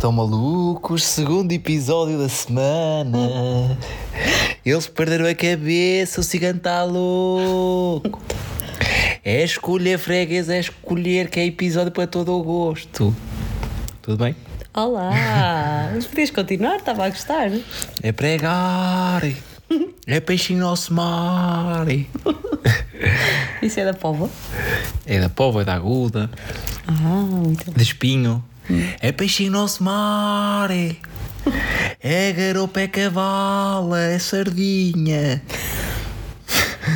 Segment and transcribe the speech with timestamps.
[0.00, 1.04] Estão malucos?
[1.04, 3.76] Segundo episódio da semana.
[4.64, 8.18] Eles perderam a cabeça, o cigano está louco.
[9.22, 13.14] É escolher freguês, é escolher que é episódio para todo o gosto.
[14.00, 14.34] Tudo bem?
[14.72, 15.90] Olá!
[15.94, 16.76] Mas podias continuar?
[16.76, 17.50] Estava a gostar.
[18.02, 19.22] É pregar.
[20.06, 21.84] É peixinho nosso mar.
[23.60, 24.30] Isso é da pova?
[25.04, 26.30] É da pova, é da aguda,
[26.88, 27.74] Ah, muito bem.
[27.76, 28.42] de espinho.
[29.00, 30.70] É peixinho nosso mar.
[32.02, 35.42] É garopa, é cavalo, é sardinha.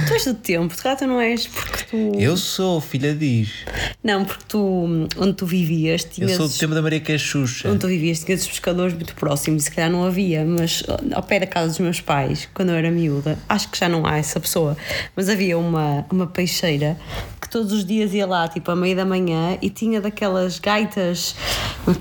[0.07, 2.19] Tu és do tempo, de tu não és porque tu.
[2.19, 3.65] Eu sou filha diz.
[4.03, 6.33] Não, porque tu, onde tu vivias, Eu tinhas.
[6.37, 7.69] sou do tempo da Maria Cachucha.
[7.69, 11.41] Onde tu vivias, tinhas os pescadores muito próximos se calhar não havia, mas ao pé
[11.41, 14.39] da casa dos meus pais, quando eu era miúda, acho que já não há essa
[14.39, 14.77] pessoa,
[15.17, 16.97] mas havia uma, uma peixeira
[17.41, 21.35] que todos os dias ia lá, tipo, à meia da manhã e tinha daquelas gaitas.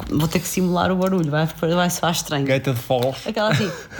[0.09, 2.45] Vou ter que simular o barulho, vai, vai soar estranho.
[2.45, 3.17] Gaita de Foz.
[3.25, 3.69] Aquela assim,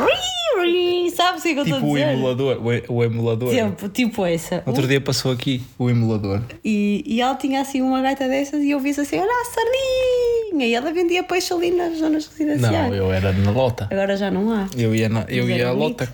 [1.15, 2.13] sabes o que eu estou Tipo a o dizer?
[2.13, 2.57] emulador.
[2.89, 3.53] O, o emulador.
[3.53, 4.63] Tipo, tipo essa.
[4.65, 6.41] Outro dia passou aqui o emulador.
[6.63, 10.65] E, e ela tinha assim uma gaita dessas e eu vi assim, olha a sardinha!
[10.67, 12.89] E ela vendia peixe ali nas zonas residenciais.
[12.89, 13.87] Não, eu era na lota.
[13.91, 14.67] Agora já não há.
[14.77, 16.13] Eu ia, na, eu Mas ia à lota.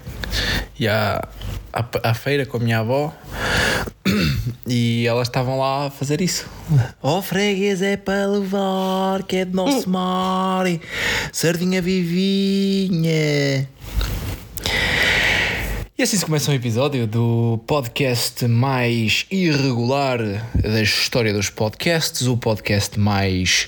[0.80, 1.22] Ia
[1.73, 3.13] à, à feira com a minha avó.
[4.72, 6.47] E elas estavam lá a fazer isso.
[7.02, 10.66] Oh, freguês é para levar, que é de nosso mar.
[11.31, 13.67] Sardinha vivinha.
[15.99, 20.17] E assim se começa um episódio do podcast mais irregular
[20.55, 23.67] da história dos podcasts, o podcast mais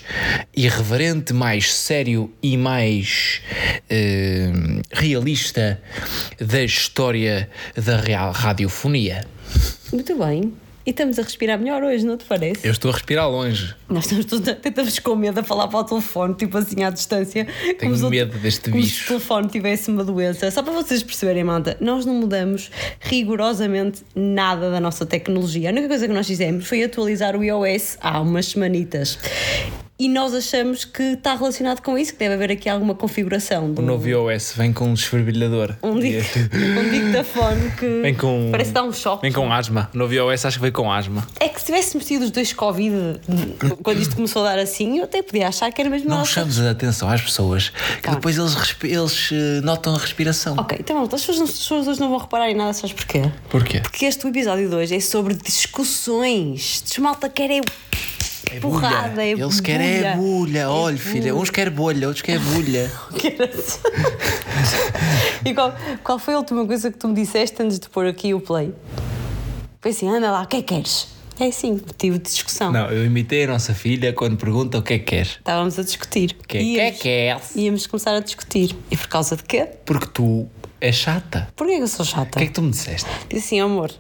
[0.56, 3.42] irreverente, mais sério e mais
[3.89, 4.50] eh,
[4.94, 5.81] realista
[6.39, 9.28] da história da radiofonia.
[9.92, 10.53] Muito bem.
[10.86, 12.66] E estamos a respirar melhor hoje, não te parece?
[12.68, 13.76] Eu estou a respirar longe.
[13.88, 17.45] Nós estamos todos, tentamos com medo a falar para o telefone, tipo assim à distância.
[17.78, 18.95] Tenho se o- medo deste como bicho.
[19.00, 20.50] se o telefone tivesse uma doença.
[20.50, 25.70] Só para vocês perceberem, malta, nós não mudamos rigorosamente nada da nossa tecnologia.
[25.70, 29.20] A única coisa que nós fizemos foi atualizar o iOS há umas semanitas.
[30.04, 33.72] E nós achamos que está relacionado com isso, que deve haver aqui alguma configuração.
[33.72, 35.76] Do, O novo iOS vem com um desfibrilador.
[35.84, 36.26] um, dic,
[36.80, 38.48] um dictafone que Vem com.
[38.50, 39.22] parece dar um choque.
[39.22, 39.92] Vem com asma.
[39.94, 41.28] O novo iOS acho que vem com asma.
[41.40, 43.20] É que se tivéssemos tido os dois Covid
[43.84, 46.60] quando isto começou a dar assim, eu até podia achar que era mesmo Não chames
[46.60, 48.16] a atenção às pessoas que Tá.
[48.16, 50.56] depois eles, respi- eles eh, notam a respiração.
[50.58, 53.22] Ok, então as pessoas, as pessoas hoje não vão reparar em nada, sabes porquê?
[53.50, 53.80] Porquê?
[53.82, 56.82] Porque este episódio de hoje é sobre discussões.
[56.88, 57.61] Desmalta quer é
[58.62, 60.18] porrada, é Eles querem é bulha.
[60.18, 60.70] bulha.
[60.70, 62.92] Olha, filha, uns querem bolha, outros querem bulha.
[65.46, 68.34] e qual, qual foi a última coisa que tu me disseste antes de pôr aqui
[68.34, 68.74] o play?
[69.82, 71.08] Foi assim, anda lá, o que é que queres?
[71.40, 72.72] É assim, motivo de discussão.
[72.72, 75.26] Não, eu imitei a nossa filha quando pergunta o que é que quer.
[75.26, 76.36] Estávamos a discutir.
[76.40, 77.56] O que é que é queres?
[77.56, 78.76] Íamos começar a discutir.
[78.92, 79.68] E por causa de quê?
[79.84, 80.48] Porque tu
[80.81, 81.47] és chata.
[81.55, 82.37] Porquê que eu sou chata?
[82.37, 83.08] O que é que tu me disseste?
[83.30, 83.92] Diz assim, amor,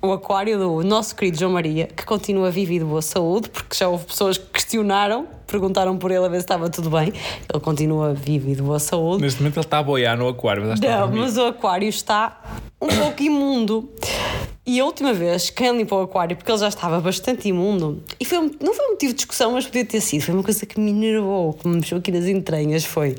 [0.00, 3.76] o aquário do nosso querido João Maria, que continua vivo e de boa saúde, porque
[3.76, 7.12] já houve pessoas que questionaram, perguntaram por ele a ver se estava tudo bem.
[7.52, 9.22] Ele continua vivo e de boa saúde.
[9.22, 12.40] Neste momento ele está a boiar no aquário, mas Não, mas o aquário está
[12.80, 13.90] um pouco imundo.
[14.72, 18.24] E a última vez, quem limpou o aquário, porque ele já estava bastante imundo, e
[18.24, 20.78] foi, não foi um motivo de discussão, mas podia ter sido, foi uma coisa que
[20.78, 23.16] me enervou, que me mexeu aqui nas entranhas, foi...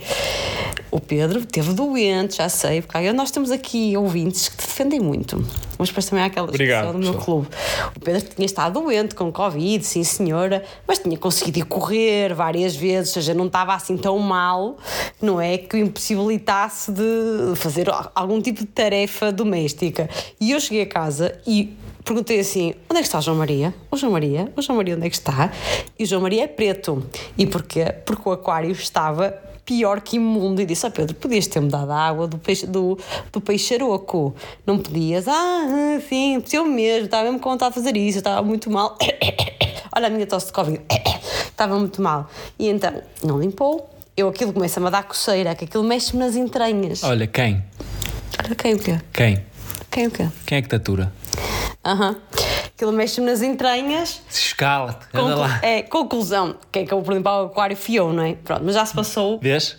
[0.89, 5.45] O Pedro teve doente, já sei, porque nós temos aqui ouvintes que defendem muito.
[5.81, 7.47] Mas depois também há aquela Obrigado, discussão do meu clube.
[7.95, 12.75] O Pedro tinha estado doente com Covid, sim senhora, mas tinha conseguido ir correr várias
[12.75, 14.77] vezes, ou seja, não estava assim tão mal,
[15.19, 15.57] não é?
[15.57, 20.07] Que o impossibilitasse de fazer algum tipo de tarefa doméstica.
[20.39, 21.75] E eu cheguei a casa e
[22.05, 23.73] perguntei assim: onde é que está o João Maria?
[23.89, 24.51] O João Maria?
[24.55, 25.51] O João Maria onde é que está?
[25.97, 27.03] E o João Maria é preto.
[27.35, 27.85] E porquê?
[28.05, 29.35] Porque o aquário estava
[29.71, 32.99] pior que imundo e disse: Ó Pedro, podias ter-me dado a água do peixe, do,
[33.31, 35.29] do peixaroco, não podias?
[35.29, 38.97] Ah, sim, eu mesmo, estava mesmo com vontade de fazer isso, estava muito mal.
[39.95, 40.81] Olha a minha tosse de Covid,
[41.47, 42.29] estava muito mal.
[42.59, 47.01] E então, não limpou, eu aquilo começa-me a dar coceira, que aquilo mexe-me nas entranhas.
[47.05, 47.63] Olha, quem?
[48.43, 48.99] Olha, quem o quê?
[49.13, 49.45] Quem?
[49.89, 50.27] Quem o quê?
[50.45, 51.13] Quem é que te atura?
[51.85, 52.17] Aham.
[52.81, 54.23] Aquilo mexe-me nas entranhas.
[54.27, 55.59] Escala-te, anda lá.
[55.61, 58.33] É, conclusão, quem acabou por limpar o aquário fui eu, não é?
[58.33, 59.37] Pronto, mas já se passou.
[59.39, 59.77] Vês?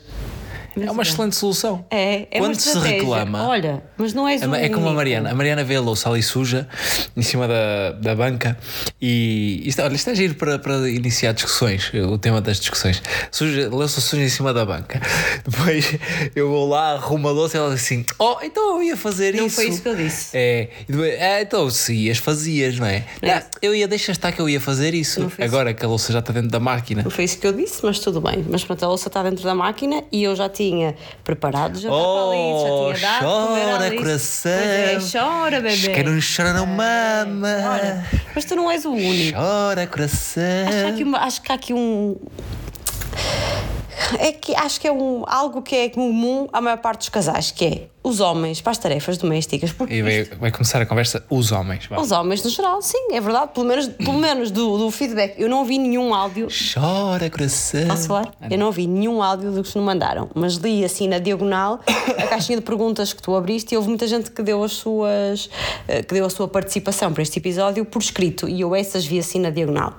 [0.81, 1.85] É uma excelente solução.
[1.91, 3.49] É, é Quando uma se reclama.
[3.49, 4.93] Olha, mas não és o É como a.
[4.93, 5.31] Mariana.
[5.31, 6.69] A Mariana vê a louça ali suja
[7.17, 8.57] em cima da, da banca
[9.01, 13.03] e isto, olha, isto é giro para, para iniciar discussões, o tema das discussões.
[13.31, 15.01] Suja, louça suja em cima da banca.
[15.45, 15.97] Depois
[16.35, 19.35] eu vou lá, arrumo a louça e ela diz assim: Oh, então eu ia fazer
[19.35, 19.57] Não isso.
[19.57, 20.37] foi isso que eu disse.
[20.37, 23.05] É, depois, é, então se ias, fazias, não é?
[23.21, 23.33] É.
[23.33, 25.21] Ah, eu ia, deixa estar que eu ia fazer isso.
[25.21, 25.55] Não foi isso.
[25.55, 27.03] Agora que a louça já está dentro da máquina.
[27.03, 28.45] Não foi isso que eu disse, mas tudo bem.
[28.49, 30.95] Mas pronto, a louça está dentro da máquina e eu já tinha
[31.25, 33.97] preparado já Oh, já tinha dado comer chora, ali.
[33.97, 34.51] coração.
[34.53, 35.89] É, chora, bebê.
[35.93, 37.49] Quem não chora não mama.
[37.73, 39.39] Olha, mas tu não és o único.
[39.39, 40.43] Chora, coração.
[40.69, 42.17] Acho que há aqui, uma- acho que há aqui um.
[44.19, 47.51] É que acho que é um, algo que é comum à maior parte dos casais,
[47.51, 49.73] que é os homens para as tarefas domésticas.
[49.73, 51.87] Porque E vai, vai começar a conversa os homens.
[51.87, 52.01] vá.
[52.01, 53.53] os homens, no geral, sim, é verdade.
[53.55, 55.35] Pelo menos, pelo menos do, do feedback.
[55.39, 56.49] Eu não ouvi nenhum áudio.
[56.51, 57.87] Chora, coração.
[57.87, 58.33] Posso falar?
[58.51, 61.81] Eu não ouvi nenhum áudio do que me mandaram, mas li assim na diagonal
[62.19, 65.49] a caixinha de perguntas que tu abriste e houve muita gente que deu as suas
[65.87, 69.19] eh, que deu a sua participação para este episódio por escrito e eu essas vi
[69.19, 69.97] assim na diagonal.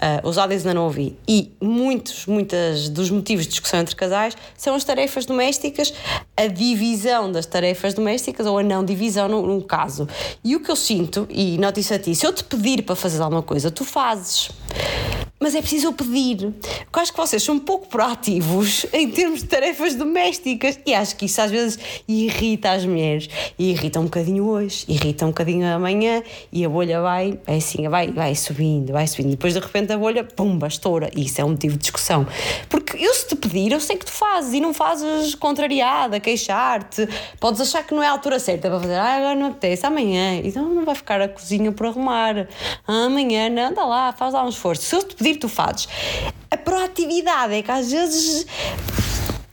[0.00, 1.16] Ah, os áudios ainda não ouvi.
[1.26, 5.92] E muitos, muitas dos motivos de discussão entre casais são as tarefas domésticas,
[6.36, 10.08] a divisão das tarefas domésticas ou a não divisão num, num caso.
[10.44, 13.22] E o que eu sinto, e noto-isso a ti, se eu te pedir para fazer
[13.22, 14.50] alguma coisa, tu fazes.
[15.38, 16.44] Mas é preciso pedir.
[16.44, 16.52] Eu
[17.02, 20.78] acho que vocês são um pouco proativos em termos de tarefas domésticas.
[20.86, 21.78] E acho que isso às vezes
[22.08, 23.28] irrita as mulheres.
[23.58, 26.22] E irrita um bocadinho hoje, irrita um bocadinho amanhã.
[26.50, 29.30] E a bolha vai, é assim, vai, vai subindo, vai subindo.
[29.32, 31.10] Depois de repente a bolha, pumba, estoura.
[31.14, 32.26] E isso é um motivo de discussão.
[32.70, 34.54] Porque eu se te pedir, eu sei que tu fazes.
[34.54, 37.06] E não fazes contrariada, queixar-te.
[37.38, 38.94] Podes achar que não é a altura certa para fazer.
[38.94, 40.40] Ah, agora não apetece, amanhã.
[40.42, 42.48] Então não vai ficar a cozinha por arrumar.
[42.88, 44.82] Ah, amanhã, não, anda lá, faz lá um esforço.
[44.82, 45.88] Se eu te pedir, tu fazes.
[46.50, 48.46] A proatividade é que às vezes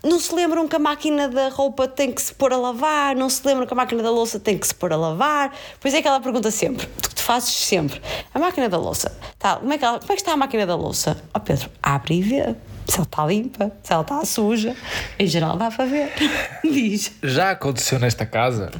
[0.04, 3.30] não se lembram que a máquina da roupa tem que se pôr a lavar, não
[3.30, 5.54] se lembram que a máquina da louça tem que se pôr a lavar.
[5.80, 8.02] Pois é que ela pergunta sempre, tu que te fazes sempre,
[8.34, 10.66] a máquina da louça, tá, como, é que ela- como é que está a máquina
[10.66, 11.24] da louça?
[11.34, 12.56] Ó Pedro, abre e vê.
[12.86, 14.75] Se ela está limpa, se ela está suja,
[15.18, 16.12] em geral dá para ver.
[16.66, 17.14] Diz.
[17.24, 18.72] Já aconteceu nesta casa,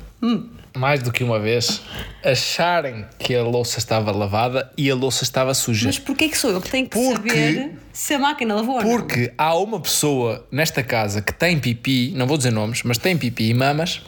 [0.75, 1.81] mais do que uma vez,
[2.23, 5.87] acharem que a louça estava lavada e a louça estava suja.
[5.87, 8.81] Mas porquê que sou eu que tenho que Porque- saber se a máquina lavou ou
[8.83, 8.89] não?
[8.89, 13.15] Porque há uma pessoa nesta casa que tem pipi, não vou dizer nomes, mas tem
[13.17, 14.01] pipi e mamas,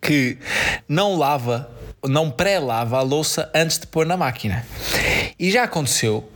[0.00, 0.38] que
[0.88, 1.70] não lava,
[2.06, 4.66] não pré-lava a louça antes de pôr na máquina.
[5.38, 6.28] E já aconteceu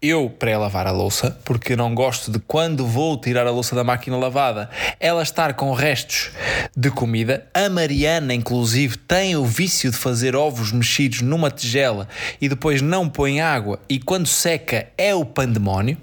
[0.00, 4.16] eu pré-lavar a louça, porque não gosto de quando vou tirar a louça da máquina
[4.16, 6.30] lavada, ela estar com restos
[6.76, 7.46] de comida.
[7.52, 12.08] A Mariana, inclusive, tem o vício de fazer ovos mexidos numa tigela
[12.40, 15.96] e depois não põe água, e quando seca é o pandemónio.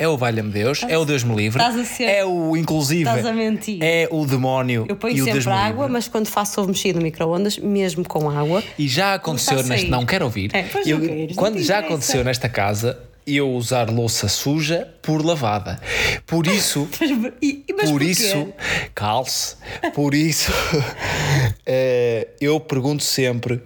[0.00, 3.02] É o valha-me Deus, é o Deus me livre, Estás a ser- é o inclusive,
[3.02, 3.78] Estás a mentir.
[3.82, 5.92] é o demónio Eu ponho e o Deus sempre água, livre.
[5.92, 9.88] mas quando faço ovo mexido no micro-ondas, mesmo com água, E já aconteceu neste.
[9.90, 10.54] Não quero ouvir.
[10.54, 11.86] É, pois Eu- não queres, quando já interessa.
[11.86, 12.96] aconteceu nesta casa,
[13.26, 15.80] eu usar louça suja por lavada.
[16.24, 16.88] Por isso.
[17.00, 17.10] Mas,
[17.42, 18.06] e- mas por porquê?
[18.12, 18.52] isso,
[18.94, 19.56] calce,
[19.94, 20.52] por isso,
[21.66, 23.60] eh, eu pergunto sempre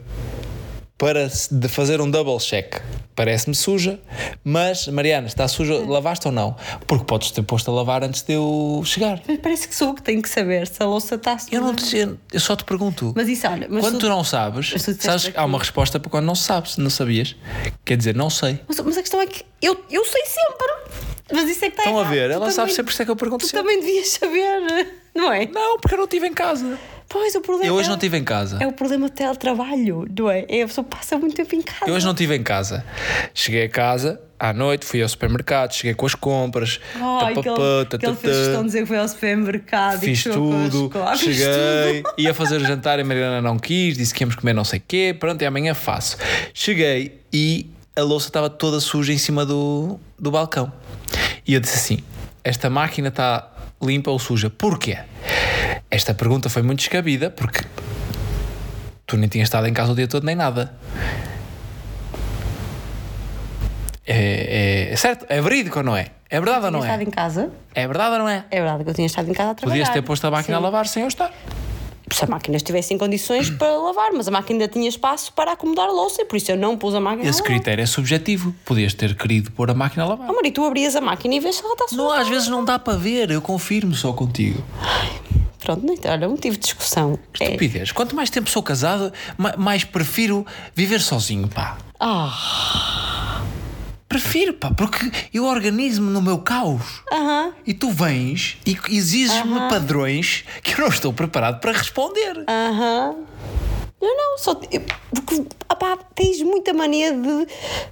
[1.03, 2.77] para de fazer um double check.
[3.17, 3.99] Parece-me suja,
[4.45, 6.55] mas Mariana, está suja, lavaste ou não?
[6.87, 9.21] Porque podes ter posto a lavar antes de eu chegar.
[9.27, 11.57] Mas parece que sou eu que tenho que saber se a louça está suja.
[11.57, 11.97] Eu não te,
[12.33, 13.13] eu só te pergunto.
[13.17, 16.09] Mas isso, olha, mas quando tu- tu não sabes, sabes que há uma resposta para
[16.09, 17.35] quando não sabes, não sabias.
[17.85, 18.61] Quer dizer, não sei.
[18.69, 21.12] Mas, mas a questão é que eu, eu sei sempre.
[21.32, 22.29] Mas isso é que está Estão a ver?
[22.31, 23.61] Tu Ela sabe também- sempre, por isso é que eu pergunto Tu sempre.
[23.73, 25.46] também devias saber, não é?
[25.46, 26.79] Não, porque eu não estive em casa.
[27.08, 28.56] Pois, o problema Eu hoje é, não estive em casa.
[28.61, 30.46] É o problema do teletrabalho, não é?
[30.48, 31.84] É a pessoa passa muito tempo em casa.
[31.86, 32.84] Eu hoje não estive em casa.
[33.34, 36.81] Cheguei a casa à noite, fui ao supermercado, cheguei com as compras.
[36.94, 40.01] Ai, que papapá, ele, que ele fez questão de dizer que foi ao supermercado e
[40.01, 42.15] que Fiz tudo, cheguei, tudo.
[42.19, 44.79] ia fazer o jantar e a Mariana não quis, disse que íamos comer não sei
[44.79, 46.17] o quê, pronto, e amanhã faço.
[46.55, 50.72] Cheguei e a louça estava toda suja em cima do, do balcão.
[51.47, 51.99] E eu disse assim:
[52.45, 53.49] esta máquina está
[53.83, 54.49] limpa ou suja?
[54.51, 54.99] Porquê?
[55.91, 57.65] Esta pergunta foi muito descabida porque
[59.07, 60.73] tu nem tinhas estado em casa o dia todo nem nada.
[64.07, 65.27] É, é- é certo?
[65.29, 66.07] É verídico ou não é?
[66.29, 67.05] É verdade ou não estado é?
[67.05, 67.51] em casa.
[67.75, 68.45] É verdade ou não é?
[68.51, 69.85] É verdade que eu tinha estado em casa a trabalhar.
[69.85, 70.63] Podias ter posto a máquina Sim.
[70.63, 71.31] a lavar sem eu estar.
[72.13, 75.53] Se a máquina estivesse em condições para lavar, mas a máquina ainda tinha espaço para
[75.53, 77.57] acomodar a louça e por isso eu não pus a máquina Esse a lavar.
[77.57, 78.55] critério é subjetivo.
[78.65, 80.29] Podias ter querido pôr a máquina a lavar.
[80.29, 82.03] Amor, e tu abrias a máquina e vês se ela está suja.
[82.03, 84.63] Não, às vezes não dá para ver, eu confirmo só contigo.
[85.61, 87.19] Pronto, não, olha, um motivo de discussão.
[87.39, 87.45] É...
[87.45, 87.93] Estupidez.
[87.93, 91.79] Quanto mais tempo sou casado, ma- mais prefiro viver sozinho, pá.
[92.01, 93.41] Ah,
[94.13, 96.83] Prefiro, pá, porque eu organizo-me no meu caos.
[97.11, 97.55] Aham.
[97.67, 102.45] E tu vens e exiges-me padrões que eu não estou preparado para responder.
[102.47, 103.17] Aham.
[104.01, 104.61] Eu não, só.
[104.71, 104.83] eu-
[105.15, 107.47] porque, opá, tens muita mania de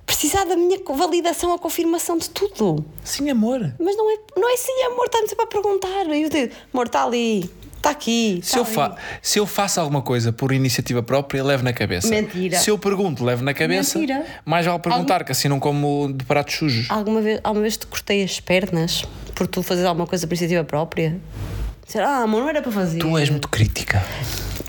[0.05, 2.85] precisar da minha validação, a confirmação de tudo.
[3.05, 3.73] Sim, amor.
[3.79, 6.07] Mas não é, não é assim, amor, está-me sempre a perguntar.
[6.07, 7.49] Eu digo, amor, está ali,
[7.81, 8.41] está aqui.
[8.43, 12.09] Se tá eu, fa se eu faço alguma coisa por iniciativa própria, levo na cabeça.
[12.09, 12.59] Mentira.
[12.59, 13.99] Se eu pergunto, levo na cabeça.
[13.99, 14.25] Mentira.
[14.45, 16.91] Mais vale perguntar, que assim não como de pratos sujos.
[16.91, 20.63] Alguma vez, alguma vez te cortei as pernas por tu fazeres alguma coisa por iniciativa
[20.65, 21.19] própria?
[21.91, 23.01] Dizer, ah, amor, não era para fazer.
[23.01, 24.01] Tu és muito crítica.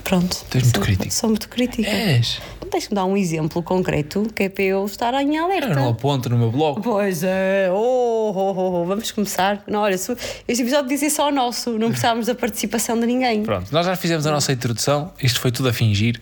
[0.04, 0.44] Pronto.
[0.50, 1.12] Tu és muito sou, crítica.
[1.12, 1.88] Sou muito crítica.
[1.88, 2.42] És.
[2.72, 5.68] Tens-me dar um exemplo concreto que é para eu estar em alerta.
[5.68, 6.82] Eu não aponto no meu blog.
[6.82, 9.64] Pois é, oh, oh, oh, oh, vamos começar.
[9.68, 10.16] Não, olha, este
[10.48, 13.44] episódio dizia só o nosso, não precisávamos da participação de ninguém.
[13.44, 15.14] Pronto, nós já fizemos a nossa introdução.
[15.22, 16.20] Isto foi tudo a fingir.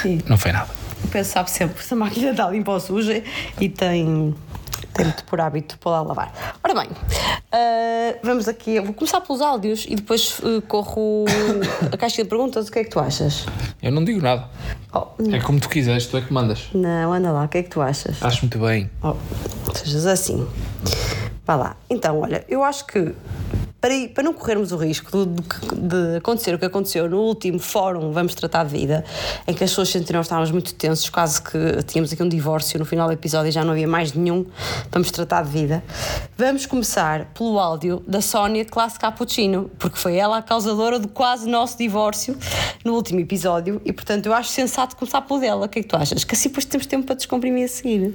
[0.00, 0.20] Sim.
[0.28, 0.70] Não foi nada.
[1.02, 3.24] O Pedro sabe sempre se a máquina está limpa ou suja
[3.60, 4.36] e tem,
[4.98, 6.58] muito por hábito para lá lavar.
[6.62, 6.88] Ora bem,
[7.52, 11.24] ah, vamos aqui, eu vou começar pelos áudios e depois ah, corro
[11.92, 12.68] a caixa de perguntas.
[12.68, 13.46] O que é que tu achas?
[13.82, 14.48] Eu não digo nada.
[14.92, 16.68] Oh, É como tu quiseres, tu é que mandas.
[16.74, 18.22] não, anda lá, o que é que tu achas?
[18.22, 18.90] Acho muito bem.
[19.02, 19.14] Oh,
[19.74, 20.46] sejas assim.
[21.46, 21.76] Vá lá.
[21.88, 23.14] Então, olha, eu acho que
[23.80, 27.58] para, para não corrermos o risco de, de de acontecer o que aconteceu no último
[27.58, 29.04] fórum Vamos Tratar de Vida,
[29.46, 32.84] em que as pessoas sentiram estávamos muito tensos, quase que tínhamos aqui um divórcio no
[32.84, 34.44] final do episódio e já não havia mais nenhum
[34.90, 35.82] Vamos Tratar de Vida,
[36.36, 41.48] vamos começar pelo áudio da Sónia Classe Cappuccino, porque foi ela a causadora do quase
[41.48, 42.36] nosso divórcio
[42.84, 45.66] no último episódio e, portanto, eu acho sensato começar pelo dela.
[45.66, 46.24] O que é que tu achas?
[46.24, 48.14] Que assim depois temos tempo para descomprimir a seguir.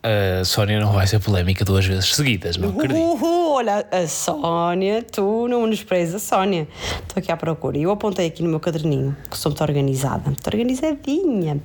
[0.00, 2.96] A Sónia não vai ser polémica duas vezes seguidas, não acredito.
[2.96, 6.68] Uhul, olha, a Sónia, tu não menosprezes a Sónia.
[7.02, 7.76] Estou aqui à procura.
[7.76, 11.60] Eu apontei aqui no meu caderninho, que sou muito organizada, muito organizadinha.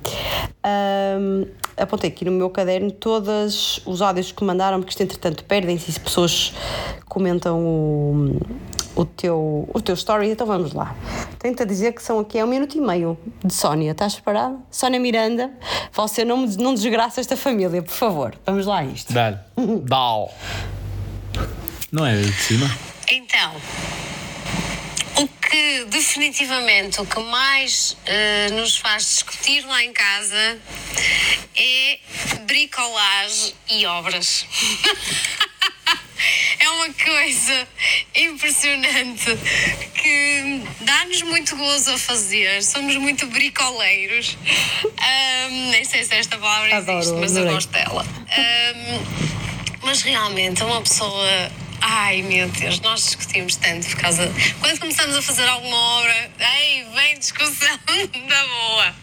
[0.64, 5.90] Ahm, apontei aqui no meu caderno todos os áudios que mandaram, porque isto entretanto perdem-se
[5.90, 6.52] e se pessoas
[7.06, 8.40] comentam o,
[8.96, 10.28] o, teu, o teu story.
[10.30, 10.94] Então vamos lá.
[11.38, 13.92] Tenta dizer que são aqui, é um minuto e meio de Sónia.
[13.92, 14.56] Estás preparada?
[14.70, 15.50] Sónia Miranda,
[15.92, 18.34] você não, me- não desgraça esta família, por favor.
[18.46, 19.12] Vamos lá a isto.
[19.12, 19.38] Dá-lhe.
[19.84, 20.30] Dá-o.
[21.92, 22.70] Não é de cima?
[23.10, 23.52] Então,
[25.18, 30.58] o que definitivamente o que mais eh, nos faz discutir lá em casa
[31.56, 31.98] é
[32.46, 34.44] bricolagem e obras.
[36.58, 37.68] É uma coisa
[38.14, 39.36] impressionante
[39.94, 42.62] que dá-nos muito gozo a fazer.
[42.62, 44.36] Somos muito bricoleiros.
[44.84, 48.06] Ahm, nem sei se esta palavra Adoro, existe, mas eu gosto dela.
[48.30, 49.04] Ahm,
[49.82, 51.52] mas realmente é uma pessoa.
[51.80, 54.32] Ai meu Deus, nós discutimos tanto por causa.
[54.60, 57.78] Quando começamos a fazer alguma obra, ei, vem discussão
[58.28, 58.94] da boa.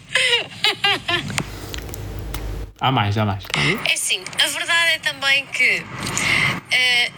[2.82, 3.44] Há mais, há mais.
[3.88, 5.86] É assim, a verdade é também que
[6.72, 7.12] eh,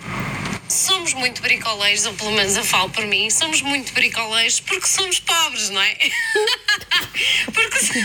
[0.67, 5.22] somos muito bricoleiros, ou pelo menos eu falo por mim, somos muito bricoleiros porque somos
[5.22, 5.96] pobres, não é?
[7.53, 7.93] porque se,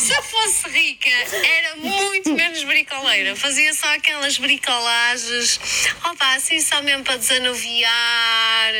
[0.00, 3.34] se eu fosse rica, era muito menos bricoleira.
[3.36, 5.58] Fazia só aquelas bricolagens,
[6.04, 8.72] opa, assim só mesmo para desanuviar,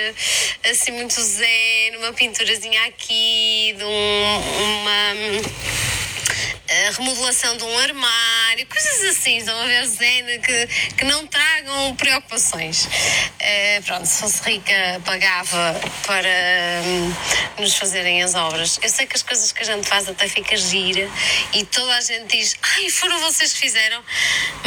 [0.70, 5.14] assim muito zen, uma pinturazinha aqui, de um- uma
[6.70, 11.96] a remodelação de um armário, coisas assim, estão a ver, Zen, que, que não tragam
[11.96, 12.88] preocupações.
[13.40, 16.28] Eh, pronto, se fosse rica, pagava para
[16.84, 17.12] hum,
[17.58, 18.78] nos fazerem as obras.
[18.82, 21.10] Eu sei que as coisas que a gente faz até fica gira
[21.52, 24.02] e toda a gente diz, ai, foram vocês que fizeram,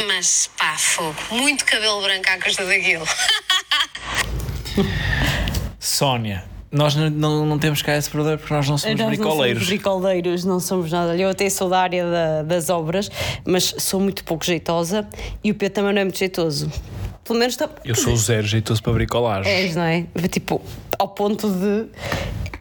[0.06, 3.08] mas pá, fogo, muito cabelo branco à custa daquilo.
[5.80, 9.62] Sónia, nós não, não, não temos cá esse problema porque nós não somos Nós bricoleiros.
[9.62, 11.16] Não somos bricoleiros, não somos nada.
[11.16, 13.10] Eu até sou da área da- das obras,
[13.46, 15.06] mas sou muito pouco jeitosa
[15.42, 16.70] e o Pedro também não é muito jeitoso.
[17.24, 17.70] Pelo menos está.
[17.84, 19.50] Eu sou zero jeitoso para bricolagem.
[19.50, 20.04] És, não é?
[20.30, 20.60] Tipo,
[20.98, 21.86] ao ponto de.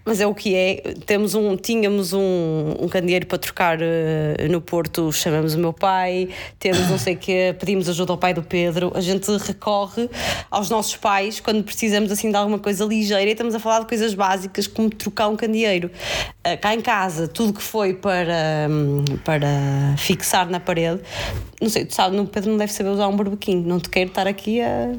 [0.06, 0.94] Mas é o que é.
[1.06, 6.30] Temos um, tínhamos um, um candeeiro para trocar eh, no Porto, chamamos o meu pai,
[6.60, 8.92] temos não sei o quê, pedimos ajuda ao pai do Pedro.
[8.96, 10.10] A gente recorre
[10.52, 13.88] aos nossos pais quando precisamos assim de alguma coisa ligeira e estamos a falar de
[13.88, 15.90] coisas básicas como trocar um candeeiro.
[16.44, 21.02] Ah, cá em casa, tudo que foi para, hum, para fixar na parede,
[21.62, 24.10] não sei, tu sabes, o Pedro não deve saber usar um barbequinho, não te quero
[24.10, 24.92] estar aqui a,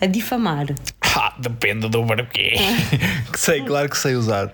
[0.00, 0.66] a difamar.
[1.14, 2.56] Pá, depende do barbequim.
[3.32, 4.52] que sei, claro que sei usar.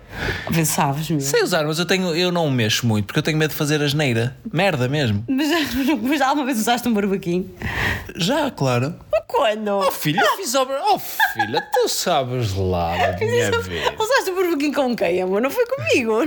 [0.50, 1.26] Vê, sabes mesmo.
[1.26, 3.82] Sei usar, mas eu, tenho, eu não mexo muito porque eu tenho medo de fazer
[3.82, 4.36] asneira.
[4.52, 5.24] Merda mesmo.
[5.26, 5.48] Mas,
[6.02, 7.50] mas alguma vez usaste um barbequim?
[8.14, 8.94] Já, claro.
[9.26, 9.68] Quando?
[9.78, 10.82] Oh filha, eu fiz obra.
[10.92, 13.94] Oh filha, tu sabes lá da minha vida.
[13.98, 15.40] Usaste o barbequim com quem, amor?
[15.40, 16.18] Não foi comigo.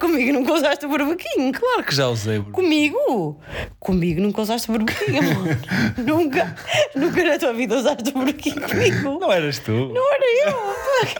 [0.00, 1.52] Comigo nunca usaste o barbequim.
[1.52, 2.40] Claro que já usei.
[2.52, 3.40] Comigo?
[3.78, 5.56] Comigo nunca usaste o barbequim, amor.
[5.98, 6.54] nunca.
[6.96, 9.18] Nunca na tua vida usaste o barbequim comigo.
[9.20, 9.72] Não eras tu?
[9.92, 10.72] Não era eu.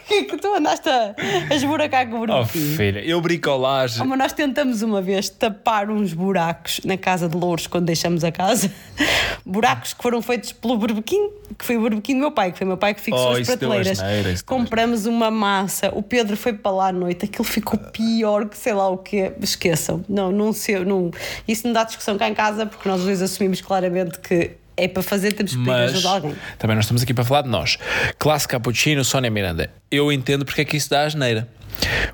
[0.07, 1.15] Que que tu andaste a,
[1.51, 2.77] a esburacar com o Oh barbequim?
[2.77, 4.01] filha, eu bricolagem.
[4.03, 8.23] Oh, mas nós tentamos uma vez tapar uns buracos na casa de Louros quando deixamos
[8.25, 8.71] a casa.
[9.45, 12.65] Buracos que foram feitos pelo barbequim, que foi o barbequim do meu pai, que foi
[12.65, 14.01] o meu pai que fixou Oh, as prateleiras.
[14.01, 18.57] asneira, Compramos uma massa, o Pedro foi para lá à noite, aquilo ficou pior que
[18.57, 19.33] sei lá o que.
[19.41, 20.05] Esqueçam.
[20.09, 21.11] Não, não sei, não.
[21.49, 25.03] Isso não dá discussão cá em casa porque nós dois assumimos claramente que é para
[25.03, 26.35] fazer, temos que pedir Mas ajuda a alguém.
[26.59, 27.79] também nós estamos aqui para falar de nós.
[28.19, 29.71] Classe Cappuccino, Sónia Miranda.
[29.91, 31.49] Eu entendo porque é que isso dá asneira.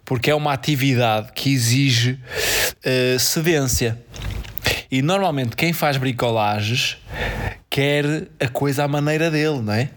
[0.04, 2.18] Porque é uma atividade que exige
[2.84, 3.98] eh, cedência.
[4.90, 6.96] E normalmente quem faz bricolagens
[7.82, 9.88] quer a coisa à maneira dele, não é?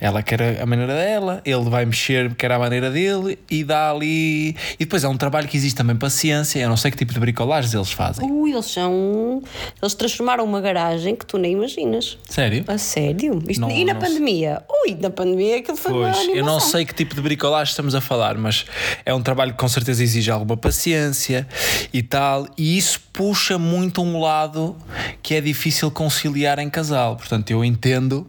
[0.00, 4.56] Ela quer a maneira dela, ele vai mexer, quer à maneira dele e dá ali.
[4.80, 6.60] E depois é um trabalho que existe também paciência.
[6.60, 8.26] Eu não sei que tipo de bricolagens eles fazem.
[8.30, 9.42] Ui, eles são.
[9.82, 12.16] Eles transformaram uma garagem que tu nem imaginas.
[12.26, 12.64] Sério?
[12.68, 13.38] A sério?
[13.46, 14.62] Isto- Não- e na pandemia?
[14.86, 16.60] Ui, na pandemia aquilo foi uma Pois, eu não animação.
[16.70, 18.64] sei que tipo de bricolagem estamos a falar, mas
[19.04, 21.46] é um trabalho que com certeza exige alguma paciência
[21.92, 24.74] e tal, e isso puxa muito um lado
[25.22, 27.16] que é difícil conciliar em casal.
[27.28, 28.24] Portanto, eu entendo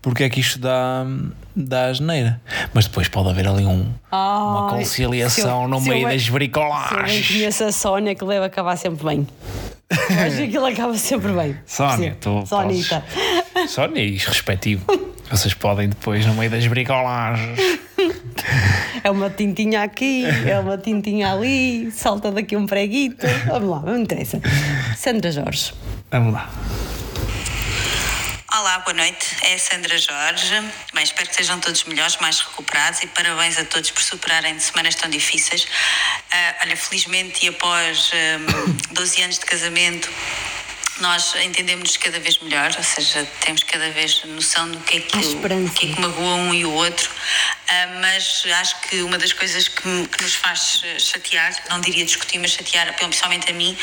[0.00, 1.04] porque é que isto dá,
[1.54, 2.40] dá asneira.
[2.72, 6.28] Mas depois pode haver ali um, uma Ai, conciliação eu- no eu meio das Se
[6.28, 7.28] eu bricolagens.
[7.28, 9.28] conheço a Sónia, que deve acabar sempre bem.
[10.34, 11.54] Que aquilo acaba sempre bem.
[11.66, 13.04] Sónia, tu Sonita.
[13.52, 14.82] podes- Sónia e respectivo.
[15.30, 17.58] Vocês podem depois, no meio das bricolagens.
[19.04, 23.26] É uma tintinha aqui, é uma tintinha ali, salta daqui um preguito.
[23.46, 24.40] Vamos lá, não interessa.
[24.96, 25.74] Sandra Jorge.
[26.10, 26.48] Vamos lá.
[28.62, 29.26] Olá, boa noite.
[29.42, 30.54] É Sandra Jorge.
[30.94, 34.94] Bem, espero que sejam todos melhores, mais recuperados e parabéns a todos por superarem semanas
[34.94, 35.66] tão difíceis.
[36.30, 40.08] Ah, olha, felizmente e após hum, 12 anos de casamento,
[41.00, 45.16] nós entendemos-nos cada vez melhor, ou seja, temos cada vez noção do que é que,
[45.16, 47.10] o que, é que magoa um e o outro.
[47.68, 52.38] Ah, mas acho que uma das coisas que, que nos faz chatear, não diria discutir,
[52.38, 53.76] mas chatear, principalmente a mim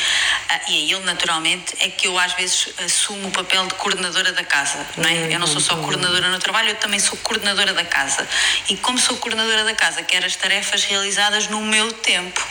[0.48, 4.32] ah, e a ele, naturalmente, é que eu às vezes assumo o papel de coordenadora
[4.32, 4.86] da casa.
[4.96, 5.34] Não é?
[5.34, 8.26] Eu não sou só coordenadora no trabalho, eu também sou coordenadora da casa.
[8.68, 12.46] E como sou coordenadora da casa, quero as tarefas realizadas no meu tempo.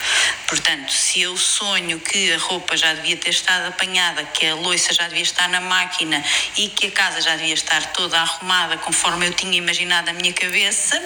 [0.46, 4.92] Portanto, se eu sonho que a roupa já devia ter estado apanhada, que a louça
[4.92, 6.22] já devia estar na máquina
[6.56, 10.32] e que a casa já devia estar toda arrumada conforme eu tinha imaginado na minha
[10.32, 11.00] cabeça,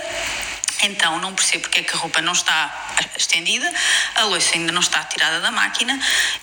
[0.83, 3.71] então não percebo porque é que a roupa não está estendida,
[4.15, 5.99] a louça ainda não está tirada da máquina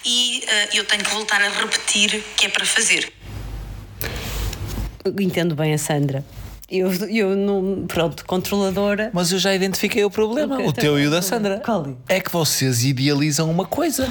[0.05, 3.11] e eh, eu tenho que voltar a repetir que é para fazer.
[5.19, 6.23] Entendo bem a Sandra.
[6.71, 7.85] Eu, eu não.
[7.85, 9.11] Pronto, controladora.
[9.13, 11.21] Mas eu já identifiquei o problema, Ok, o então teu e o da?
[11.21, 11.59] Sandra.
[11.63, 12.15] Qual é?
[12.15, 14.07] É que vocês idealizam uma coisa.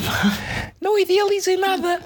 [0.80, 2.00] Não idealizem nada.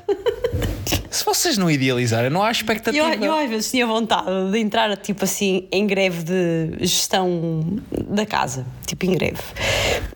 [1.10, 3.14] Se vocês não idealizarem, não há expectativa.
[3.14, 8.26] Eu, eu às vezes tinha vontade de entrar tipo assim em greve de gestão da
[8.26, 9.38] casa, tipo em greve.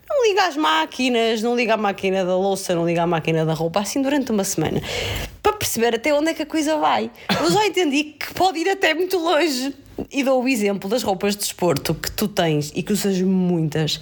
[0.09, 3.53] Não liga às máquinas, não liga à máquina da louça, não liga à máquina da
[3.53, 4.81] roupa, assim durante uma semana.
[5.41, 7.09] Para perceber até onde é que a coisa vai.
[7.41, 9.73] Eu já entendi que pode ir até muito longe.
[10.11, 13.99] E dou o exemplo das roupas de desporto que tu tens e que usas muitas.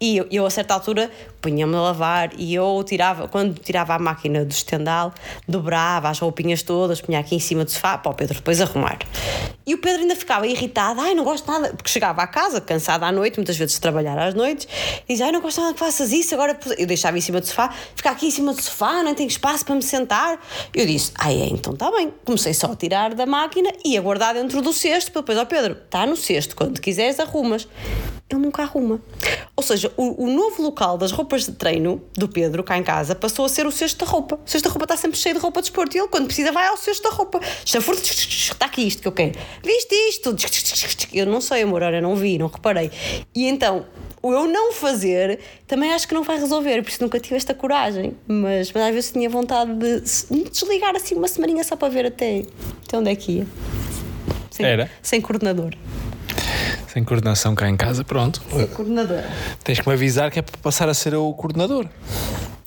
[0.00, 3.98] E eu, eu a certa altura punha-me a lavar e eu tirava, quando tirava a
[3.98, 5.12] máquina do estendal,
[5.48, 8.98] dobrava as roupinhas todas, punha aqui em cima do sofá para o Pedro depois arrumar.
[9.66, 13.04] E o Pedro ainda ficava irritado, ai, não gosto nada, porque chegava à casa, cansado
[13.04, 14.66] à noite, muitas vezes de trabalhar às noites,
[15.08, 17.46] e dizia, ai, não gosto nada que faças isso, agora eu deixava em cima do
[17.46, 20.40] sofá, ficar aqui em cima do sofá, não tenho espaço para me sentar.
[20.74, 22.12] Eu disse, ai, é, então está bem.
[22.24, 25.44] Comecei só a tirar da máquina e a guardar dentro do cesto, para depois, ó
[25.44, 27.68] Pedro, está no cesto, quando quiseres arrumas.
[28.30, 29.00] Ele nunca arruma.
[29.56, 33.14] Ou seja, o, o novo local das roupas de treino do Pedro, cá em casa,
[33.14, 34.36] passou a ser o cesto da roupa.
[34.36, 36.52] O cesto da roupa está sempre cheio de roupa de desporto e ele, quando precisa,
[36.52, 37.40] vai ao cesto da roupa.
[37.64, 39.32] Chafurdo, está aqui isto que eu quero.
[39.64, 40.36] Viste isto?
[41.12, 42.92] Eu não sei, amor, olha, não vi, não reparei.
[43.34, 43.84] E então,
[44.22, 47.52] o eu não fazer também acho que não vai resolver, por isso nunca tive esta
[47.52, 48.16] coragem.
[48.28, 50.00] Mas, mas às vezes tinha vontade de
[50.50, 52.44] desligar assim uma semaninha só para ver até,
[52.86, 53.46] até onde é que ia.
[54.50, 54.90] Sem, Era?
[55.02, 55.74] Sem coordenador.
[56.92, 58.42] Sem coordenação cá em casa, pronto.
[58.74, 59.22] Coordenador.
[59.62, 61.86] Tens que me avisar que é para passar a ser eu o coordenador.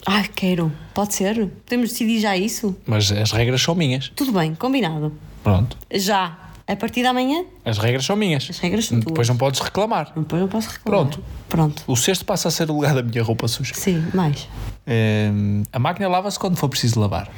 [0.06, 0.72] Ai, quero.
[0.94, 1.50] Pode ser?
[1.66, 2.74] Podemos decidir já isso?
[2.86, 4.10] Mas as regras são minhas.
[4.16, 5.12] Tudo bem, combinado.
[5.44, 5.78] Pronto.
[5.92, 6.38] Já.
[6.66, 8.48] A partir da manhã, As regras são minhas.
[8.50, 9.30] As regras são Depois tuas.
[9.30, 10.14] não podes reclamar.
[10.16, 11.08] depois não posso reclamar.
[11.10, 11.24] Pronto.
[11.50, 11.84] Pronto.
[11.88, 13.74] O cesto passa a ser o lugar da minha roupa suja.
[13.76, 14.48] Sim, mais.
[14.88, 17.30] Hum, a máquina lava-se quando for preciso lavar.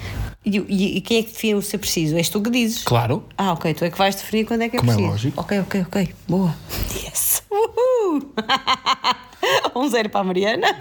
[0.45, 2.15] E, e- e quem é que define o ser preciso?
[2.15, 2.83] És tu que dizes.
[2.83, 3.23] Claro.
[3.35, 5.11] Ah, ok, tu é que vais definir quando é que é Como é preciso.
[5.11, 5.41] lógico.
[5.41, 6.15] Ok, ok, ok.
[6.27, 6.55] Boa.
[7.03, 7.41] Yes.
[7.51, 8.31] Uhul.
[9.75, 10.75] um zero para a Mariana.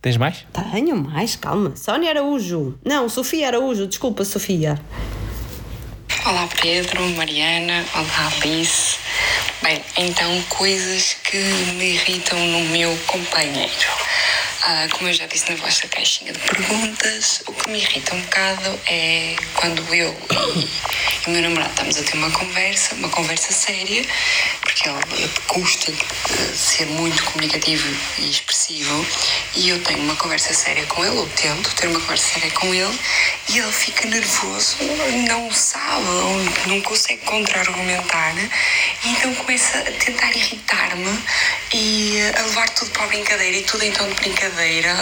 [0.00, 0.44] Tens mais?
[0.72, 1.74] Tenho mais, calma.
[1.76, 2.76] Sónia Araújo.
[2.84, 3.86] Não, Sofia Araújo.
[3.86, 4.80] Desculpa, Sofia.
[6.24, 8.96] Olá Pedro, Mariana, olá Alice.
[9.60, 13.88] Bem, então coisas que me irritam no meu companheiro.
[14.64, 18.20] Ah, como eu já disse na vossa caixinha de perguntas, o que me irrita um
[18.20, 20.16] bocado é quando eu
[21.26, 24.04] e o meu namorado estamos a ter uma conversa, uma conversa séria,
[24.60, 25.92] porque ele custa
[26.54, 29.04] ser muito comunicativo e expressivo,
[29.56, 32.72] e eu tenho uma conversa séria com ele, ou tento ter uma conversa séria com
[32.72, 32.98] ele,
[33.48, 34.76] e ele fica nervoso,
[35.28, 41.18] não sabe, ou não consegue contra-argumentar, e então começa a tentar irritar-me
[41.74, 44.51] e a levar tudo para a brincadeira e tudo tom de brincadeira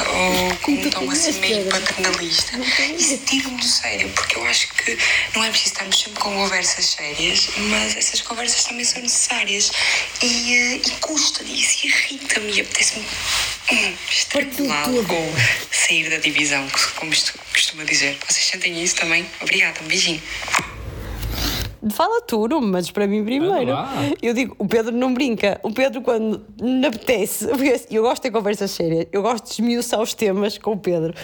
[0.08, 2.56] ou com um tom assim meio paternalista.
[2.96, 4.96] Isso tira-me do sério, porque eu acho que
[5.34, 9.70] não é preciso estarmos sempre com conversas sérias, mas essas conversas também são necessárias
[10.22, 13.04] e, eh, e custa-me, isso irrita-me e apetece-me
[13.72, 13.94] hum,
[15.70, 17.12] sair da divisão, como
[17.52, 18.18] costuma dizer.
[18.28, 19.26] Vocês sentem isso também?
[19.40, 20.22] Obrigada, um beijinho.
[21.88, 23.72] Fala tu, mandes para mim primeiro.
[24.20, 25.58] Eu digo, o Pedro não brinca.
[25.62, 27.46] O Pedro, quando me apetece,
[27.90, 31.14] eu gosto de ter conversas sérias, eu gosto de esmiuçar os temas com o Pedro.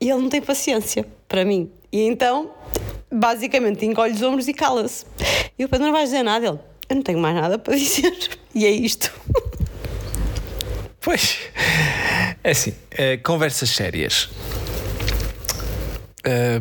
[0.00, 1.70] E ele não tem paciência para mim.
[1.90, 2.50] E então,
[3.10, 5.06] basicamente, encolhe os ombros e cala-se.
[5.58, 6.46] E o Pedro não vai dizer nada.
[6.46, 8.38] Ele, eu não tenho mais nada para dizer.
[8.54, 9.10] E é isto.
[11.00, 11.38] Pois.
[12.42, 14.28] É assim, eh, conversas sérias.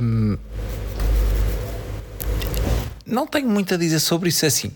[0.02, 0.38] Hum,
[3.06, 4.72] não tenho muito a dizer sobre isso é assim.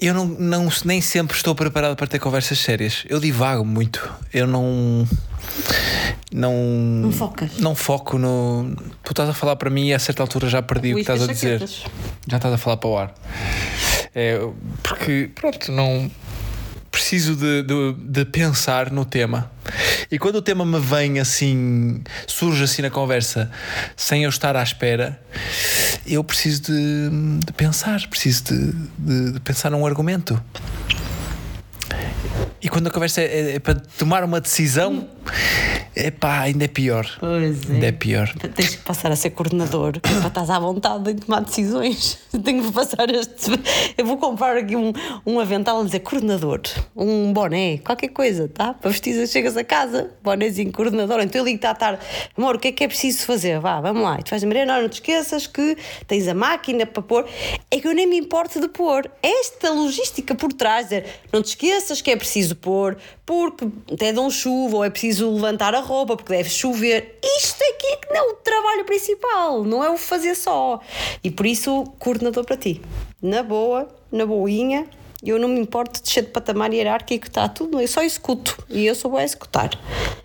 [0.00, 3.04] Eu não, não- nem sempre estou preparado para ter conversas sérias.
[3.08, 4.08] Eu divago muito.
[4.32, 5.06] Eu não.
[6.32, 6.52] Não.
[7.10, 7.10] Não.
[7.58, 8.74] Não foco no.
[9.02, 11.12] Tu estás a falar para mim e a certa altura já perdi o que Uísque
[11.12, 11.58] estás a dizer.
[11.60, 11.84] chaquetas.
[12.30, 13.14] Já estás a falar para o ar.
[14.14, 14.38] É,
[14.82, 16.10] porque, pronto, não.
[17.08, 19.50] Preciso de, de, de pensar no tema.
[20.10, 23.50] E quando o tema me vem assim, surge assim na conversa,
[23.96, 25.18] sem eu estar à espera,
[26.06, 27.08] eu preciso de,
[27.46, 28.72] de pensar, preciso de,
[29.32, 30.38] de- pensar num argumento.
[32.60, 35.06] E quando a conversa é, é para tomar uma decisão,
[35.94, 37.06] é pá, ainda é pior.
[37.18, 38.32] Pois Ainda é pior.
[38.54, 42.18] Tens que passar a ser coordenador é para estás à vontade de tomar decisões.
[42.44, 43.50] Tenho que passar este.
[43.98, 44.92] Eu vou comprar aqui um,
[45.26, 46.60] um avental a dizer coordenador,
[46.94, 48.74] um boné, qualquer coisa, tá?
[48.74, 51.20] Para vestir, chegas a casa, bonézinho coordenador.
[51.20, 52.00] Então eu ligo-te à tarde,
[52.36, 53.58] amor, o que é que é preciso fazer?
[53.58, 54.18] Vá, vamos lá.
[54.20, 57.26] E tu vais dizer, Mariana, não te esqueças que tens a máquina para pôr.
[57.70, 59.10] É que eu nem me importo de pôr.
[59.20, 64.30] Esta logística por trás, dizer, não te esqueças que é preciso pôr, porque até dão
[64.30, 67.18] chuva, ou é preciso levantar a roupa, porque deve chover.
[67.38, 70.80] Isto aqui é que não é o trabalho principal, não é o fazer só.
[71.22, 72.80] E por isso, coordenador para ti.
[73.20, 74.86] Na boa, na boinha,
[75.22, 78.56] eu não me importo de descer de patamar hierárquico, está tudo, eu só executo.
[78.68, 79.70] E eu sou boa a executar.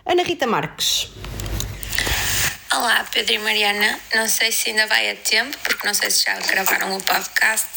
[0.06, 1.12] Ana Rita Marques.
[2.76, 4.00] Olá, Pedro e Mariana.
[4.16, 7.68] Não sei se ainda vai a tempo, porque não sei se já gravaram o podcast,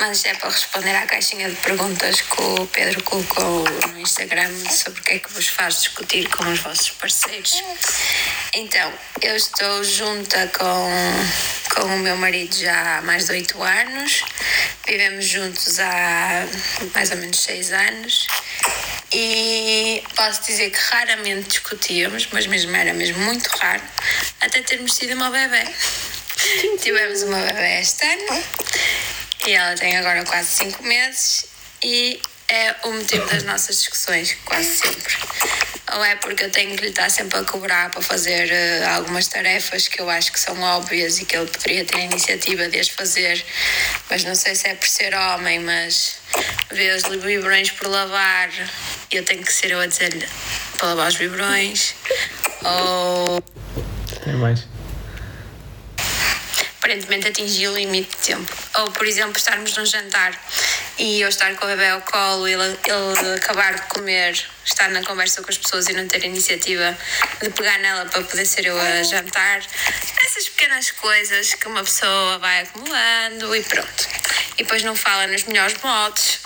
[0.00, 5.00] mas é para responder à caixinha de perguntas que o Pedro colocou no Instagram sobre
[5.00, 7.62] o que é que vos faz discutir com os vossos parceiros.
[8.54, 14.22] Então, eu estou junta com, com o meu marido já há mais de oito anos,
[14.86, 16.46] vivemos juntos há
[16.94, 18.26] mais ou menos seis anos
[19.12, 23.82] e posso dizer que raramente discutíamos, mas mesmo era mesmo muito raro,
[24.40, 25.64] até termos tido uma bebê.
[26.82, 28.44] Tivemos uma bebê este ano
[29.46, 31.46] e ela tem agora quase 5 meses
[31.82, 35.16] e é o motivo das nossas discussões, quase sempre.
[35.94, 39.28] Ou é porque eu tenho que lhe estar sempre a cobrar para fazer eh, algumas
[39.28, 42.78] tarefas que eu acho que são óbvias e que ele poderia ter a iniciativa de
[42.78, 43.44] as fazer,
[44.10, 46.16] mas não sei se é por ser homem, mas
[46.72, 48.50] vê os biberões por lavar
[49.10, 50.26] e eu tenho que ser eu a dizer-lhe
[50.76, 51.94] para lavar os biberões.
[52.64, 53.42] Ou
[54.24, 54.66] Tem mais.
[56.86, 58.52] aparentemente atingi o limite de tempo.
[58.78, 60.32] Ou, por exemplo, estarmos num jantar
[60.98, 64.88] e eu estar com o bebê ao colo e ele, ele acabar de comer, estar
[64.90, 66.96] na conversa com as pessoas e não ter a iniciativa
[67.42, 69.62] de pegar nela para poder ser eu a jantar.
[70.24, 74.08] Essas pequenas coisas que uma pessoa vai acumulando e pronto.
[74.56, 76.38] E depois não fala nos melhores modos.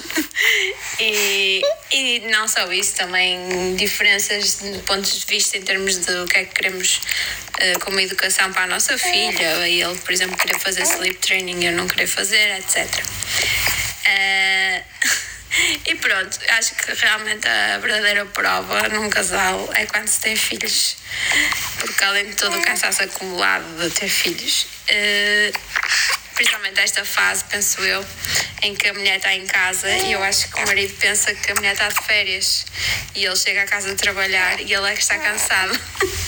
[0.98, 1.29] e,
[2.16, 6.38] e não só isso, também diferenças de pontos de vista em termos de o que
[6.38, 9.66] é que queremos uh, como educação para a nossa filha.
[9.66, 12.86] Ele, por exemplo, querer fazer sleep training, eu não querer fazer, etc.
[14.06, 14.84] Uh,
[15.86, 20.96] e pronto, acho que realmente a verdadeira prova num casal é quando se tem filhos,
[21.78, 25.58] porque além de todo o cansaço acumulado de ter filhos, uh,
[26.40, 28.02] principalmente esta fase, penso eu,
[28.62, 31.52] em que a mulher está em casa e eu acho que o marido pensa que
[31.52, 32.64] a mulher está de férias
[33.14, 35.78] e ele chega à casa de trabalhar e ele é que está cansado.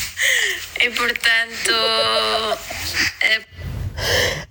[0.83, 1.73] e portanto.
[3.23, 3.41] É...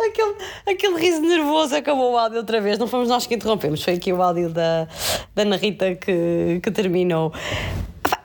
[0.04, 2.80] Aquele, aquele riso nervoso acabou o áudio outra vez.
[2.80, 4.88] Não fomos nós que interrompemos, foi aqui o áudio da,
[5.36, 7.32] da Ana Rita que, que terminou.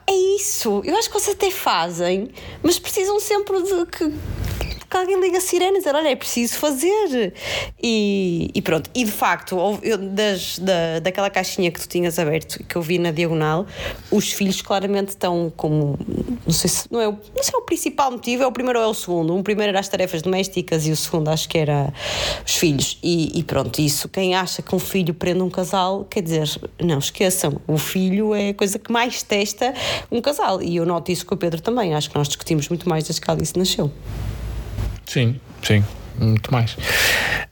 [0.07, 2.31] É isso, eu acho que vocês até fazem,
[2.63, 4.05] mas precisam sempre de que
[4.89, 7.33] que alguém liga a sirene e dizer, olha, é preciso fazer.
[7.81, 9.57] E, e pronto, e de facto,
[10.11, 13.65] das, da, daquela caixinha que tu tinhas aberto, que eu vi na diagonal,
[14.11, 15.97] os filhos claramente estão como,
[16.45, 18.79] não sei se não é, o, não sei é o principal motivo, é o primeiro
[18.79, 19.35] ou é o segundo.
[19.35, 21.93] Um primeiro era as tarefas domésticas e o segundo acho que era
[22.45, 22.97] os filhos.
[23.03, 26.49] E, e pronto, isso, quem acha que um filho prende um casal, quer dizer,
[26.81, 29.73] não esqueçam, o filho é a coisa que mais testa
[30.11, 30.61] um casal.
[30.61, 33.21] E eu noto isso com o Pedro também, acho que nós discutimos muito mais desde
[33.21, 33.91] que a Alice nasceu.
[35.07, 35.83] Sim, sim,
[36.19, 36.75] muito mais.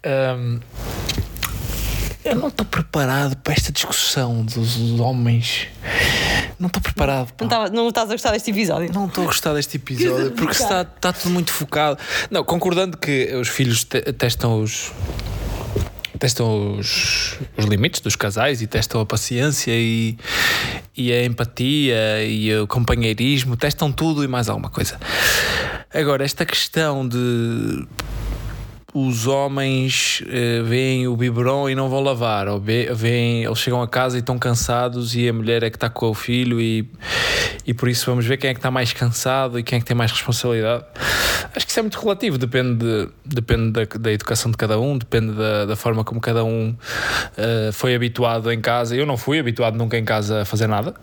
[0.05, 0.59] Um,
[2.23, 5.67] eu não estou preparado para esta discussão dos homens.
[6.59, 7.31] Não estou preparado.
[7.41, 8.91] Não, não estás a gostar deste episódio?
[8.93, 11.97] Não estou a gostar deste episódio porque está, está tudo muito focado.
[12.29, 14.91] Não, concordando que os filhos te, testam os
[16.19, 20.17] testam os, os limites dos casais e testam a paciência e,
[20.95, 24.99] e a empatia e o companheirismo, testam tudo e mais alguma coisa.
[25.93, 27.87] Agora, esta questão de
[28.97, 33.87] os homens uh, veem o biberon e não vão lavar, ou veem, eles chegam a
[33.89, 36.89] casa e estão cansados e a mulher é que está com o filho e,
[37.67, 39.85] e por isso vamos ver quem é que está mais cansado e quem é que
[39.85, 40.85] tem mais responsabilidade.
[41.53, 44.97] Acho que isso é muito relativo, depende, de, depende da, da, educação de cada um,
[44.97, 48.95] depende da, da forma como cada um uh, foi habituado em casa.
[48.95, 50.93] Eu não fui habituado nunca em casa a fazer nada.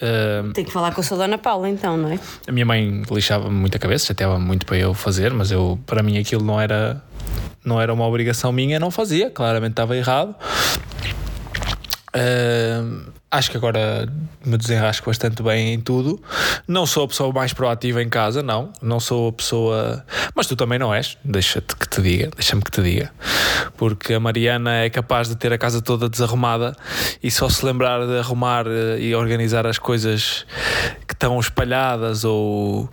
[0.00, 2.18] Uh, Tem que falar com a sua dona Paula então, não é?
[2.46, 6.02] A minha mãe lixava-me muito a cabeça, chateava muito para eu fazer, mas eu, para
[6.02, 7.02] mim aquilo não era
[7.64, 10.34] não era uma obrigação minha, não fazia, claramente estava errado.
[12.16, 14.08] Uh, acho que agora
[14.44, 16.22] me desenrasco bastante bem em tudo.
[16.66, 18.72] Não sou a pessoa mais proativa em casa, não.
[18.80, 20.04] Não sou a pessoa.
[20.34, 21.18] Mas tu também não és.
[21.24, 23.12] Deixa-te que te diga, deixa-me que te diga.
[23.76, 26.74] Porque a Mariana é capaz de ter a casa toda desarrumada
[27.22, 30.46] e só se lembrar de arrumar eh, e organizar as coisas
[31.06, 32.88] que estão espalhadas ou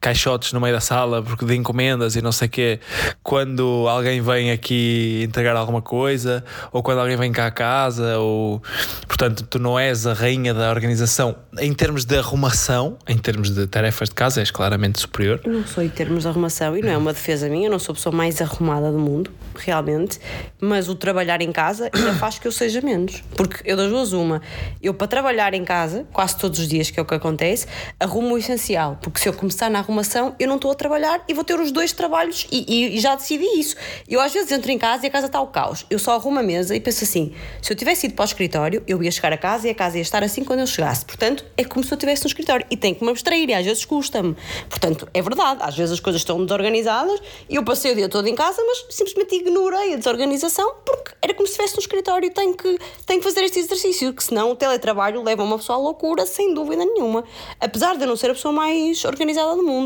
[0.00, 2.80] caixotes no meio da sala porque de encomendas e não sei o quê,
[3.22, 8.62] quando alguém vem aqui entregar alguma coisa ou quando alguém vem cá a casa ou
[9.06, 13.66] portanto tu não és a rainha da organização em termos de arrumação, em termos de
[13.66, 15.40] tarefas de casa, és claramente superior.
[15.44, 17.92] Não sou em termos de arrumação e não é uma defesa minha, eu não sou
[17.92, 20.18] a pessoa mais arrumada do mundo, realmente,
[20.60, 23.22] mas o trabalhar em casa ainda faz que eu seja menos.
[23.34, 24.40] Porque eu das duas, uma,
[24.82, 27.66] eu para trabalhar em casa, quase todos os dias, que é o que acontece,
[27.98, 28.98] arrumo o essencial.
[29.02, 31.72] Porque se eu começar na arrumação, eu não estou a trabalhar e vou ter os
[31.72, 33.76] dois trabalhos e, e, e já decidi isso.
[34.08, 35.84] Eu às vezes entro em casa e a casa está ao caos.
[35.90, 38.82] Eu só arrumo a mesa e penso assim: se eu tivesse ido para o escritório,
[38.86, 41.04] eu ia chegar a casa e a casa ia estar assim quando eu chegasse.
[41.04, 43.64] Portanto, é como se eu estivesse no escritório e tenho que me abstrair e às
[43.64, 44.36] vezes custa-me.
[44.68, 48.28] Portanto, é verdade, às vezes as coisas estão desorganizadas e eu passei o dia todo
[48.28, 52.30] em casa, mas simplesmente ignorei a desorganização porque era como se estivesse no escritório e
[52.30, 55.80] tenho que, tenho que fazer este exercício, que senão o teletrabalho leva uma pessoa à
[55.80, 57.24] loucura, sem dúvida nenhuma.
[57.58, 59.79] Apesar de eu não ser a pessoa mais organizada do mundo.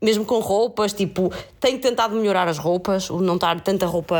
[0.00, 4.16] Mesmo com roupas, tipo, tenho tentado melhorar as roupas, não estar tanta roupa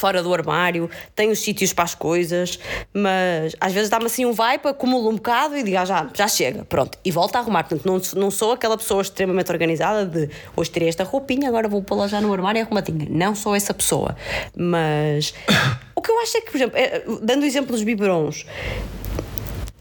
[0.00, 2.58] fora do armário, tenho os sítios para as coisas,
[2.92, 6.26] mas às vezes dá-me assim um vibe, acumulo um bocado e digo, ah, já, já
[6.26, 7.64] chega, pronto, e volto a arrumar.
[7.64, 11.82] Portanto, não, não sou aquela pessoa extremamente organizada de hoje terei esta roupinha, agora vou
[11.82, 13.06] pô-la já no armário e arrumadinha.
[13.10, 14.16] Não sou essa pessoa,
[14.56, 15.34] mas
[15.94, 18.46] o que eu acho é que, por exemplo, é, dando o exemplo dos biberons,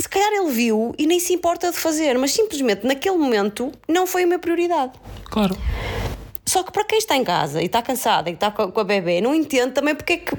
[0.10, 4.08] se calhar ele viu e nem se importa de fazer, mas simplesmente naquele momento não
[4.08, 4.94] foi a minha prioridade.
[5.26, 5.56] Claro.
[6.44, 9.22] Só que para quem está em casa e está cansada e está com a bebê,
[9.22, 10.36] não entende também porque é que.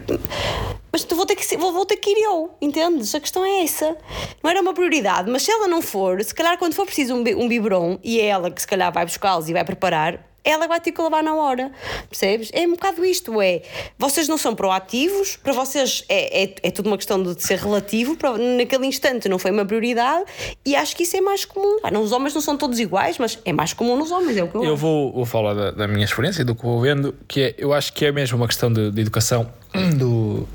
[0.91, 3.15] Mas vou ter que, vou, vou ter que ir eu, entendes?
[3.15, 3.97] A questão é essa.
[4.43, 7.21] Não era uma prioridade, mas se ela não for, se calhar quando for preciso um,
[7.21, 10.81] um biberon e é ela que se calhar vai buscá-los e vai preparar, ela vai
[10.81, 11.71] ter que levar na hora,
[12.09, 12.51] percebes?
[12.53, 13.63] É um bocado isto, é,
[13.99, 18.17] vocês não são proativos, para vocês é, é, é tudo uma questão de ser relativo,
[18.17, 20.25] para, naquele instante não foi uma prioridade
[20.65, 21.79] e acho que isso é mais comum.
[21.83, 24.43] Ah, não, os homens não são todos iguais, mas é mais comum nos homens, é
[24.43, 26.81] o que eu Eu vou, vou falar da, da, minha experiência e do que vou
[26.81, 29.51] vendo, que é, eu acho que é mesmo uma questão de, de educação
[29.97, 30.49] do,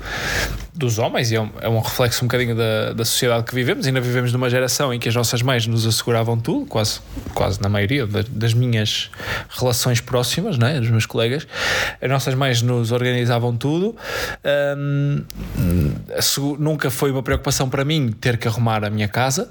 [0.74, 3.86] dos homens, e é um, é um reflexo um bocadinho da, da sociedade que vivemos.
[3.86, 7.00] Ainda vivemos numa geração em que as nossas mães nos asseguravam tudo, quase,
[7.34, 9.10] quase na maioria das, das minhas
[9.48, 11.46] relações próximas, né, dos meus colegas.
[12.00, 13.96] As nossas mães nos organizavam tudo.
[14.76, 15.24] Hum,
[16.58, 19.50] nunca foi uma preocupação para mim ter que arrumar a minha casa,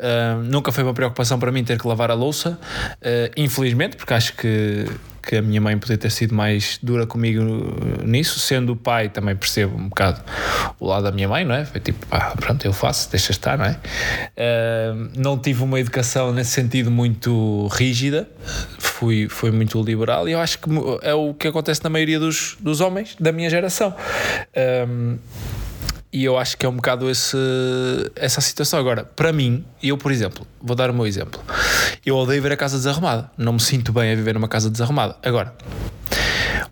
[0.00, 4.14] hum, nunca foi uma preocupação para mim ter que lavar a louça, uh, infelizmente, porque
[4.14, 4.86] acho que
[5.26, 7.42] que a minha mãe podia ter sido mais dura comigo
[8.04, 10.20] nisso, sendo o pai, também percebo um bocado
[10.78, 11.64] o lado da minha mãe, não é?
[11.64, 13.72] Foi tipo, pá, pronto, eu faço, deixa estar, não é?
[13.72, 18.28] Uh, não tive uma educação nesse sentido muito rígida,
[18.78, 20.70] fui, fui muito liberal e eu acho que
[21.02, 23.94] é o que acontece na maioria dos, dos homens da minha geração.
[24.88, 25.18] Um,
[26.12, 27.36] e eu acho que é um bocado esse,
[28.14, 28.78] essa situação.
[28.78, 31.40] Agora, para mim, eu, por exemplo, vou dar o meu exemplo.
[32.04, 33.30] Eu odeio ver a casa desarrumada.
[33.36, 35.16] Não me sinto bem a viver numa casa desarrumada.
[35.22, 35.54] Agora,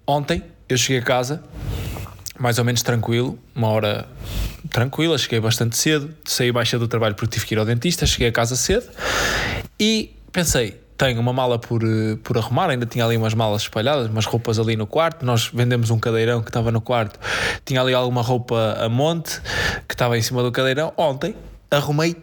[0.06, 1.42] ontem eu cheguei a casa
[2.38, 4.08] mais ou menos tranquilo, uma hora
[4.70, 8.06] tranquila, cheguei bastante cedo, saí mais cedo do trabalho porque tive que ir ao dentista,
[8.06, 8.86] cheguei a casa cedo
[9.78, 14.08] e pensei, tenho uma mala por, eh, por arrumar, ainda tinha ali umas malas espalhadas,
[14.08, 15.26] umas roupas ali no quarto.
[15.26, 17.18] Nós vendemos um cadeirão que estava no quarto,
[17.64, 19.40] tinha ali alguma roupa a monte
[19.88, 20.92] que estava em cima do cadeirão.
[20.96, 21.34] Ontem
[21.70, 22.16] arrumei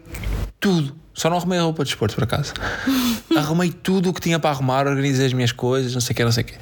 [0.58, 0.94] tudo.
[1.14, 2.54] Só não arrumei a roupa de esporte por acaso.
[3.36, 6.24] arrumei tudo o que tinha para arrumar, organizei as minhas coisas, não sei o que,
[6.24, 6.54] não sei o que.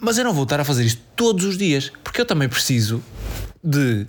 [0.00, 3.02] Mas eu não vou estar a fazer isto todos os dias, porque eu também preciso
[3.62, 4.06] de,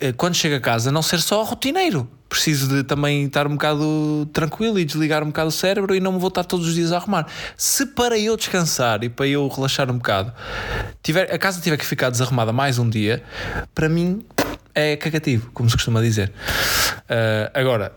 [0.00, 4.26] eh, quando chego a casa, não ser só rotineiro preciso de também estar um bocado
[4.32, 6.90] tranquilo e desligar um bocado o cérebro e não me vou estar todos os dias
[6.90, 7.26] a arrumar.
[7.58, 10.32] Se para eu descansar e para eu relaxar um bocado,
[11.02, 13.22] tiver, a casa tiver que ficar desarrumada mais um dia,
[13.74, 14.24] para mim
[14.74, 16.32] é cagativo, como se costuma dizer.
[17.02, 17.92] Uh, agora,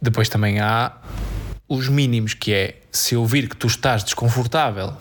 [0.00, 0.92] depois também há
[1.68, 4.94] os mínimos, que é se eu vir que tu estás desconfortável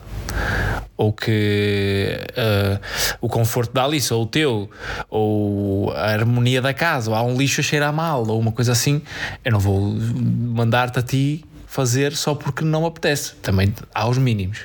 [0.96, 2.80] ou que uh,
[3.20, 4.70] o conforto da Alice ou o teu,
[5.10, 8.72] ou a harmonia da casa, ou há um lixo a cheirar mal, ou uma coisa
[8.72, 9.02] assim,
[9.44, 13.34] eu não vou mandar-te a ti fazer só porque não apetece.
[13.42, 14.60] Também há os mínimos.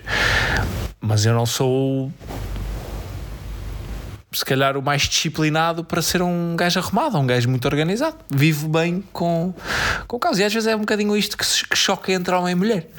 [1.01, 2.13] Mas eu não sou
[4.31, 8.17] se calhar o mais disciplinado para ser um gajo arrumado, um gajo muito organizado.
[8.31, 9.55] Vivo bem com,
[10.07, 10.41] com o caso.
[10.41, 12.91] E às vezes é um bocadinho isto que, que choca entre homem e mulher,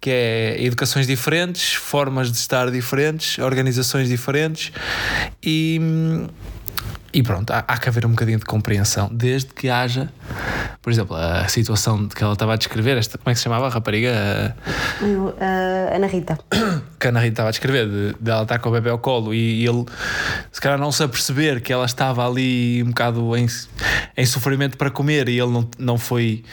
[0.00, 4.72] que é educações diferentes, formas de estar diferentes, organizações diferentes
[5.42, 5.80] e
[7.12, 10.10] e pronto, há, há, que haver um bocadinho de compreensão, desde que haja,
[10.80, 13.66] por exemplo, a situação que ela estava a descrever, esta, como é que se chamava
[13.66, 14.56] a rapariga?
[15.02, 15.34] Uh,
[15.94, 16.38] Ana Rita.
[16.98, 18.98] Que a Ana Rita estava a descrever, de, de ela estar com o bebê ao
[18.98, 19.84] colo e, e, ele,
[20.52, 23.46] se calhar, não se aperceber que ela estava ali um bocado em,
[24.16, 26.44] em sofrimento para comer e ele não, não foi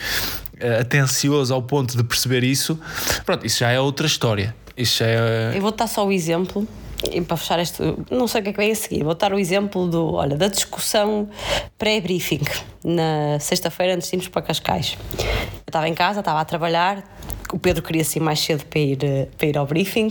[0.56, 2.80] uh, atencioso ao ponto de perceber isso.
[3.26, 4.56] Pronto, isso já é outra história.
[4.76, 5.52] Isso já é...
[5.56, 6.67] Eu vou dar só o exemplo
[7.12, 7.82] e para fechar este,
[8.12, 10.36] não sei o que é que vem a seguir, vou dar o exemplo do, olha,
[10.36, 11.30] da discussão
[11.78, 12.42] pré-briefing
[12.84, 14.98] na sexta-feira antes de irmos para Cascais.
[15.18, 15.26] Eu
[15.68, 17.04] estava em casa, estava a trabalhar,
[17.54, 18.98] o Pedro queria sair mais cedo para ir,
[19.38, 20.10] para ir ao briefing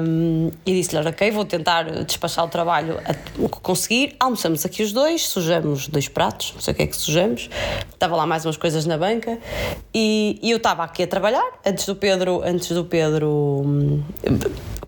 [0.00, 2.98] um, e disse-lhe: Ok, vou tentar despachar o trabalho
[3.38, 4.16] o que conseguir.
[4.18, 7.48] Almoçamos aqui os dois, sujamos dois pratos, não sei o que é que sujamos.
[7.92, 9.38] Estava lá mais umas coisas na banca
[9.94, 13.62] e, e eu estava aqui a trabalhar antes do Pedro, antes do Pedro.
[13.64, 14.02] Hum,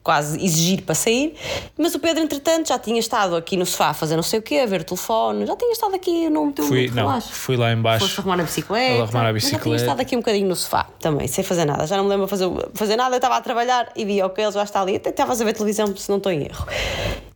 [0.05, 1.35] quase exigir para sair,
[1.79, 4.43] mas o Pedro, entretanto, já tinha estado aqui no sofá a fazer não sei o
[4.43, 7.33] quê, a ver o telefone, já tinha estado aqui no teu fui, não, relaxo.
[7.33, 8.05] fui lá embaixo.
[8.05, 9.03] Foste arrumar a bicicleta.
[9.03, 9.59] Arrumar a bicicleta.
[9.59, 11.87] já tinha estado aqui um bocadinho no sofá também, sem fazer nada.
[11.87, 14.53] Já não me lembro fazer, fazer nada, eu estava a trabalhar e vi, ok, ele
[14.53, 16.67] já está ali, até estavas a ver televisão, se não estou em erro.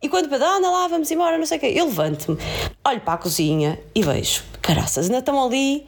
[0.01, 2.37] E quando o Pedro, anda lá, vamos embora, não sei o quê, eu levanto-me,
[2.87, 5.87] olho para a cozinha e vejo, caraças, ainda estão ali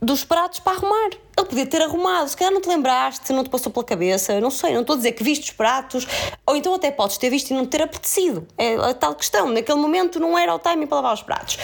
[0.00, 1.10] dos pratos para arrumar.
[1.38, 4.50] Ele podia ter arrumado, se calhar não te lembraste, não te passou pela cabeça, não
[4.50, 6.06] sei, não estou a dizer que viste os pratos,
[6.44, 8.46] ou então até podes ter visto e não ter apetecido.
[8.58, 11.56] É a tal questão, naquele momento não era o timing para lavar os pratos.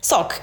[0.00, 0.36] Só que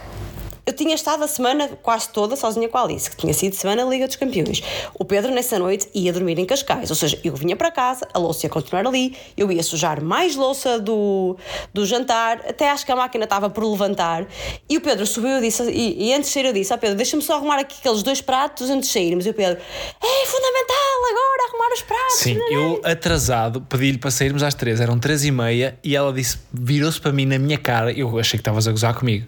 [0.66, 3.84] eu tinha estado a semana quase toda sozinha com a Alice, que tinha sido semana
[3.84, 4.64] Liga dos Campeões.
[4.94, 8.20] O Pedro, nessa noite, ia dormir em Cascais, ou seja, eu vinha para casa, a
[8.20, 11.38] louça ia continuar ali, eu ia sujar mais louça do,
[11.74, 14.26] do jantar, até acho que a máquina estava por levantar.
[14.70, 17.22] E o Pedro subiu disse, e, e antes de sair, eu disse: ah, Pedro, deixa-me
[17.22, 19.26] só arrumar aqui aqueles dois pratos antes de sairmos.
[19.26, 19.62] E o Pedro:
[20.02, 22.20] é fundamental agora arrumar os pratos.
[22.20, 22.56] Sim, é?
[22.56, 27.00] eu atrasado pedi-lhe para sairmos às três, eram três e meia, e ela disse, virou-se
[27.00, 29.28] para mim na minha cara, eu achei que estavas a gozar comigo.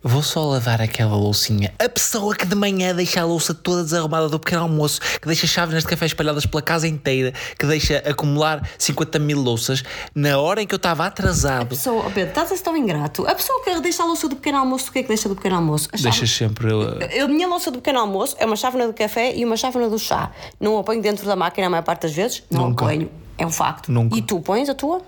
[0.00, 1.74] Vou só lavar aquela loucinha.
[1.76, 5.44] A pessoa que de manhã deixa a louça toda desarrumada do pequeno almoço, que deixa
[5.44, 9.82] chávenas de café espalhadas pela casa inteira, que deixa acumular 50 mil louças,
[10.14, 11.62] na hora em que eu estava atrasado.
[11.62, 13.26] A pessoa, oh Pedro, estás a ser tão ingrato.
[13.26, 15.34] A pessoa que deixa a louça do pequeno almoço, o que é que deixa do
[15.34, 15.88] pequeno almoço?
[16.00, 16.68] Deixas sempre.
[17.20, 19.98] A minha louça do pequeno almoço é uma chávena de café e uma chávena do
[19.98, 20.30] chá.
[20.60, 22.44] Não a ponho dentro da máquina a maior parte das vezes?
[22.50, 22.84] Não Nunca.
[22.84, 23.10] a ponho.
[23.36, 23.90] É um facto.
[23.90, 24.16] Nunca.
[24.16, 25.02] E tu pões a tua?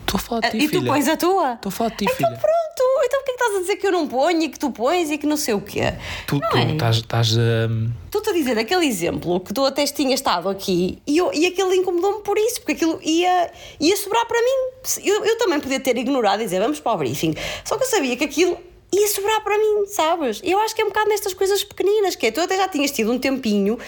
[0.00, 0.92] Estou a falar de ti, e tu filha.
[0.92, 1.52] pões a tua?
[1.54, 2.28] Estou a falar de ti, Então filha.
[2.40, 4.70] pronto, então porquê é que estás a dizer que eu não ponho e que tu
[4.70, 5.94] pões e que não sei o quê?
[6.26, 6.72] Tu, não tu é?
[6.72, 11.18] estás, estás hum, Estou-te a dizer aquele exemplo que tu até tinhas estado aqui e,
[11.18, 15.04] eu, e aquilo incomodou-me por isso, porque aquilo ia, ia sobrar para mim.
[15.04, 17.34] Eu, eu também podia ter ignorado e dizer vamos para o briefing.
[17.64, 18.58] Só que eu sabia que aquilo
[18.92, 20.40] ia sobrar para mim, sabes?
[20.44, 22.90] Eu acho que é um bocado nestas coisas pequeninas, que é tu até já tinhas
[22.90, 23.78] tido um tempinho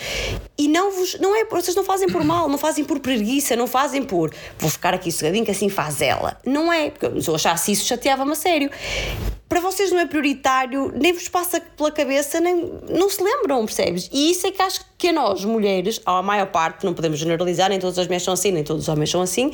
[0.57, 1.19] e não vos.
[1.21, 4.71] Não é, vocês não fazem por mal, não fazem por preguiça, não fazem por vou
[4.71, 6.39] ficar aqui sossegadinho que assim faz ela.
[6.45, 8.71] Não é, porque se eu achasse isso chateava-me a sério.
[9.49, 14.11] Para vocês não é prioritário, nem vos passa pela cabeça, nem não se lembram, percebes?
[14.13, 17.71] E isso é que acho que a nós, mulheres, a maior parte, não podemos generalizar,
[17.71, 19.51] nem todas as mulheres são assim, nem todos os homens são assim,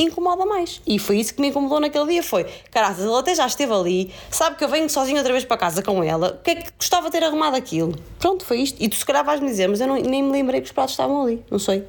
[0.00, 0.80] incomoda mais.
[0.84, 4.10] E foi isso que me incomodou naquele dia, foi, caraças, ele até já esteve ali,
[4.30, 6.70] sabe que eu venho sozinho outra vez para casa com ela, o que é que
[6.78, 7.94] gostava de ter arrumado aquilo?
[8.18, 8.82] Pronto, foi isto.
[8.82, 10.92] E tu se calhar vais-me dizer, mas eu não- nem me lembrei que os pratos
[10.92, 11.84] estavam ali, não sei.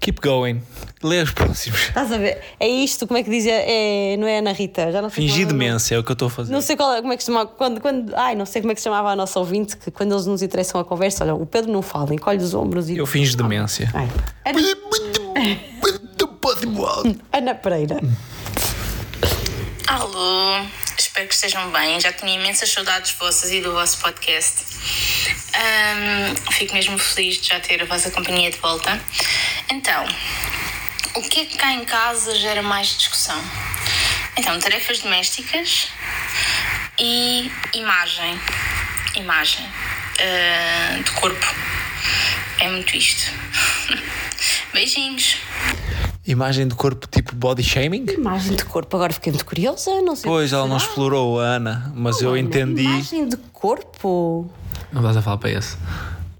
[0.00, 0.62] keep going.
[1.02, 1.80] Lê os próximos.
[1.88, 2.40] Estás a ver?
[2.58, 3.52] É isto, como é que dizia?
[3.54, 4.90] É, não é Ana Rita?
[4.90, 6.52] Já não sei Fingir é demência é o que eu estou a fazer.
[6.52, 8.72] Não sei qual é, como é que se chamava, quando, quando, ai, não sei como
[8.72, 11.34] é que se chamava a nossa ouvinte, que quando eles nos interessam a conversa, olha,
[11.34, 12.96] o Pedro não fala, encolhe os ombros e.
[12.96, 13.88] Eu finjo demência.
[13.94, 14.08] Ai.
[14.44, 14.60] Ana,
[17.32, 18.00] Ana Pereira.
[19.88, 20.66] Alô,
[20.98, 21.98] espero que estejam bem.
[21.98, 24.62] Já tinha imensas saudades vossas e do vosso podcast.
[25.54, 29.00] Ahm, fico mesmo feliz de já ter a vossa companhia de volta.
[29.70, 30.06] Então,
[31.14, 33.42] o que é que cá em casa gera mais discussão?
[34.36, 35.88] Então, tarefas domésticas
[36.98, 38.38] e imagem.
[39.16, 39.66] Imagem
[41.02, 41.46] do corpo.
[42.60, 43.32] É muito isto.
[44.70, 45.38] Beijinhos.
[46.28, 48.04] Imagem do corpo tipo body shaming?
[48.10, 50.30] Imagem de corpo, agora fiquei muito curiosa, não sei.
[50.30, 52.82] o Pois, ela não explorou a Ana, mas eu Ana, entendi.
[52.82, 54.46] Imagem de corpo?
[54.92, 55.78] Não estás a falar para esse.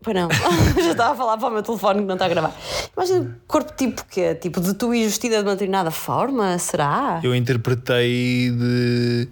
[0.02, 0.28] Pois não,
[0.76, 2.54] já estava a falar para o meu telefone que não está a gravar.
[2.94, 4.34] Imagem de corpo tipo quê?
[4.34, 6.58] Tipo de tu vestida de uma determinada forma?
[6.58, 7.20] Será?
[7.24, 9.28] Eu interpretei de.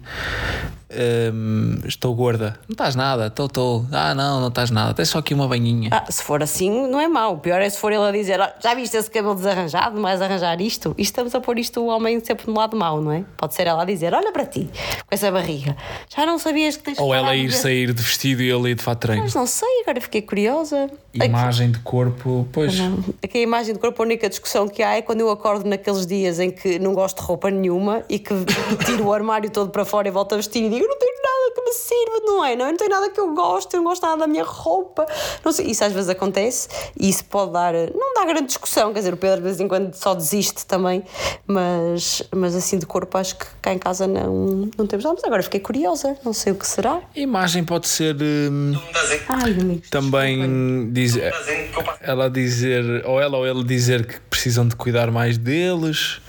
[1.33, 2.59] Hum, estou gorda.
[2.67, 3.85] Não estás nada, estou, estou.
[3.91, 4.93] Ah, não, não estás nada.
[4.93, 5.89] Tem só aqui uma banhinha.
[5.91, 7.35] Ah, se for assim, não é mau.
[7.35, 10.21] O pior é se for ele a dizer: "Ah, já viste esse cabelo desarranjado, vais
[10.21, 10.93] arranjar isto?
[10.97, 13.23] E estamos a pôr isto o homem sempre no lado mau, não é?
[13.37, 15.75] Pode ser ela a dizer: olha para ti, com essa barriga.
[16.15, 18.71] Já não sabias que tens Ou ela de ir ver- sair de vestido e ele
[18.71, 19.23] ir de fato de treino.
[19.23, 20.89] Mas não sei, agora fiquei curiosa.
[21.13, 22.75] Imagem de corpo, pois.
[23.23, 26.05] Aqui a imagem de corpo, a única discussão que há é quando eu acordo naqueles
[26.05, 28.33] dias em que não gosto de roupa nenhuma e que
[28.85, 31.15] tiro o armário todo para fora e volto a vestir e digo: eu não tenho
[31.15, 32.55] nada que me sirva, não é?
[32.55, 35.05] Não, eu não tenho nada que eu gosto, eu não gosto nada da minha roupa.
[35.43, 36.67] Não sei, isso às vezes acontece
[36.99, 37.73] e isso pode dar.
[37.73, 41.03] Não dá grande discussão, quer dizer, o Pedro de vez em quando só desiste também,
[41.45, 45.15] mas, mas assim de corpo acho que cá em casa não, não temos nada.
[45.15, 47.01] Mas agora fiquei curiosa, não sei o que será.
[47.15, 48.73] Imagem pode ser hum,
[49.29, 49.89] Ai, amigos.
[49.89, 51.33] também dizer,
[52.01, 56.21] ela dizer, ou ela ou ele dizer que precisam de cuidar mais deles.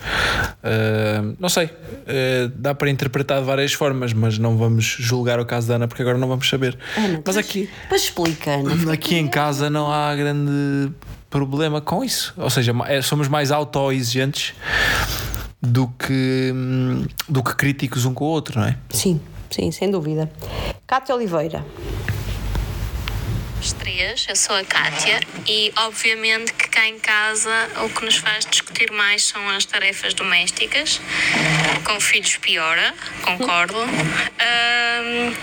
[0.63, 1.69] Ah, não sei,
[2.07, 5.87] Ah, dá para interpretar de várias formas, mas não vamos julgar o caso da Ana
[5.87, 6.77] porque agora não vamos saber.
[6.97, 8.91] Ana, mas aqui, Mas explica, Ana.
[8.93, 10.91] aqui em casa não há grande
[11.29, 12.33] problema com isso.
[12.37, 14.53] Ou seja, é- somos mais auto-exigentes
[15.61, 18.77] do que, hum, do que críticos um com o outro, não é?
[18.91, 19.19] Sim,
[19.49, 20.31] sim, sem dúvida.
[20.87, 21.63] Cátia Oliveira.
[23.61, 28.45] Os três, eu sou a Kátia e obviamente cá em casa o que nos faz
[28.45, 31.01] discutir mais são as tarefas domésticas.
[31.83, 33.77] Com filhos piora, concordo.
[33.81, 35.35] Ahm,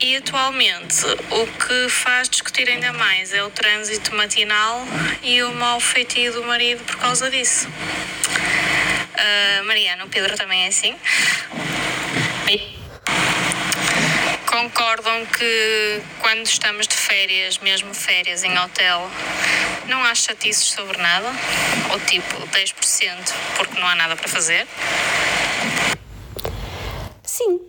[0.00, 4.82] e atualmente o que faz discutir ainda mais é o trânsito matinal
[5.22, 7.68] e o mau feitio do marido por causa disso.
[9.14, 10.96] Ah, Mariana, o Pedro também é assim?
[14.52, 19.10] Concordam que quando estamos de férias, mesmo férias em hotel,
[19.88, 21.32] não há chatices sobre nada?
[21.90, 24.66] Ou tipo 10% porque não há nada para fazer?
[27.24, 27.60] Sim,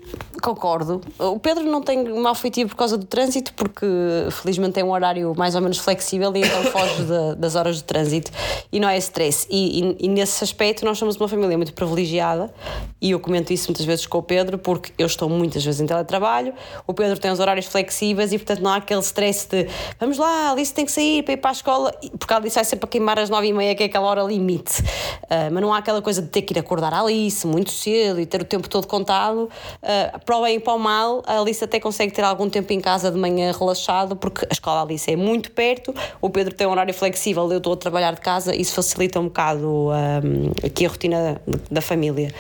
[0.44, 1.02] concordo.
[1.18, 3.86] O Pedro não tem mau feitio por causa do trânsito, porque
[4.32, 7.84] felizmente tem um horário mais ou menos flexível e então foge da- das horas de
[7.86, 8.32] trânsito
[8.72, 9.48] e não é stress.
[9.50, 12.54] E, e- e nesse aspecto nós somos uma família muito privilegiada
[13.02, 15.86] e eu comento isso muitas vezes com o Pedro, porque eu estou muitas vezes em
[15.86, 16.54] teletrabalho,
[16.86, 19.68] o Pedro tem os horários flexíveis e portanto não há aquele stress de
[20.00, 22.44] vamos lá, a Alice tem que sair para ir para a escola, e por causa
[22.44, 24.84] disso vai sempre a queimar às nove e meia, que é aquela hora limite.
[25.30, 28.20] Ah, mas não há aquela coisa de ter que ir acordar a Alice muito cedo
[28.20, 29.50] e ter o tempo todo contado.
[29.82, 32.74] Ah, para o bem e para o mal, a Alice até consegue ter algum tempo
[32.74, 36.66] em casa de manhã relaxado, porque a escola Alice é muito perto, o Pedro tem
[36.66, 40.88] um horário flexível, eu estou a trabalhar de casa, isso facilita um bocado ah, aqui
[40.88, 42.34] a rotina da, da família.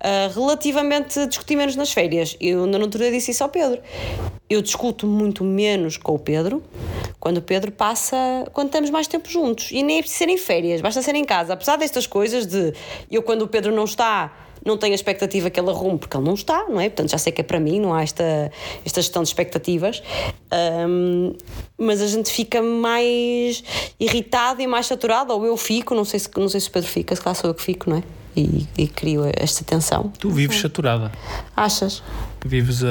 [0.00, 3.78] Ah, relativamente discutir menos nas férias, eu na natureza disse isso ao Pedro.
[4.48, 6.62] Eu discuto muito menos com o Pedro
[7.20, 8.16] quando o Pedro passa,
[8.52, 9.70] quando estamos mais tempo juntos.
[9.70, 11.52] E nem é preciso ser em férias, basta ser em casa.
[11.52, 12.72] Apesar destas coisas de
[13.10, 14.32] eu, quando o Pedro não está,
[14.64, 16.88] não tenho a expectativa que ele arrume, porque ele não está, não é?
[16.88, 18.50] Portanto, já sei que é para mim, não há esta,
[18.84, 20.02] esta gestão de expectativas.
[20.88, 21.34] Um,
[21.78, 23.62] mas a gente fica mais
[24.00, 26.88] irritado e mais saturado, ou eu fico, não sei se, não sei se o Pedro
[26.88, 28.02] fica, se calhar sou eu que fico, não é?
[28.36, 30.12] E, e crio esta tensão.
[30.18, 31.12] Tu vives saturada.
[31.56, 32.02] Achas?
[32.44, 32.86] Vives uh,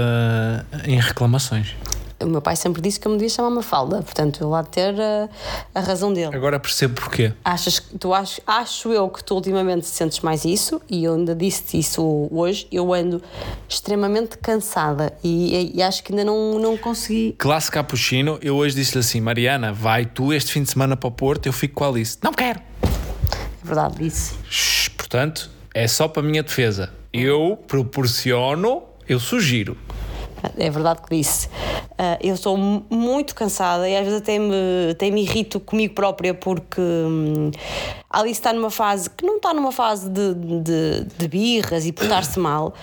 [0.85, 1.75] em reclamações.
[2.23, 4.95] O meu pai sempre disse que eu me devia chamar Mafalda, portanto eu lá ter
[4.99, 5.29] a,
[5.75, 6.35] a razão dele.
[6.35, 7.33] Agora percebo porquê.
[7.43, 11.35] Achas que tu acho, acho eu que tu ultimamente sentes mais isso e eu ainda
[11.35, 12.67] disse isso hoje.
[12.71, 13.21] Eu ando
[13.67, 17.35] extremamente cansada e, e acho que ainda não, não consegui.
[17.37, 21.11] Classe Capuchino, eu hoje disse-lhe assim: Mariana, vai tu este fim de semana para o
[21.11, 22.17] Porto, eu fico com a Alice.
[22.21, 22.59] Não quero!
[22.83, 24.35] É verdade, disse.
[24.97, 26.91] Portanto, é só para a minha defesa.
[27.11, 29.77] Eu proporciono, eu sugiro.
[30.57, 31.47] É verdade que disse.
[31.91, 36.33] Uh, eu estou muito cansada e às vezes até me, até me irrito comigo própria
[36.33, 37.51] porque hum,
[38.13, 41.91] a Alice está numa fase que não está numa fase de, de, de birras e
[41.91, 42.75] portar-se mal,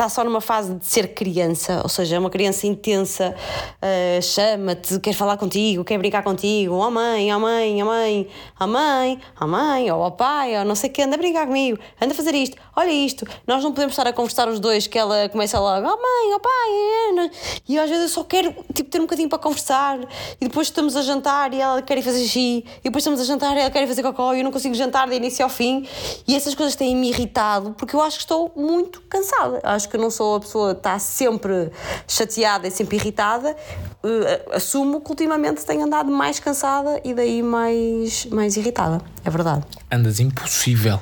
[0.00, 4.98] está só numa fase de ser criança, ou seja, é uma criança intensa, uh, chama-te,
[4.98, 8.28] quer falar contigo, quer brincar contigo, oh mãe, oh mãe, oh mãe,
[8.58, 11.18] oh mãe, oh mãe, ou oh pai, ou oh, não sei o que, anda a
[11.18, 14.58] brincar comigo, anda a fazer isto, olha isto, nós não podemos estar a conversar os
[14.58, 17.30] dois, que ela começa logo, oh mãe, oh pai,
[17.68, 19.98] e às vezes eu só quero tipo, ter um bocadinho para conversar,
[20.40, 23.24] e depois estamos a jantar e ela quer ir fazer xixi, e depois estamos a
[23.24, 25.50] jantar e ela quer ir fazer cocó, e eu não consigo jantar de início ao
[25.50, 25.86] fim,
[26.26, 30.00] e essas coisas têm-me irritado, porque eu acho que estou muito cansada, acho que eu
[30.00, 31.70] não sou a pessoa que está sempre
[32.06, 33.56] chateada e sempre irritada,
[34.04, 39.00] uh, assumo que ultimamente tenho andado mais cansada e daí mais, mais irritada.
[39.24, 39.64] É verdade.
[39.90, 41.00] Andas impossível.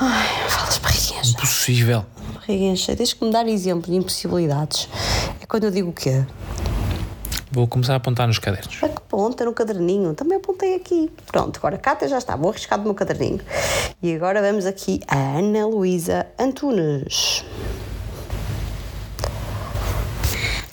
[0.00, 1.28] Ai, falas barriguinhas.
[1.30, 2.04] Impossível.
[2.34, 4.88] Barriguinhas, tens que me dar exemplo de impossibilidades.
[5.40, 6.24] É quando eu digo o quê?
[7.54, 8.82] Vou começar a apontar nos cadernos.
[8.82, 10.12] A que ponta no caderninho?
[10.12, 11.08] Também apontei aqui.
[11.26, 12.34] Pronto, agora Cátia já está.
[12.34, 13.40] Vou arriscar do meu caderninho.
[14.02, 17.44] E agora vamos aqui a Ana Luísa Antunes.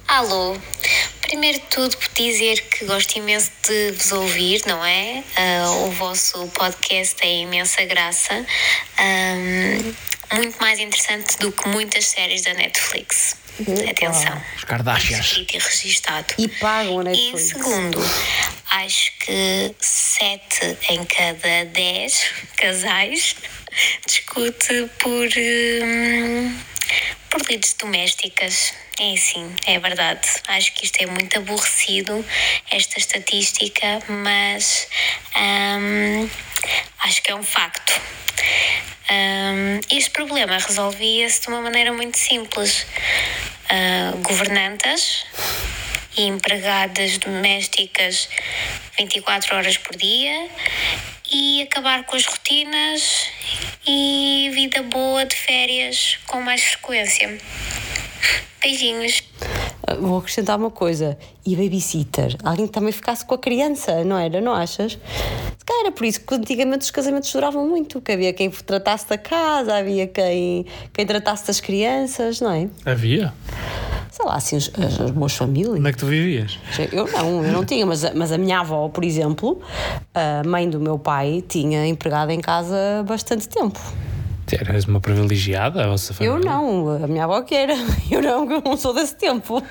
[0.08, 0.58] Alô,
[1.22, 5.24] primeiro de tudo dizer que gosto imenso de vos ouvir, não é?
[5.38, 8.44] Uh, o vosso podcast tem imensa graça,
[9.00, 13.41] um, muito mais interessante do que muitas séries da Netflix.
[13.90, 14.42] Atenção.
[14.56, 15.38] Os Kardashians.
[15.38, 16.34] E registado.
[16.38, 17.48] E pagam a E em Netflix.
[17.50, 18.00] segundo,
[18.72, 23.36] acho que 7 em cada 10 casais
[24.08, 26.58] discute por, hum,
[27.30, 28.74] por lides domésticas.
[29.04, 30.28] É sim, é verdade.
[30.48, 32.24] Acho que isto é muito aborrecido,
[32.70, 34.88] esta estatística, mas
[35.36, 36.30] hum,
[37.00, 38.00] acho que é um facto.
[39.10, 42.86] Hum, este problema resolvia-se de uma maneira muito simples.
[43.68, 45.26] Ah, governantas
[46.16, 48.30] e empregadas domésticas
[49.00, 50.48] 24 horas por dia
[51.32, 53.32] e acabar com as rotinas
[53.88, 57.40] e vida boa de férias com mais frequência.
[58.62, 59.24] Beijinhos.
[59.88, 61.18] Ah, Vou acrescentar uma coisa.
[61.46, 62.36] E babysitter.
[62.44, 64.40] Alguém que também ficasse com a criança, não era?
[64.40, 64.94] Não achas?
[64.94, 68.00] Se calhar era por isso que antigamente os casamentos duravam muito.
[68.02, 72.70] Que havia quem tratasse da casa, havia quem, quem tratasse das crianças, não é?
[72.86, 73.34] Havia?
[74.12, 75.80] Sei lá, assim, as, as, as boas famílias.
[75.80, 76.60] Onde é que tu vivias?
[76.92, 79.62] Eu não, eu não tinha, mas, a- mas a minha avó, por exemplo,
[80.14, 82.76] a mãe do meu pai, tinha empregada em casa
[83.08, 83.80] bastante tempo.
[84.60, 86.38] Eras uma privilegiada, a vossa família?
[86.38, 87.74] Eu não, a minha avó que era.
[88.12, 89.64] Eu não, eu não sou desse tempo.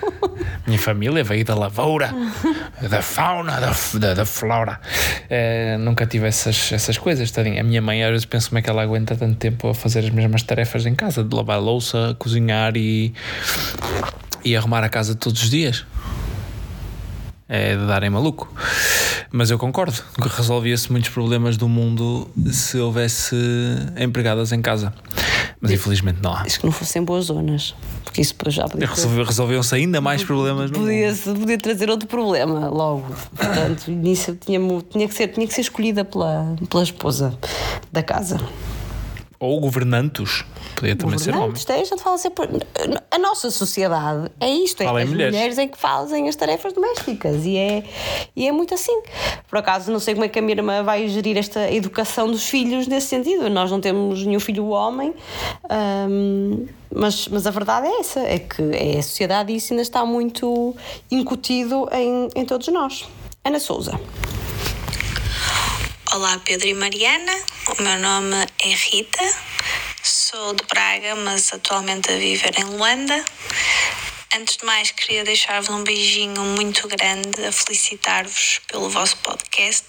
[0.66, 2.10] Minha família veio da lavoura,
[2.88, 4.80] da fauna, da, da, da flora.
[5.28, 7.60] Eh, nunca tive essas, essas coisas, tadinha.
[7.60, 10.00] A minha mãe, às vezes, penso como é que ela aguenta tanto tempo a fazer
[10.00, 13.12] as mesmas tarefas em casa, de lavar a louça, cozinhar e,
[14.42, 15.84] e arrumar a casa todos os dias.
[17.52, 18.48] É de darem maluco.
[19.32, 23.34] Mas eu concordo que resolvia-se muitos problemas do mundo se houvesse
[23.98, 24.94] empregadas em casa.
[25.60, 26.42] Mas infelizmente não há.
[26.42, 27.74] Desde que não fossem boas zonas.
[28.04, 33.12] Porque isso já podia, ter- Resolviam-se ainda mais problemas podia, podia trazer outro problema logo.
[33.36, 37.36] Portanto, nisso tinha, tinha, que ser, tinha que ser escolhida pela, pela esposa
[37.92, 38.38] da casa.
[39.40, 40.44] Ou governantos.
[40.76, 41.48] Podia também ser homem.
[41.48, 42.46] Governantes, é, a gente fala sempre.
[43.10, 45.34] A nossa sociedade é isto: é as mulheres.
[45.34, 45.58] mulheres.
[45.58, 47.82] em que fazem as tarefas domésticas e é,
[48.36, 49.00] e é muito assim.
[49.48, 52.46] Por acaso, não sei como é que a minha irmã vai gerir esta educação dos
[52.50, 53.48] filhos nesse sentido.
[53.48, 55.14] Nós não temos nenhum filho homem,
[56.08, 59.82] hum, mas, mas a verdade é essa: é que é a sociedade e isso ainda
[59.82, 60.76] está muito
[61.10, 63.08] incutido em, em todos nós.
[63.42, 63.98] Ana Souza.
[66.14, 67.32] Olá Pedro e Mariana,
[67.78, 68.34] o meu nome
[68.64, 69.22] é Rita,
[70.02, 73.24] sou de Braga, mas atualmente a viver em Luanda.
[74.36, 79.84] Antes de mais, queria deixar-vos um beijinho muito grande a felicitar-vos pelo vosso podcast.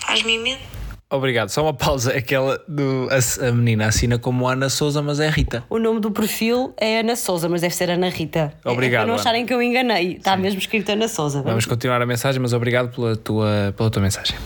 [0.00, 0.60] Faz-me imenso.
[1.08, 1.50] Obrigado.
[1.50, 2.12] Só uma pausa.
[2.16, 3.08] Aquela do.
[3.10, 5.64] A, a menina assina como Ana Souza, mas é Rita.
[5.70, 8.52] O nome do perfil é Ana Souza, mas deve ser Ana Rita.
[8.64, 9.20] Obrigado, É para não Ana.
[9.22, 10.16] acharem que eu enganei.
[10.16, 11.42] Está mesmo escrito Ana Souza.
[11.42, 14.36] Vamos continuar a mensagem, mas obrigado pela tua, pela tua mensagem.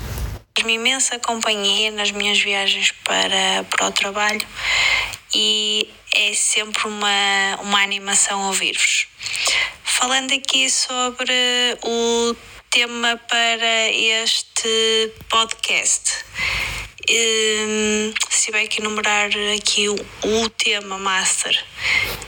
[0.61, 4.47] Faz-me imensa companhia nas minhas viagens para, para o trabalho
[5.35, 9.09] e é sempre uma, uma animação ouvir-vos.
[9.83, 11.33] Falando aqui sobre
[11.83, 12.37] o
[12.69, 16.27] tema para este podcast,
[17.09, 21.65] hum, se tiver que enumerar aqui o, o tema master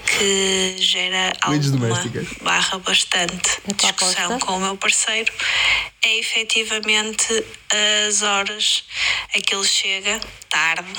[0.06, 1.88] que gera alguma
[2.42, 5.32] barra bastante É discussão com o meu parceiro
[6.04, 7.44] é efetivamente
[8.06, 8.84] as horas
[9.34, 10.92] a que ele chega tarde,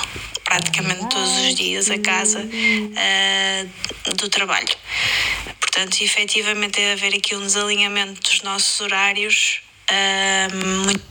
[0.44, 2.48] praticamente todos os dias a casa
[2.96, 3.66] ah,
[4.16, 4.76] do trabalho.
[5.60, 10.48] Portanto, efetivamente deve haver aqui um desalinhamento dos nossos horários ah,
[10.86, 11.04] muito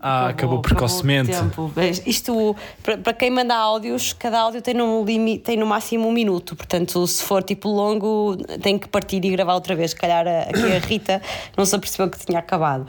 [0.00, 1.30] Ah, acabou, precocemente.
[1.30, 1.72] o tempo.
[1.76, 6.12] Mas Isto, para, quem manda áudios, cada áudio tem no, limite, tem no máximo um
[6.12, 6.56] minuto.
[6.56, 9.90] Portanto, se for tipo longo, tem que partir e gravar outra vez.
[9.90, 11.20] Se calhar aqui a Rita
[11.56, 12.86] não se apercebeu que tinha acabado.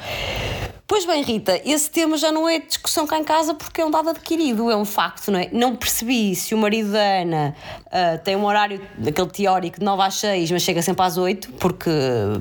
[0.88, 3.90] Pois bem, Rita, esse tema já não é discussão cá em casa porque é um
[3.92, 5.50] dado adquirido, é um facto, não é?
[5.52, 7.56] Não percebi se o marido da Ana
[7.92, 11.52] ah, tem um horário daquele teórico de 9 às 6, mas chega sempre às 8,
[11.54, 11.90] porque,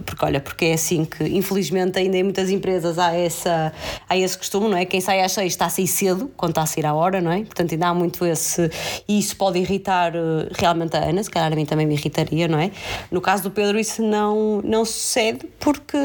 [0.07, 3.73] porque olha, porque é assim que infelizmente ainda em muitas empresas há, essa,
[4.09, 4.85] há esse costume, não é?
[4.85, 7.33] Quem sai às 6 está a sair cedo, quando está a sair à hora, não
[7.33, 7.39] é?
[7.39, 8.71] Portanto, ainda há muito esse.
[9.09, 12.47] E isso pode irritar eh, realmente a Ana, se calhar a mim também me irritaria,
[12.47, 12.71] não é?
[13.11, 15.99] No caso do Pedro, isso não, não sucede porque,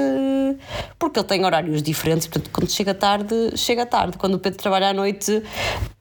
[0.97, 4.17] porque ele tem horários diferentes, portanto, quando chega tarde, chega tarde.
[4.17, 5.43] Quando o Pedro trabalha à noite,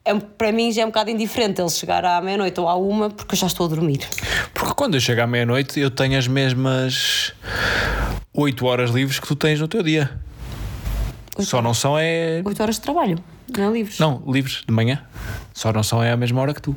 [0.05, 3.09] é, para mim já é um bocado indiferente ele chegar à meia-noite ou à uma,
[3.09, 4.07] porque eu já estou a dormir.
[4.53, 7.33] Porque quando eu chego à meia-noite, eu tenho as mesmas
[8.31, 10.11] 8 horas livres que tu tens no teu dia.
[11.39, 12.41] Só não são é.
[12.45, 13.17] 8 horas de trabalho,
[13.57, 13.97] não é livres?
[13.97, 15.03] Não, livres de manhã.
[15.53, 16.75] Só não são é à mesma hora que tu.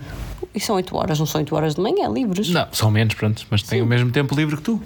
[0.54, 2.48] E são 8 horas, não são 8 horas de manhã, livres.
[2.48, 4.82] Não, são menos, pronto, mas têm o mesmo tempo livre que tu.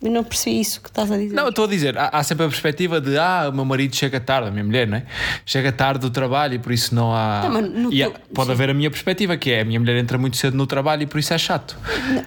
[0.00, 1.34] Eu não percebi isso que estás a dizer.
[1.34, 3.96] Não, eu estou a dizer, há, há sempre a perspectiva de ah, o meu marido
[3.96, 5.02] chega tarde, a minha mulher, não é?
[5.44, 7.48] Chega tarde do trabalho e por isso não há.
[7.50, 8.52] Não, no E há- pode sim.
[8.52, 11.06] haver a minha perspectiva, que é a minha mulher entra muito cedo no trabalho e
[11.06, 11.76] por isso é chato.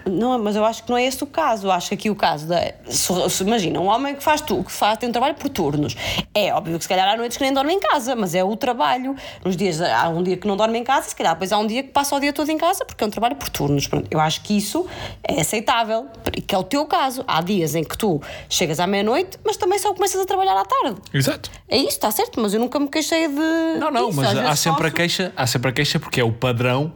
[0.06, 1.68] Não, mas eu acho que não é esse o caso.
[1.68, 2.74] Eu acho que aqui o caso da.
[2.90, 5.96] Se, se imagina, um homem que faz tu, que faz, tem um trabalho por turnos.
[6.34, 8.54] É óbvio que se calhar há noites que nem dorme em casa, mas é o
[8.58, 9.16] trabalho.
[9.46, 11.68] Nos dias, há um dia que não dorme em casa, se calhar depois há um
[11.68, 13.88] dia que passa o dia todo em casa porque é um trabalho por turnos.
[13.88, 14.86] Pronto, eu acho que isso
[15.24, 16.08] é aceitável,
[16.46, 17.24] que é o teu caso.
[17.28, 20.66] Há dias em que tu chegas à meia-noite, mas também só começas a trabalhar à
[20.66, 21.02] tarde.
[21.14, 21.50] Exato.
[21.68, 23.80] É isso, está certo, mas eu nunca me queixei de.
[23.80, 24.22] Não, não, disso.
[24.22, 26.94] mas há sempre a queixa, há sempre a queixa porque é o padrão,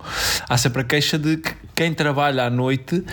[0.49, 3.03] há sempre a queixa de que quem trabalha à noite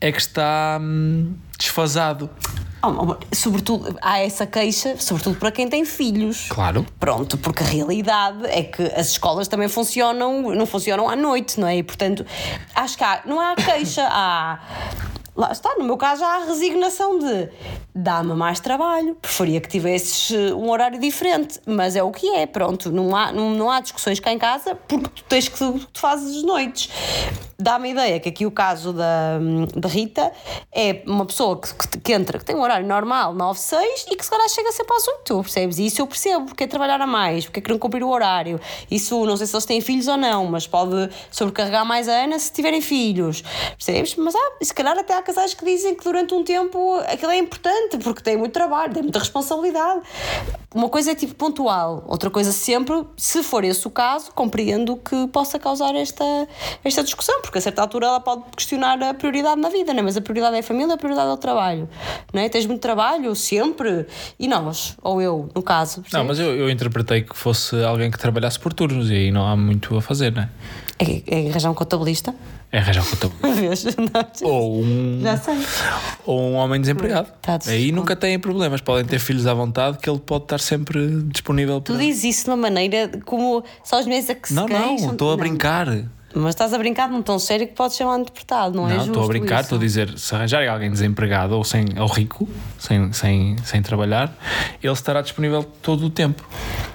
[0.00, 2.30] é que está hum, desfasado.
[2.82, 6.46] Oh, amor, sobretudo, há essa queixa, sobretudo para quem tem filhos.
[6.48, 6.86] Claro.
[7.00, 11.66] Pronto, porque a realidade é que as escolas também funcionam, não funcionam à noite, não
[11.66, 11.78] é?
[11.78, 12.24] E portanto,
[12.74, 14.60] acho que há, não há queixa, há.
[15.36, 17.50] Lá está, no meu caso há a resignação de
[17.94, 22.46] dá-me mais trabalho, preferia que tivesses eh, um horário diferente, mas é o que é,
[22.46, 25.88] pronto, não há, não, não há discussões cá em casa porque tu tens que tu
[25.94, 26.90] fazes noites.
[27.58, 29.38] Dá-me a ideia que aqui o caso da,
[29.74, 30.30] da Rita
[30.70, 34.16] é uma pessoa que, que, que entra, que tem um horário normal, 9, 6 e
[34.16, 35.78] que se calhar chega sempre às 8, percebes?
[35.78, 38.10] E isso eu percebo, porque é trabalhar a mais, porque é que não cumprir o
[38.10, 38.60] horário.
[38.90, 42.38] Isso não sei se eles têm filhos ou não, mas pode sobrecarregar mais a Ana
[42.38, 44.14] se tiverem filhos, percebes?
[44.16, 47.36] Mas há, se calhar até há casais que dizem que durante um tempo aquilo é
[47.36, 50.02] importante, porque tem muito trabalho, tem muita responsabilidade.
[50.72, 55.26] Uma coisa é tipo pontual, outra coisa sempre, se for esse o caso, compreendo que
[55.28, 56.24] possa causar esta,
[56.84, 60.02] esta discussão, porque a certa altura ela pode questionar a prioridade na vida, não é?
[60.02, 61.88] mas a prioridade é a família, a prioridade é o trabalho.
[62.32, 62.48] Não é?
[62.48, 64.06] Tens muito trabalho, sempre,
[64.38, 66.04] e nós, ou eu, no caso.
[66.12, 69.46] Não, mas eu, eu interpretei que fosse alguém que trabalhasse por turnos e aí não
[69.46, 70.50] há muito a fazer, não é?
[70.98, 72.34] É, é arranjar um contabilista?
[72.72, 73.90] É arranjar um contabilista.
[73.92, 73.96] Vês?
[73.96, 75.54] Não, Ou um, Já sei.
[76.26, 77.28] ou um homem desempregado.
[77.40, 78.80] Tá, Aí nunca têm problemas.
[78.80, 82.02] Podem ter filhos à vontade que ele pode estar sempre disponível Tu para.
[82.02, 85.32] dizes isso de uma maneira como só os meses a que se Não, não, estou
[85.32, 85.86] a brincar.
[86.38, 88.90] Mas estás a brincar de um tom sério que pode ser mal interpretado, não, é
[88.90, 92.06] Não, justo estou a brincar, estou a dizer, se arranjarem alguém desempregado ou, sem, ou
[92.06, 92.46] rico,
[92.78, 94.36] sem, sem, sem trabalhar,
[94.82, 96.46] ele estará disponível todo o tempo.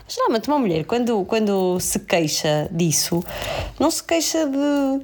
[0.08, 3.24] Geralmente uma mulher, quando, quando se queixa disso,
[3.80, 5.02] não se queixa de.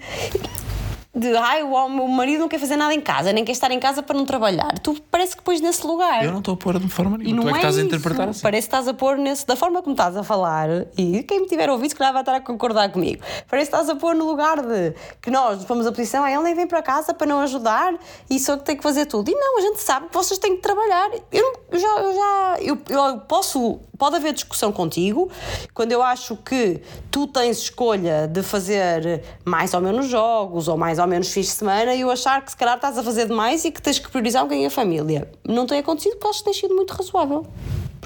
[1.17, 3.79] De ai, o meu marido não quer fazer nada em casa, nem quer estar em
[3.79, 4.77] casa para não trabalhar.
[4.79, 6.23] Tu parece que pões nesse lugar.
[6.23, 7.35] Eu não estou a pôr de forma E nenhuma.
[7.37, 7.83] não Tu é que estás isso.
[7.83, 8.41] a interpretar assim.
[8.41, 11.47] Parece que estás a pôr nesse, da forma como estás a falar, e quem me
[11.47, 13.21] tiver ouvido, se calhar vai estar a concordar comigo.
[13.49, 16.43] Parece que estás a pôr no lugar de que nós fomos a posição, ah, ele
[16.43, 17.95] nem vem para casa para não ajudar
[18.29, 19.29] e só que tem que fazer tudo.
[19.31, 21.09] E não, a gente sabe que vocês têm que trabalhar.
[21.31, 25.29] Eu, eu já, eu já eu, eu posso, pode haver discussão contigo
[25.73, 30.99] quando eu acho que tu tens escolha de fazer mais ou menos jogos ou mais
[30.99, 33.63] ou menos fins de semana e eu achar que se calhar estás a fazer demais
[33.65, 35.29] e que tens que priorizar um ganho a família.
[35.47, 37.45] Não tem acontecido porque acho que tem sido muito razoável.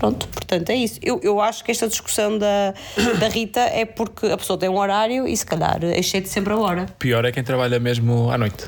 [0.02, 0.99] Pronto, portanto é isso.
[1.04, 2.74] Eu, eu acho que esta discussão da,
[3.20, 6.58] da Rita é porque a pessoa tem um horário e se calhar excede sempre a
[6.58, 6.88] hora.
[6.97, 8.66] Pior é quem trabalha mesmo à noite.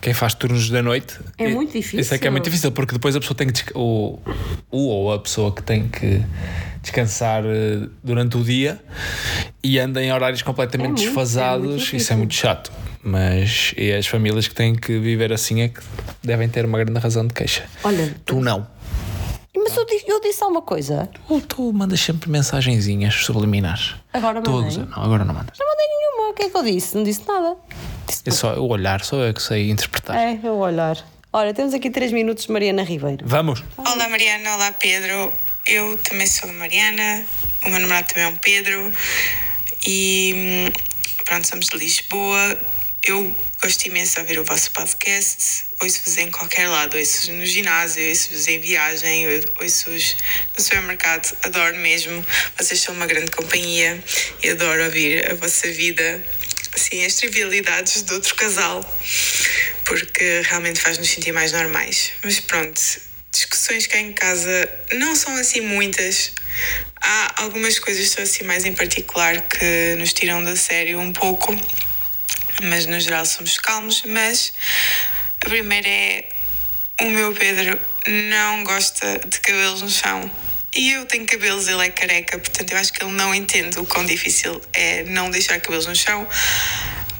[0.00, 1.20] Quem faz turnos da noite.
[1.38, 2.00] É muito difícil.
[2.00, 3.62] Isso é que é muito difícil, porque depois a pessoa tem que.
[3.76, 4.18] O,
[4.72, 6.20] o ou a pessoa que tem que
[6.82, 8.80] descansar eh, durante o dia
[9.62, 11.68] e anda em horários completamente É muito, é desfasados.
[11.68, 12.72] muito isso é muito chato.
[13.04, 15.80] Mas e as famílias que têm que viver assim é que
[16.24, 17.62] devem ter uma grande razão de queixa.
[17.84, 18.66] Olha, Tu não.
[19.62, 21.08] Mas eu, disse- eu disse alguma coisa.
[21.28, 23.94] Ou tu mandas sempre mensagenzinhas subliminares.
[24.12, 24.78] Agora a mandei.
[24.78, 25.56] Não, agora não mandas.
[25.58, 26.30] Não mandei nenhuma.
[26.30, 26.96] O que é que eu disse?
[26.96, 27.56] Não disse nada.
[28.06, 30.16] Disse É só o olhar, só eu que sei interpretar.
[30.16, 30.96] É, eu olhar.
[31.32, 33.24] Olha, temos aqui 3 minutos de Mariana Ribeiro.
[33.26, 33.64] Vamos!
[33.78, 35.32] Olá Mariana, olá Pedro.
[35.66, 37.24] Eu também sou a Mariana,
[37.64, 38.90] o meu namorado também é um Pedro
[39.86, 40.72] e hum,
[41.24, 42.58] pronto, somos de Lisboa.
[43.04, 43.32] Eu
[43.62, 48.48] gosto imenso de ouvir o vosso podcast, ouço-vos em qualquer lado, ouço-vos no ginásio, ouço-vos
[48.48, 50.16] em viagem, ou- ouço-vos
[50.56, 52.26] no supermercado, adoro mesmo.
[52.58, 54.02] Vocês são uma grande companhia
[54.42, 56.24] e adoro ouvir a vossa vida,
[56.74, 58.80] assim, as trivialidades de outro casal
[59.84, 62.12] porque realmente faz-nos sentir mais normais.
[62.22, 62.80] Mas pronto,
[63.30, 66.32] discussões cá em casa não são assim muitas.
[67.00, 71.54] Há algumas coisas só assim mais em particular que nos tiram da sério um pouco,
[72.62, 74.02] mas no geral somos calmos.
[74.06, 74.52] Mas
[75.44, 76.28] a primeira é
[77.00, 80.30] o meu Pedro não gosta de cabelos no chão.
[80.74, 83.84] E eu tenho cabelos, ele é careca, portanto eu acho que ele não entende o
[83.84, 86.26] quão difícil é não deixar cabelos no chão.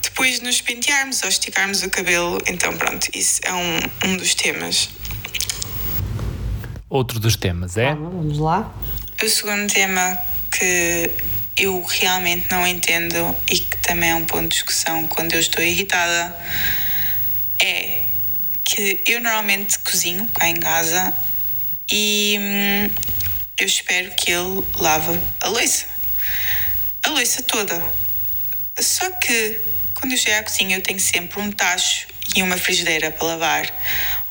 [0.02, 4.88] Depois nos pentearmos ou esticarmos o cabelo, então pronto, isso é um, um dos temas.
[6.88, 7.94] Outro dos temas é.
[7.94, 8.74] Vamos lá.
[9.22, 10.18] O segundo tema
[10.50, 11.10] que
[11.62, 15.62] eu realmente não entendo e que também é um ponto de discussão quando eu estou
[15.62, 16.36] irritada
[17.60, 18.02] é
[18.64, 21.14] que eu normalmente cozinho cá em casa
[21.88, 22.90] e hum,
[23.56, 25.86] eu espero que ele lave a louça.
[27.04, 27.80] A louça toda.
[28.80, 29.60] Só que
[29.94, 33.82] quando eu chego à cozinha eu tenho sempre um tacho e uma frigideira para lavar,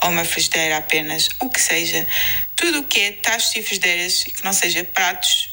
[0.02, 2.06] ou uma frigideira apenas, o que seja.
[2.58, 5.50] Tudo o que é tachos e frigideiras, que não seja pratos,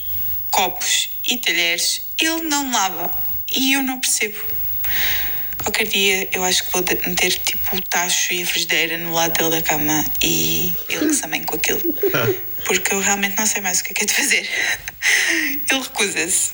[0.50, 3.10] copos e talheres, ele não lava.
[3.50, 4.38] E eu não percebo.
[5.62, 9.36] Qualquer dia eu acho que vou meter tipo o tacho e a frigideira no lado
[9.36, 11.80] dele da cama e ele que se amém com aquilo.
[12.64, 14.48] Porque eu realmente não sei mais o que é que é de fazer.
[15.70, 16.50] Ele recusa-se.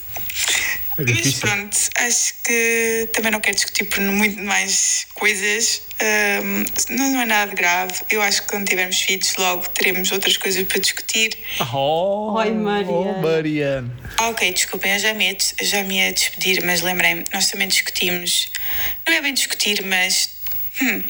[0.97, 1.41] Mas difícil.
[1.41, 5.83] pronto, acho que também não quero discutir por muito mais coisas.
[6.01, 7.95] Ahm, não é nada de grave.
[8.11, 11.37] Eu acho que quando tivermos filhos, logo teremos outras coisas para discutir.
[11.73, 13.21] Oh, Oi, Mariana.
[13.23, 13.99] Mariana.
[14.19, 18.49] Ah, ok, desculpem, eu já me, já me ia despedir, mas lembrei-me, nós também discutimos.
[19.07, 20.31] Não é bem discutir, mas.
[20.81, 21.03] hum,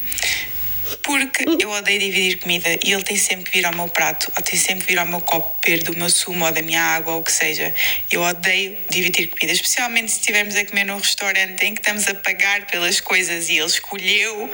[1.01, 4.43] porque eu odeio dividir comida e ele tem sempre que vir ao meu prato, ou
[4.43, 7.13] tem sempre que vir ao meu copo beber do meu sumo ou da minha água
[7.13, 7.73] ou o que seja.
[8.11, 12.13] Eu odeio dividir comida, especialmente se estivermos a comer num restaurante em que estamos a
[12.13, 14.49] pagar pelas coisas e ele escolheu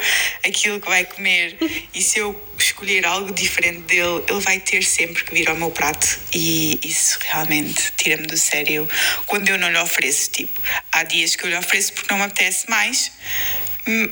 [0.45, 1.57] aquilo que vai comer.
[1.93, 5.71] E se eu escolher algo diferente dele, ele vai ter sempre que vir ao meu
[5.71, 6.19] prato.
[6.33, 8.87] E isso realmente tira-me do sério
[9.25, 10.31] quando eu não lhe ofereço.
[10.31, 10.61] Tipo,
[10.91, 13.11] há dias que eu lhe ofereço porque não me apetece mais,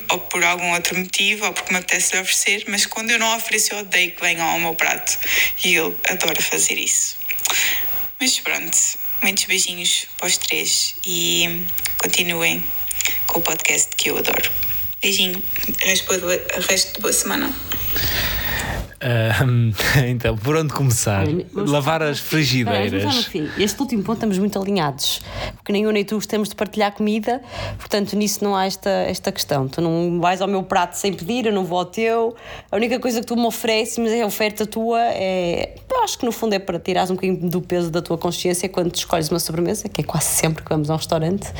[0.09, 3.37] ou por algum outro motivo, ou porque me apetece lhe oferecer, mas quando eu não
[3.37, 5.17] ofereço, eu odeio que venham ao meu prato.
[5.63, 7.17] E ele adora fazer isso.
[8.19, 8.77] Mas pronto,
[9.21, 11.65] muitos beijinhos para os três e
[11.97, 12.63] continuem
[13.27, 14.51] com o podcast que eu adoro.
[15.01, 15.41] Beijinho,
[16.67, 17.53] resto de boa semana.
[19.01, 19.71] Ahm,
[20.09, 21.25] então, por onde começar?
[21.25, 23.25] Olha, Lavar as frigideiras.
[23.25, 23.49] fim.
[23.57, 25.21] Este último ponto estamos muito alinhados.
[25.55, 27.41] Porque nem eu nem tu gostamos de partilhar comida,
[27.77, 29.67] portanto nisso não há esta, esta questão.
[29.67, 32.35] Tu não vais ao meu prato sem pedir, eu não vou ao teu.
[32.69, 35.75] A única coisa que tu me ofereces, mas é a oferta tua, é.
[35.89, 38.69] Eu acho que no fundo é para tirares um bocadinho do peso da tua consciência
[38.69, 41.51] quando escolhes uma sobremesa, que é quase sempre que vamos a um restaurante,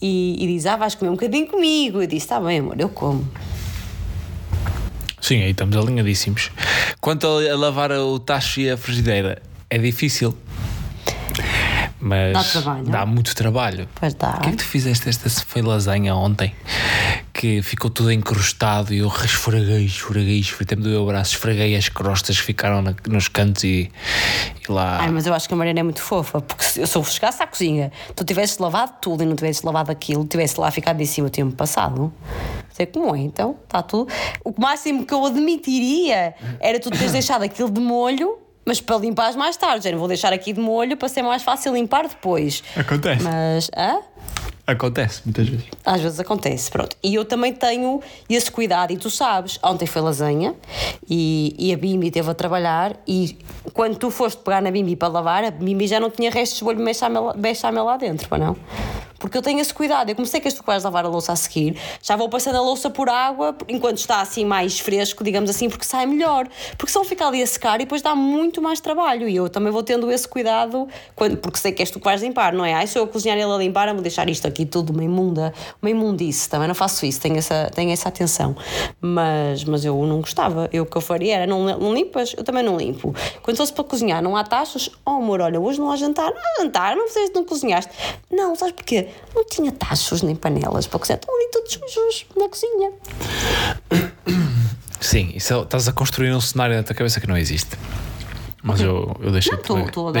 [0.00, 2.00] e, e dizes, ah, vais comer um bocadinho comigo.
[2.00, 3.24] Eu disse, está bem, amor, eu como.
[5.24, 6.50] Sim, aí estamos alinhadíssimos.
[7.00, 10.36] Quanto a, lavar o tacho e a frigideira, é difícil.
[11.98, 13.88] Mas Dá dá muito trabalho.
[13.94, 14.34] Pois dá.
[14.36, 15.08] O que é que tu fizeste?
[15.08, 16.54] Esta foi lasanha ontem.
[17.44, 21.76] Que ficou tudo encrustado e eu esfreguei, esfreguei, esfreguei, até me doeu o braço, esfreguei
[21.76, 23.90] as crostas que ficaram na- nos cantos e,
[24.66, 25.00] e lá.
[25.02, 27.04] Ai, mas eu acho que a Mariana é muito fofa, porque se eu se eu
[27.04, 30.98] chegasse à cozinha, tu tivesses lavado tudo e não tivesses lavado aquilo, tivesse lá ficado
[31.02, 32.10] em cima o tempo passado.
[32.72, 34.10] Sei como é, então, está tudo.
[34.42, 39.36] O máximo que eu admitiria era tu teres deixado aquilo de molho, mas para limpares
[39.36, 39.84] mais tarde.
[39.84, 42.64] Já não vou deixar aqui de molho para ser mais fácil limpar depois.
[42.74, 43.22] Acontece.
[43.22, 43.98] Mas, hã?
[44.66, 45.66] Acontece muitas vezes.
[45.84, 46.96] Às vezes acontece, pronto.
[47.02, 48.00] E eu também tenho
[48.30, 50.54] esse cuidado, e tu sabes, ontem foi lasanha
[51.08, 52.96] e, e a Bimbi esteve a trabalhar.
[53.06, 53.36] E
[53.74, 56.64] quando tu foste pegar na Bimbi para lavar, a Bimbi já não tinha restos de
[56.64, 58.56] molho bechamel, bechamel lá dentro, para não?
[59.24, 60.10] Porque eu tenho esse cuidado.
[60.10, 62.90] Eu comecei que que vais lavar a louça a seguir, já vou passando a louça
[62.90, 66.46] por água enquanto está assim mais fresco, digamos assim, porque sai melhor.
[66.76, 69.26] Porque senão fica ali a secar e depois dá muito mais trabalho.
[69.26, 72.20] E eu também vou tendo esse cuidado, quando, porque sei que és tu que vais
[72.20, 72.74] limpar, não é?
[72.74, 75.02] Ai, se eu cozinhar e ele a limpar, eu vou deixar isto aqui tudo uma
[75.02, 76.46] imunda, uma imundice.
[76.50, 78.54] Também não faço isso, tenho essa, tenho essa atenção.
[79.00, 80.68] Mas, mas eu não gostava.
[80.70, 82.34] Eu o que eu faria era, não, não limpas?
[82.36, 83.14] Eu também não limpo.
[83.42, 84.90] Quando fosse para cozinhar, não há tachos?
[85.04, 86.30] Oh amor, olha, hoje não há jantar.
[86.30, 87.90] Não há jantar, não fizeste, não cozinhaste.
[88.30, 89.08] Não, sabes porquê?
[89.34, 91.18] Não tinha tachos nem panelas para cozinhar.
[91.20, 92.92] Estão ali todos sujos na cozinha.
[95.00, 97.76] Sim, isso é- estás a construir um cenário na tua cabeça que não existe.
[98.62, 100.20] Mas eu, eu deixei-te estou- estou a dar-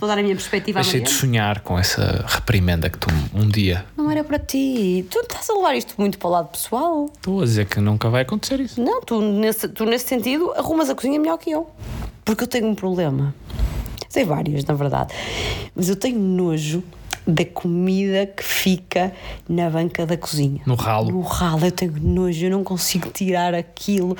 [0.00, 3.84] a dar a minha perspectiva deixei-te sonhar com essa reprimenda que tu um dia.
[3.96, 5.04] Não era para ti.
[5.10, 7.10] Tu estás a levar isto muito para o lado pessoal.
[7.12, 8.80] Estou a dizer que nunca vai acontecer isso.
[8.80, 11.68] Não, tu nesse, tu nesse sentido arrumas a cozinha melhor que eu.
[12.24, 13.34] Porque eu tenho um problema.
[14.08, 15.12] Sei vários, na verdade.
[15.74, 16.80] Mas eu tenho nojo
[17.26, 19.12] da comida que fica
[19.48, 20.60] na banca da cozinha.
[20.66, 21.10] No ralo.
[21.10, 24.14] No ralo, eu tenho nojo, eu não consigo tirar aquilo.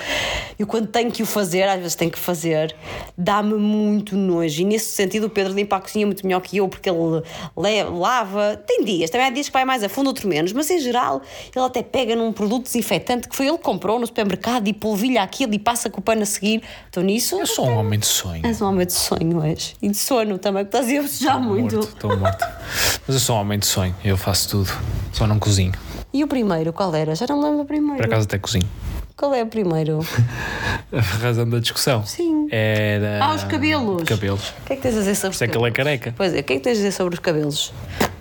[0.59, 2.75] Eu quando tenho que o fazer, às vezes tenho que fazer,
[3.17, 4.63] dá-me muito nojo.
[4.63, 7.23] E nesse sentido o Pedro limpa a cozinha muito melhor que eu, porque ele
[7.59, 8.57] le- lava.
[8.67, 11.21] Tem dias, também há dias que vai mais a fundo, outro menos, mas em geral
[11.55, 15.23] ele até pega num produto desinfetante que foi ele que comprou no supermercado e polvilha
[15.23, 16.63] aquilo e passa com o pano a seguir.
[16.87, 17.39] Estou nisso.
[17.39, 18.47] Eu sou um homem de sonho.
[18.47, 19.75] És um homem de sonho hoje.
[19.83, 21.77] E de sono também, que estás a bocejar muito.
[21.77, 22.45] Morto, estou morto.
[23.07, 24.71] Mas eu sou um homem de sonho, eu faço tudo.
[25.13, 25.73] Só não cozinho.
[26.13, 27.15] E o primeiro, qual era?
[27.15, 27.97] Já não me lembro do primeiro.
[27.97, 28.69] Por acaso até cozinho.
[29.17, 30.01] Qual é o primeiro?
[30.93, 32.49] A razão da discussão Sim.
[32.51, 33.25] era.
[33.25, 34.03] Ah, os cabelos.
[34.05, 34.49] Cabelos.
[34.49, 35.71] O que é que tens a dizer sobre os Por isso é que ele é
[35.71, 36.15] careca.
[36.17, 37.73] Pois é, o que é que tens a dizer sobre os cabelos?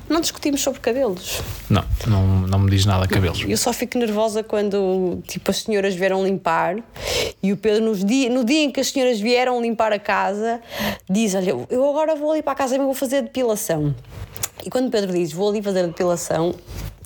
[0.07, 1.41] Não discutimos sobre cabelos.
[1.69, 3.43] Não, não, não me diz nada cabelos.
[3.47, 6.77] Eu só fico nervosa quando tipo, as senhoras vieram limpar
[7.41, 10.61] e o Pedro, nos dia, no dia em que as senhoras vieram limpar a casa,
[11.09, 13.95] diz: Olha, eu agora vou ali para a casa e vou fazer a depilação.
[14.65, 16.55] E quando Pedro diz: Vou ali fazer a depilação,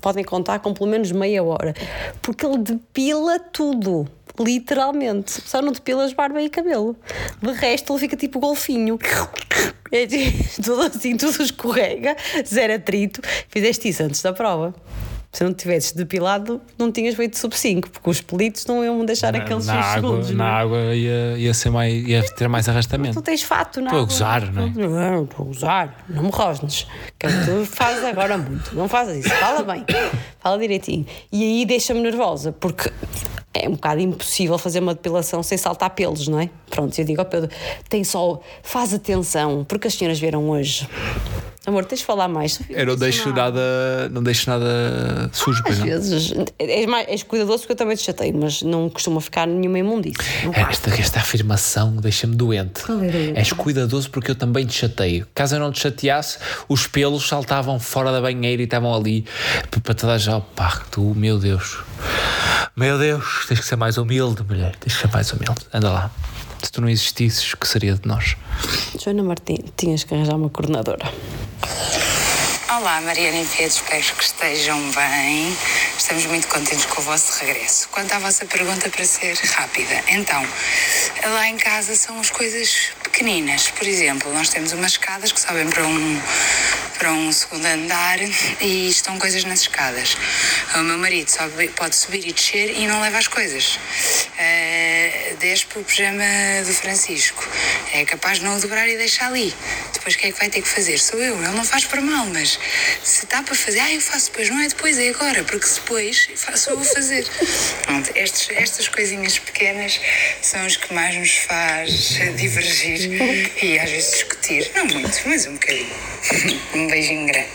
[0.00, 1.74] podem contar com pelo menos meia hora,
[2.22, 4.06] porque ele depila tudo.
[4.40, 6.94] Literalmente, só não depilas barba e cabelo.
[7.42, 8.96] De resto, ele fica tipo golfinho.
[9.90, 10.06] É
[10.62, 13.20] tudo assim, tudo escorrega, zero atrito.
[13.48, 14.72] Fizeste isso antes da prova.
[15.30, 19.36] Se não tivesses depilado, não tinhas feito sub 5, porque os pelitos não iam deixar
[19.36, 20.30] aqueles na 6 água, segundos.
[20.30, 20.48] na não é?
[20.48, 23.20] água ia, ia, ser mais, ia ter mais Tu arrastamento.
[23.22, 24.70] tens fato, não Estou a gozar, não é?
[24.70, 26.04] Não, estou a gozar.
[26.08, 26.86] Não me rosnes.
[27.18, 28.74] Que é que tu fazes agora muito.
[28.74, 29.34] Não fazes isso.
[29.34, 29.84] Fala bem.
[30.40, 31.06] Fala direitinho.
[31.30, 32.90] E aí deixa-me nervosa, porque
[33.52, 36.48] é um bocado impossível fazer uma depilação sem saltar pelos, não é?
[36.70, 37.50] Pronto, eu digo ao Pedro,
[37.88, 40.88] tem só, faz atenção, porque as senhoras vieram hoje.
[41.68, 42.60] Amor, tens de falar mais.
[42.70, 45.86] Eu não deixo nada, não deixo nada sujo, Às não.
[45.86, 49.78] vezes és, mais, és cuidadoso porque eu também te chatei, mas não costuma ficar nenhuma
[49.78, 50.16] imundice.
[50.44, 50.68] Não faz.
[50.70, 52.82] Esta, esta afirmação deixa-me doente.
[52.82, 53.32] Qual é?
[53.38, 55.26] És cuidadoso porque eu também te chateio.
[55.34, 56.38] Caso eu não te chateasse,
[56.68, 59.24] os pelos saltavam fora da banheira e estavam ali
[59.84, 60.40] para te dar já.
[60.40, 61.78] Pá, tu, meu Deus.
[62.74, 64.74] Meu Deus, tens que ser mais humilde, mulher.
[64.76, 65.60] Tens que ser mais humilde.
[65.72, 66.10] Anda lá.
[66.62, 68.36] Se tu não existisses, o que seria de nós?
[68.98, 71.12] Joana Martins, tinhas que arranjar uma coordenadora.
[72.70, 75.56] Olá, Mariana e Pedro, espero que estejam bem.
[75.96, 77.88] Estamos muito contentes com o vosso regresso.
[77.88, 80.46] Quanto à vossa pergunta, para ser rápida, então,
[81.24, 83.68] lá em casa são as coisas pequeninas.
[83.70, 86.20] Por exemplo, nós temos umas escadas que sobem para um,
[86.98, 88.18] para um segundo andar
[88.60, 90.16] e estão coisas nas escadas.
[90.74, 93.78] O meu marido sobe- pode subir e descer e não leva as coisas.
[94.38, 96.22] Uh, despe o pijama
[96.66, 97.48] do Francisco.
[97.92, 99.54] É capaz de não o dobrar e deixar ali.
[99.94, 100.98] Depois quem é que vai ter que fazer?
[100.98, 101.34] Sou eu.
[101.42, 102.57] Ele não faz por mal, mas
[103.02, 105.80] se está para fazer, ah, eu faço depois, não é depois, é agora, porque se
[105.80, 107.26] depois faço, eu vou fazer.
[107.84, 110.00] Pronto, estes, estas coisinhas pequenas
[110.42, 113.10] são as que mais nos faz divergir
[113.62, 114.70] e às vezes discutir.
[114.74, 116.08] Não muito, mas um bocadinho.
[116.74, 117.48] Um beijinho grande.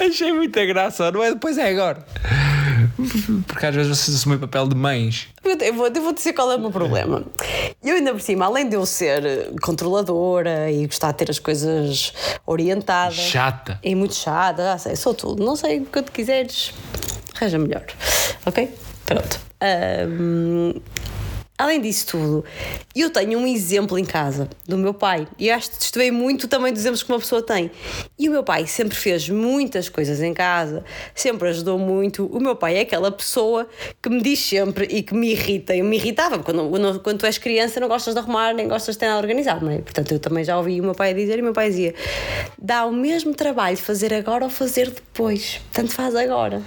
[0.00, 1.30] Achei muita graça, não é?
[1.30, 2.04] Depois é agora.
[3.46, 5.28] Porque às vezes vocês assumem papel de mães.
[5.44, 7.24] Eu, vou, eu vou dizer qual é o meu problema.
[7.82, 11.38] Eu, ainda por cima, além de eu ser eh, controladora e gostar de ter as
[11.38, 12.12] coisas
[12.46, 13.16] orientadas.
[13.16, 13.78] Chata.
[13.82, 15.44] E muito chata, já sei, sou tudo.
[15.44, 16.72] Não sei o que tu quiseres,
[17.34, 17.84] arranja melhor.
[18.46, 18.72] Ok?
[19.06, 19.40] Pronto.
[19.60, 20.80] Ahm,
[21.56, 22.44] além disso tudo,
[22.94, 25.26] eu tenho um exemplo em casa do meu pai.
[25.38, 27.70] E acho que vem muito também dos exemplos que uma pessoa tem.
[28.18, 30.84] E o meu pai sempre fez muitas coisas em casa,
[31.14, 32.26] sempre ajudou muito.
[32.26, 33.68] O meu pai é aquela pessoa
[34.02, 35.74] que me diz sempre e que me irrita.
[35.76, 38.96] Eu me irritava quando, quando, quando tu és criança, não gostas de arrumar nem gostas
[38.96, 39.78] de ter nada organizado, não é?
[39.78, 41.94] Portanto, eu também já ouvi o meu pai dizer e o meu pai dizia:
[42.58, 45.60] dá o mesmo trabalho fazer agora ou fazer depois.
[45.72, 46.62] Tanto faz agora.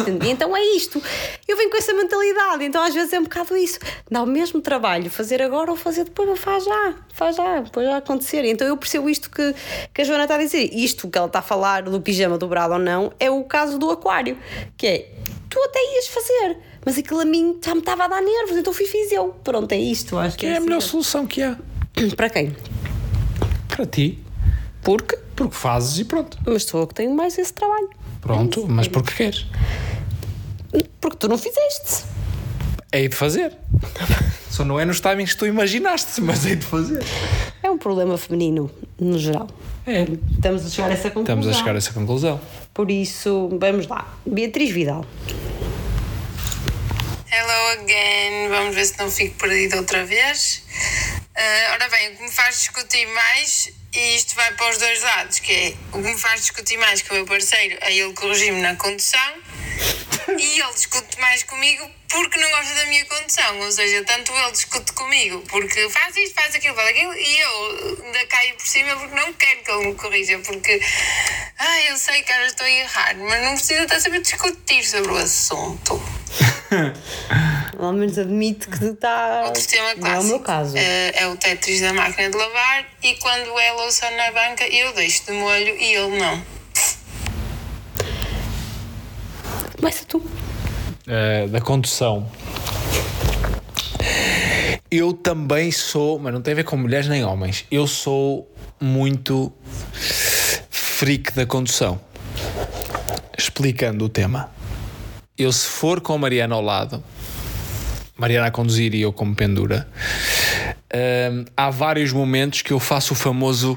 [0.00, 0.30] Entendi?
[0.30, 1.02] Então é isto.
[1.46, 3.78] Eu venho com essa mentalidade, então às vezes é um bocado isso.
[4.10, 7.86] Dá o mesmo trabalho fazer agora ou fazer depois, ou faz já, faz já, depois
[7.86, 8.44] já acontecer.
[8.44, 9.54] Então eu percebo isto que,
[9.92, 10.70] que a Joana está a dizer.
[10.74, 13.90] Isto que ela está a falar do pijama dobrado ou não é o caso do
[13.90, 14.36] aquário,
[14.76, 15.08] que é
[15.48, 18.72] tu até ias fazer, mas aquilo a mim já me estava a dar nervos, então
[18.72, 19.34] fui fiz eu.
[19.44, 20.16] Pronto, é isto.
[20.18, 20.66] Acho que Que é a assim.
[20.66, 21.56] melhor solução que há.
[22.16, 22.56] Para quem?
[23.68, 24.18] Para ti.
[24.82, 25.16] Porque?
[25.36, 26.36] Porque fazes e pronto.
[26.46, 27.88] Mas sou eu que tenho mais esse trabalho.
[28.22, 29.46] Pronto, mas porque queres.
[31.00, 32.04] Porque tu não fizeste.
[32.92, 33.52] Hei de fazer.
[34.48, 37.02] Só não é nos timings que tu imaginaste, mas hei de fazer.
[37.62, 39.48] É um problema feminino, no geral.
[39.86, 40.06] É.
[40.34, 41.40] Estamos a chegar a essa conclusão.
[41.40, 42.40] Estamos a chegar a essa conclusão.
[42.72, 44.16] Por isso, vamos lá.
[44.24, 45.04] Beatriz Vidal.
[47.34, 50.62] Hello again, vamos ver se não fico perdido outra vez.
[51.34, 55.02] Ah, ora bem, o que me faz discutir mais, e isto vai para os dois
[55.02, 58.12] lados, que é o que me faz discutir mais com o meu parceiro é ele
[58.14, 59.34] corrigir-me na condução
[60.28, 63.60] e ele discute mais comigo porque não gosta da minha condução.
[63.60, 68.04] Ou seja, tanto ele discute comigo porque faz isto, faz aquilo, faz aquilo, e eu
[68.04, 70.80] ainda caio por cima porque não quero que ele me corrija, porque
[71.58, 74.84] ah, eu sei que eu estou a errar, mas não precisa estar sempre a discutir
[74.84, 76.02] sobre o assunto.
[77.82, 79.42] Ao menos admite que está.
[79.46, 80.76] Outro tema Não é o clássico meu caso.
[80.76, 84.92] eh, é o Tetris da máquina de lavar e quando é louça na banca eu
[84.94, 86.40] deixo de molho e ele não.
[89.76, 90.18] Começa tu.
[90.18, 92.30] Uh, da condução.
[94.88, 97.64] Eu também sou, mas não tem a ver com mulheres nem homens.
[97.70, 98.48] Eu sou
[98.80, 99.52] muito
[100.70, 102.00] freak da condução.
[103.36, 104.52] Explicando o tema.
[105.36, 107.02] Eu, se for com a Mariana ao lado,
[108.22, 109.88] Mariana a conduzir e eu como pendura,
[111.56, 113.76] há vários momentos que eu faço o famoso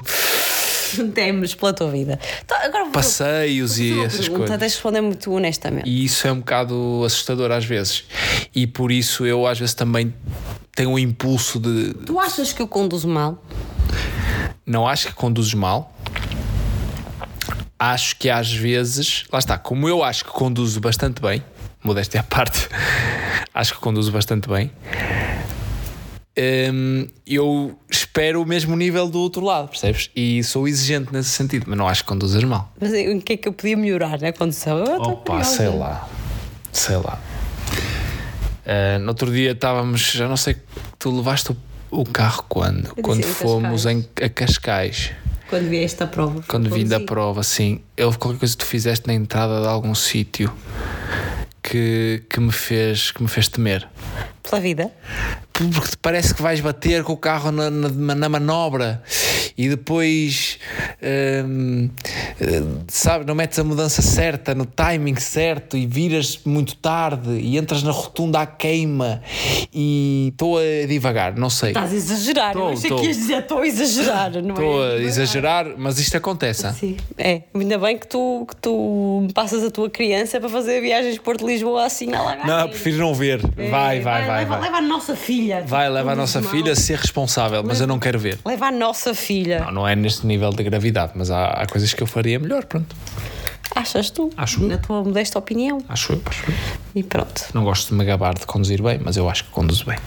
[1.14, 2.18] Temes pela tua vida.
[2.44, 4.58] Então, agora passeios e essas pergunta, coisas.
[4.58, 5.88] Tens de responder muito honestamente.
[5.88, 8.04] E isso é um bocado assustador às vezes.
[8.54, 10.14] E por isso eu às vezes também
[10.76, 11.92] tenho um impulso de.
[11.92, 13.44] Tu achas que eu conduzo mal?
[14.64, 15.92] Não acho que conduzes mal.
[17.76, 19.24] Acho que às vezes.
[19.32, 21.42] Lá está, como eu acho que conduzo bastante bem,
[21.86, 22.68] modéstia à parte,
[23.54, 24.70] acho que conduzo bastante bem.
[26.72, 30.10] hum, eu espero o mesmo nível do outro lado, percebes?
[30.14, 32.72] E sou exigente nesse sentido, mas não acho que conduzas mal.
[32.80, 34.78] Mas em que é que eu podia melhorar na condução?
[34.78, 36.08] Eu Opa, sei lá.
[36.72, 37.18] Sei lá.
[38.66, 40.56] Ah, no outro dia estávamos, já não sei,
[40.98, 41.56] tu levaste o,
[41.90, 42.92] o carro quando?
[42.96, 44.08] quando fomos Cascais.
[44.20, 45.12] em, a Cascais.
[45.48, 46.42] Quando vi esta prova.
[46.48, 47.80] Quando vim da prova, sim.
[48.00, 50.52] Houve qualquer coisa que tu fizeste na entrada de algum sítio
[51.68, 53.88] que, que, me fez, que me fez temer.
[54.42, 54.90] Pela vida.
[55.56, 59.02] Porque te parece que vais bater com o carro na, na, na manobra
[59.56, 60.58] e depois,
[61.46, 61.88] hum,
[62.88, 67.82] sabe, não metes a mudança certa, no timing certo e viras muito tarde e entras
[67.82, 69.22] na rotunda à queima
[69.72, 71.70] e estou a divagar, não sei.
[71.70, 72.52] Estás a exagerar.
[72.52, 72.96] Tô, eu achei tô.
[72.96, 74.92] que ias dizer estou a exagerar, não Estou é?
[74.92, 76.70] a exagerar, mas isto acontece.
[76.74, 77.42] Sim, é.
[77.54, 81.46] Ainda bem que tu, que tu passas a tua criança para fazer viagens de Porto
[81.46, 82.44] de Lisboa assim na.
[82.44, 83.40] Não, prefiro não ver.
[83.56, 84.22] Vai, vai, vai.
[84.22, 84.60] É, leva, vai.
[84.60, 85.45] leva a nossa filha.
[85.66, 86.82] Vai, leva a nossa Conduz filha a mal.
[86.82, 88.38] ser responsável, mas eu não quero ver.
[88.44, 89.60] Leva a nossa filha.
[89.60, 92.64] Não, não é neste nível de gravidade, mas há, há coisas que eu faria melhor,
[92.64, 92.94] pronto.
[93.74, 94.30] Achas tu?
[94.36, 94.68] Acho eu.
[94.68, 95.78] Na tua modesta opinião.
[95.88, 96.54] Acho eu, acho eu.
[96.94, 97.44] E pronto.
[97.52, 99.98] Não gosto de me gabar de conduzir bem, mas eu acho que conduzo bem.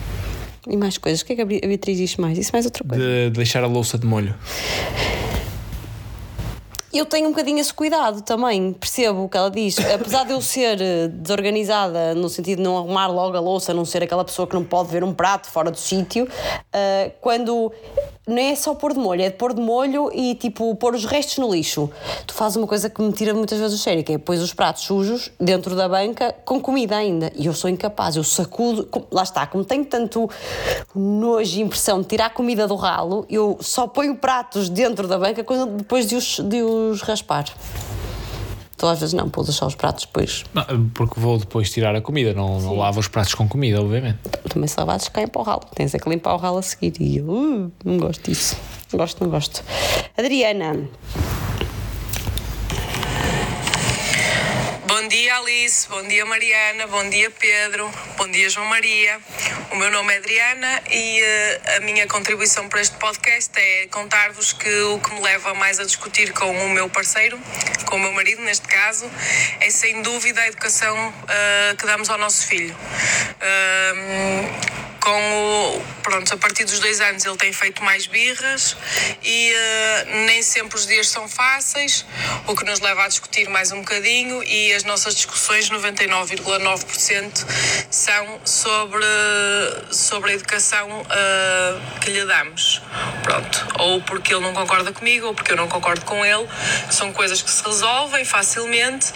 [0.67, 1.21] E mais coisas.
[1.21, 2.37] O que é que a Be- a Beatriz diz mais?
[2.37, 3.03] Isso mais outra coisa.
[3.03, 4.33] De deixar a louça de molho.
[6.91, 9.77] Eu tenho um bocadinho esse cuidado também, percebo o que ela diz.
[9.93, 13.85] Apesar de eu ser eh, desorganizada, no sentido de não arrumar logo a louça, não
[13.85, 16.27] ser aquela pessoa que não pode ver um prato fora do sítio,
[16.73, 17.71] eh, quando.
[18.27, 21.03] Não é só pôr de molho, é de pôr de molho e tipo pôr os
[21.03, 21.89] restos no lixo.
[22.27, 24.53] Tu fazes uma coisa que me tira muitas vezes o sério, que é pôs os
[24.53, 27.31] pratos sujos dentro da banca com comida ainda.
[27.35, 28.87] E eu sou incapaz, eu sacudo.
[29.11, 30.29] Lá está, como tenho tanto
[30.93, 35.43] nojo e impressão de tirar comida do ralo, eu só ponho pratos dentro da banca
[35.75, 37.45] depois de os, de os raspar.
[38.77, 40.45] Tu às vezes não, pôs só os pratos depois.
[40.53, 44.19] Não, porque vou depois tirar a comida, não, não lavo os pratos com comida, obviamente.
[44.47, 45.61] Também se lavados caem para o ralo.
[45.75, 46.93] Tens é que limpar o ralo a seguir.
[46.97, 48.55] E eu uh, não gosto disso.
[48.93, 49.63] Gosto, não gosto.
[50.17, 50.87] Adriana,
[55.01, 59.17] Bom dia Alice, bom dia Mariana, bom dia Pedro, bom dia João Maria.
[59.71, 64.51] O meu nome é Adriana e eh, a minha contribuição para este podcast é contar-vos
[64.51, 67.39] que o que me leva mais a discutir com o meu parceiro,
[67.85, 69.09] com o meu marido neste caso,
[69.61, 72.75] é sem dúvida a educação eh, que damos ao nosso filho.
[73.39, 78.75] Ahm, com o, pronto, a partir dos dois anos ele tem feito mais birras
[79.23, 82.05] e eh, nem sempre os dias são fáceis,
[82.47, 87.45] o que nos leva a discutir mais um bocadinho e as nossas discussões, 99,9%
[87.89, 89.05] são sobre,
[89.91, 92.81] sobre a educação eh, que lhe damos.
[93.23, 96.47] Pronto, ou porque ele não concorda comigo ou porque eu não concordo com ele,
[96.91, 99.13] são coisas que se resolvem facilmente,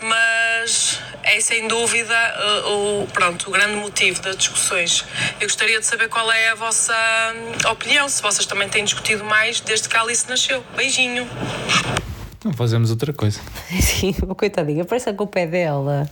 [0.00, 5.04] mas é sem dúvida uh, o, pronto, o grande motivo das discussões.
[5.40, 6.94] Eu gostaria de saber qual é a vossa
[7.34, 10.62] hum, opinião, se vocês também têm discutido mais desde que a Alice nasceu.
[10.76, 11.28] Beijinho!
[12.44, 13.40] Não fazemos outra coisa.
[13.80, 16.10] sim, coitadinha, parece que a culpa é dela.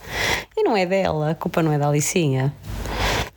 [0.56, 2.54] E não é dela, a culpa não é da Alicinha.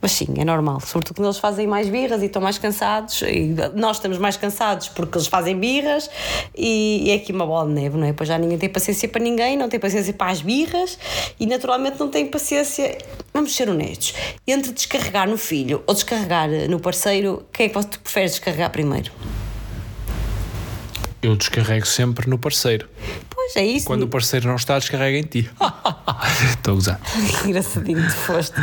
[0.04, 3.54] Mas sim, é normal, sobretudo quando eles fazem mais birras e estão mais cansados, e
[3.74, 6.10] nós estamos mais cansados porque eles fazem birras,
[6.54, 8.12] e, é aqui uma bola de neve, não é?
[8.12, 10.98] Pois já ninguém tem paciência para ninguém, não tem paciência para as birras,
[11.40, 12.98] e naturalmente não tem paciência,
[13.32, 14.12] vamos ser honestos,
[14.46, 19.10] entre descarregar no filho ou descarregar no parceiro, quem é que tu preferes descarregar primeiro?
[21.24, 22.86] Eu descarrego sempre no parceiro.
[23.30, 23.86] Pois é isso.
[23.86, 25.50] Quando o parceiro não está, descarrega em ti.
[26.50, 27.00] Estou a usar.
[27.40, 28.54] Que engraçadinho tu foste.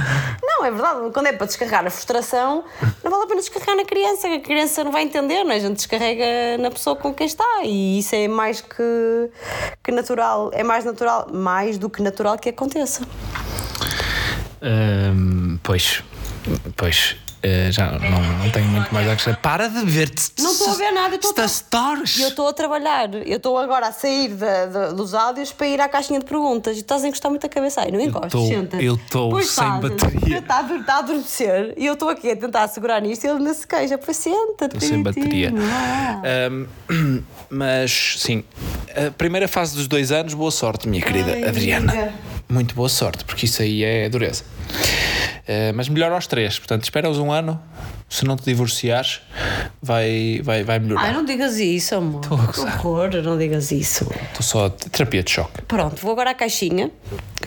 [0.44, 1.10] Não, é verdade.
[1.12, 2.64] Quando é para descarregar a frustração,
[3.04, 5.56] não vale a pena descarregar na criança, que a criança não vai entender, não é?
[5.56, 9.32] A gente descarrega na pessoa com quem está e isso é mais que,
[9.84, 10.52] que natural.
[10.54, 13.02] É mais natural, mais do que natural que aconteça.
[14.62, 16.04] Hum, pois,
[16.78, 17.16] pois.
[17.44, 19.42] Eh, já não, não tenho muito mais a acrescentar.
[19.42, 20.32] Para de ver-te.
[20.40, 21.34] Não estou a ver nada, estou a-.
[22.18, 25.68] E eu estou a trabalhar, eu estou agora a sair da- da- dos áudios para
[25.68, 28.48] ir à caixinha de perguntas e estás a encostar muito a cabeça aí, não encostas?
[28.48, 28.82] Senta.
[28.82, 29.00] eu
[29.32, 30.38] Pois sem bateria.
[30.40, 33.40] Está a, está a adormecer e eu estou aqui a tentar segurar nisto e ele
[33.40, 33.98] ainda se queixa.
[33.98, 34.76] Pois senta-te.
[34.76, 35.52] Estou sem bateria.
[35.52, 36.22] vá.
[36.92, 38.44] Hum, mas, sim,
[38.96, 41.92] a primeira fase dos dois anos, boa sorte, minha querida Ai, Adriana.
[41.92, 42.14] amiga.
[42.52, 44.44] Muito boa sorte, porque isso aí é dureza.
[45.48, 47.58] Eh, mas melhor aos três, portanto, espera-os um ano.
[48.10, 49.22] Se não te divorciares,
[49.82, 51.02] vai, vai, vai melhorar.
[51.02, 52.20] Ai, não digas isso, amor.
[52.22, 54.04] Que horror, não digas isso.
[54.04, 55.62] Estou só terapia de choque.
[55.62, 56.92] Pronto, vou agora à caixinha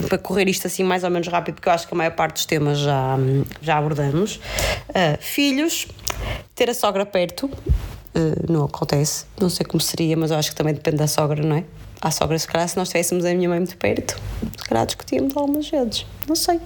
[0.09, 2.36] para correr isto assim mais ou menos rápido, porque eu acho que a maior parte
[2.36, 3.18] dos temas já,
[3.61, 4.40] já abordamos.
[4.88, 5.86] Ah, filhos,
[6.55, 7.50] ter a sogra perto,
[8.14, 11.42] ah, não acontece, não sei como seria, mas eu acho que também depende da sogra,
[11.42, 11.64] não é?
[12.05, 14.20] A sogra, se calhar, se nós tivéssemos a minha mãe muito perto,
[14.59, 16.61] se calhar discutíamos algumas vezes, não sei.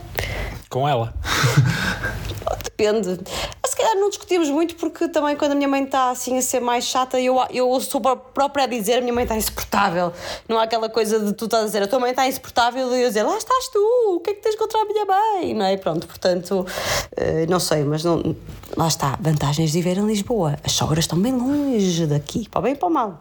[0.69, 1.15] Com ela.
[2.65, 3.19] Depende.
[3.67, 6.61] Se calhar não discutimos muito porque também quando a minha mãe está assim a ser
[6.61, 10.13] mais chata, eu, eu sou própria a dizer a minha mãe está insuportável.
[10.49, 13.03] Não há aquela coisa de tu estás a dizer a tua mãe está insuportável e
[13.03, 15.55] eu dizer lá estás tu, o que é que tens contra a minha mãe?
[15.55, 15.77] Não é?
[15.77, 16.65] Pronto, portanto,
[17.17, 18.37] eh, não sei, mas não,
[18.77, 19.19] lá está.
[19.21, 20.57] Vantagens de viver em Lisboa.
[20.63, 23.21] As sogras estão bem longe daqui, para o bem e para o mal.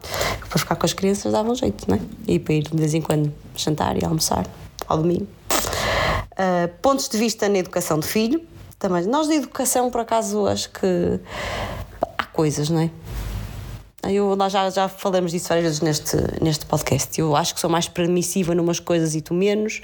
[0.49, 2.01] Para ficar com as crianças dava um jeito, não é?
[2.27, 4.45] E para ir de vez em quando jantar e almoçar
[4.87, 5.36] ao domingo.
[6.37, 8.41] Uh, pontos de vista na educação de filho.
[8.79, 9.05] Também.
[9.07, 11.19] Nós, da educação, por acaso, acho que
[12.17, 12.91] há coisas, não é?
[14.03, 17.19] Eu, nós já, já falamos disso várias vezes neste, neste podcast.
[17.19, 19.81] Eu acho que sou mais permissiva numas coisas e tu menos.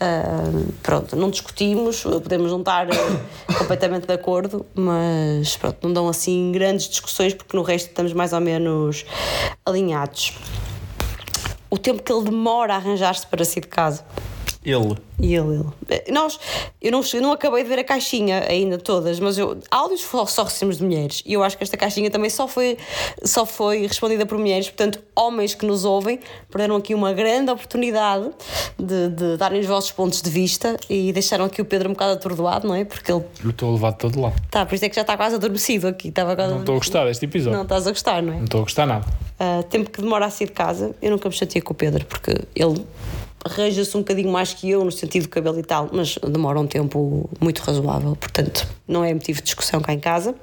[0.00, 2.88] Uh, pronto, não discutimos, podemos não estar
[3.58, 8.32] completamente de acordo, mas pronto, não dão assim grandes discussões porque no resto estamos mais
[8.32, 9.04] ou menos
[9.64, 10.32] alinhados.
[11.70, 14.04] O tempo que ele demora a arranjar-se para sair de casa.
[14.64, 14.96] Ele.
[15.20, 16.12] E ele, ele.
[16.12, 16.38] Nós,
[16.80, 20.44] eu não, eu não acabei de ver a caixinha ainda todas, mas eu, áudios só,
[20.44, 22.76] recebemos de mulheres e eu acho que esta caixinha também só foi,
[23.24, 26.18] só foi respondida por mulheres, portanto, homens que nos ouvem
[26.50, 28.30] perderam aqui uma grande oportunidade
[28.78, 32.12] de, de darem os vossos pontos de vista e deixaram aqui o Pedro um bocado
[32.12, 32.84] atordoado, não é?
[32.84, 34.34] Porque ele Eu estou a levar de todo lado.
[34.50, 36.08] tá, por isso é que já está quase adormecido aqui.
[36.08, 37.56] Estava quase Não estou a gostar deste episódio.
[37.56, 38.36] Não estás a gostar, não é?
[38.36, 39.06] Não estou a gostar nada.
[39.40, 42.04] Uh, tempo que demora a sair de casa, eu nunca me chateei com o Pedro,
[42.06, 42.84] porque ele
[43.44, 46.66] arranja-se um bocadinho mais que eu no sentido do cabelo e tal, mas demora um
[46.66, 50.34] tempo muito razoável, portanto não é motivo de discussão cá em casa.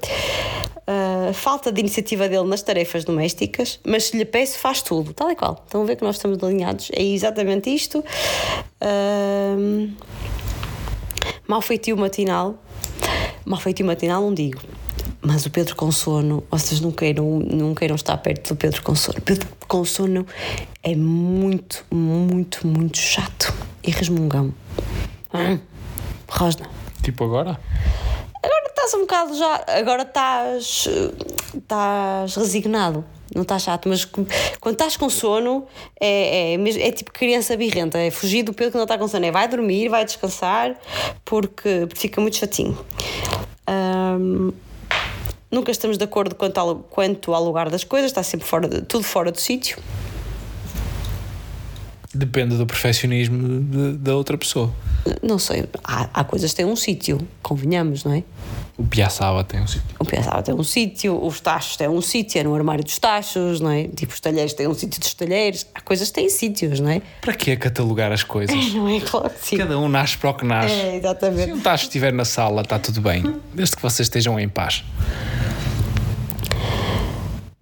[0.90, 5.30] Uh, falta de iniciativa dele nas tarefas domésticas, mas se lhe peço, faz tudo, tal
[5.30, 5.62] e qual.
[5.64, 6.90] Estão a ver que nós estamos alinhados.
[6.92, 8.02] É exatamente isto.
[8.82, 9.92] Uh,
[11.46, 12.58] mal feitio matinal.
[13.44, 14.60] Mal feitio matinal, não digo.
[15.22, 18.94] Mas o Pedro com sono, vocês não queiram, não queiram estar perto do Pedro com
[18.94, 19.20] sono.
[19.20, 20.26] Pedro com sono
[20.82, 23.52] é muito, muito, muito chato
[23.82, 24.54] e resmungão.
[25.34, 25.58] Hum,
[26.28, 26.68] Rosna.
[27.02, 27.60] Tipo agora?
[28.42, 29.64] Agora estás um bocado já.
[29.68, 30.88] Agora estás.
[31.54, 33.04] estás resignado.
[33.34, 35.64] Não estás chato, mas quando estás com sono
[36.00, 39.24] é, é, é tipo criança birrenta, é fugir do peso quando está com sono.
[39.24, 40.76] É vai dormir, vai descansar,
[41.24, 42.76] porque, porque fica muito chatinho.
[43.68, 44.50] Ahm,
[45.50, 48.82] nunca estamos de acordo quanto ao, quanto ao lugar das coisas, está sempre fora de-
[48.82, 49.78] tudo fora do sítio.
[52.12, 54.72] Depende do perfeccionismo de- da outra pessoa.
[55.22, 58.24] Não sei, há, há coisas que têm um sítio, convenhamos, não é?
[58.76, 59.84] O Piaçaba tem um sítio.
[59.98, 63.60] O pensava tem um sítio, os tachos têm um sítio, é no armário dos tachos,
[63.60, 63.84] não é?
[63.88, 65.66] Tipo, os talheres têm um sítio dos talheres.
[65.74, 67.00] Há coisas que têm sítios, não é?
[67.20, 68.72] Para que catalogar as coisas?
[68.74, 68.98] Não é?
[69.00, 69.56] Claro que sim.
[69.58, 70.72] Cada um nasce para o que nasce.
[70.74, 71.52] É, Se exatamente.
[71.52, 73.22] um tacho estiver na sala, está tudo bem.
[73.54, 74.82] Desde que vocês estejam em paz.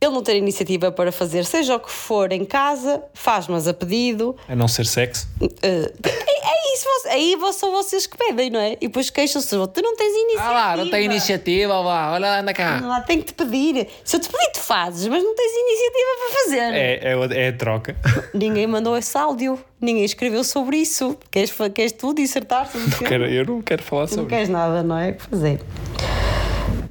[0.00, 3.74] Ele não ter iniciativa para fazer seja o que for em casa, faz, mas a
[3.74, 4.36] pedido.
[4.48, 5.26] A não ser sexo.
[5.60, 8.74] Eh, é, é isso, aí são vocês que pedem, não é?
[8.74, 10.42] E depois queixam-se, tu não tens iniciativa.
[10.44, 12.80] Ah lá, não tem iniciativa, olha lá, anda cá.
[12.80, 13.88] Lá tem que te pedir.
[14.04, 16.74] Se eu te pedir, tu fazes, mas não tens iniciativa para fazer.
[16.74, 17.96] É, é, é a troca.
[18.32, 21.18] Ninguém mandou esse áudio, ninguém escreveu sobre isso.
[21.28, 24.48] Queres, queres tu dissertar sobre o Quero- eu não quero falar Tu não sobre queres
[24.48, 25.16] nada, não é?
[25.28, 25.42] Pois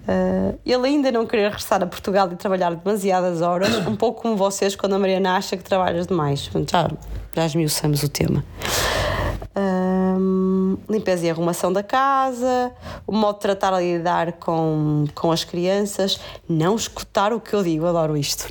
[0.08, 4.38] Ah, ele ainda não querer regressar a Portugal e trabalhar demasiadas horas, um pouco como
[4.38, 6.50] vocês quando a Mariana acha que trabalhas demais.
[6.72, 6.90] Já,
[7.36, 8.44] já esmiuçamos o tema.
[9.54, 12.72] Ahm, limpeza e arrumação da casa,
[13.06, 17.64] o modo de tratar e lidar com, com as crianças, não escutar o que eu
[17.64, 18.48] digo, adoro isto.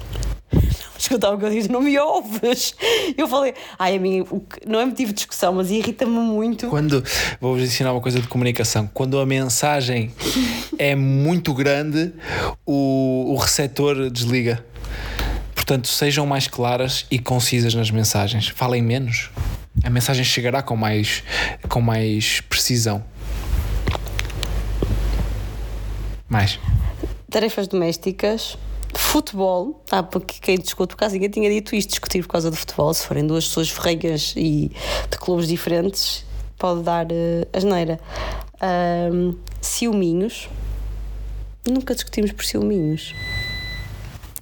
[0.52, 0.62] Não
[0.98, 2.74] escutar o que eu digo, não me ouves.
[3.16, 6.68] Eu falei, ai, a mim, o que- não é motivo de discussão, mas irrita-me muito.
[6.68, 7.02] Quando
[7.40, 10.10] vou-vos ensinar uma coisa de comunicação, quando a mensagem
[10.78, 12.12] é muito grande,
[12.64, 14.64] o, o receptor desliga.
[15.54, 18.48] Portanto, sejam mais claras e concisas nas mensagens.
[18.48, 19.30] Falem menos.
[19.84, 21.22] A mensagem chegará com mais,
[21.68, 23.04] com mais precisão.
[26.28, 26.58] Mais.
[27.30, 28.56] tarefas domésticas,
[28.98, 32.56] futebol, ah, porque quem discute, por causa ninguém tinha dito isto, discutir por causa do
[32.56, 34.70] futebol, se forem duas pessoas ferreiras e
[35.10, 36.24] de clubes diferentes,
[36.58, 38.00] pode dar uh, asneira.
[38.60, 40.48] Ahm, ciúminhos,
[41.66, 43.14] nunca discutimos por ciúminhos.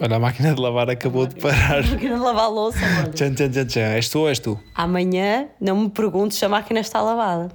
[0.00, 1.84] Olha, a máquina de lavar acabou de parar.
[1.84, 3.12] Não quero lavar a louça, mano.
[3.12, 3.94] Tchan, tchan, tchan, tchan.
[3.94, 4.58] És tu ou és tu?
[4.74, 7.50] Amanhã não me perguntes se a máquina está lavada.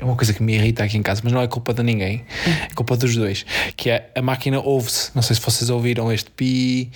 [0.00, 2.24] É uma coisa que me irrita aqui em casa, mas não é culpa de ninguém,
[2.70, 3.44] é culpa dos dois.
[3.76, 5.10] Que é a máquina ouve-se.
[5.14, 6.90] Não sei se vocês ouviram este pi,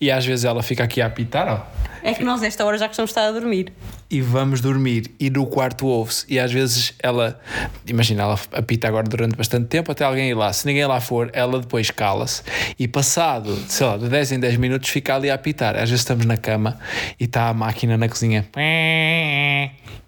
[0.00, 1.80] e às vezes ela fica aqui a apitar, ó.
[2.02, 3.72] É que nós, esta hora, já costumamos estar a dormir.
[4.10, 7.38] E vamos dormir, e no quarto ouve-se, e às vezes ela,
[7.86, 10.52] imagina, ela apita agora durante bastante tempo até alguém ir lá.
[10.52, 12.42] Se ninguém lá for, ela depois cala-se,
[12.78, 15.74] e passado, sei lá, de 10 em 10 minutos fica ali a apitar.
[15.76, 16.78] Às vezes estamos na cama
[17.20, 18.48] e está a máquina na cozinha.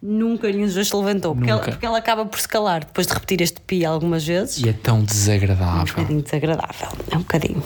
[0.02, 3.06] Nunca nenhum dos dois se levantou, porque ela, porque ela acaba por se calar depois
[3.06, 4.58] de repetir este pi algumas vezes.
[4.64, 5.84] E é tão É um desagradável.
[5.86, 6.88] bocadinho desagradável.
[7.08, 7.62] É um bocadinho.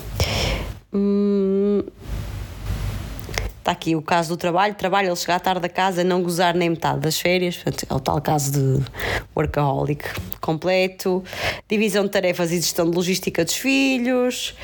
[0.92, 1.82] Hum,
[3.66, 4.76] Está aqui o caso do trabalho.
[4.76, 7.56] Trabalho, ele chegar tarde da casa, não gozar nem metade das férias.
[7.56, 8.84] Portanto, é o tal caso de
[9.36, 10.05] workaholic
[10.40, 11.24] completo.
[11.68, 14.55] Divisão de tarefas e gestão de logística dos filhos.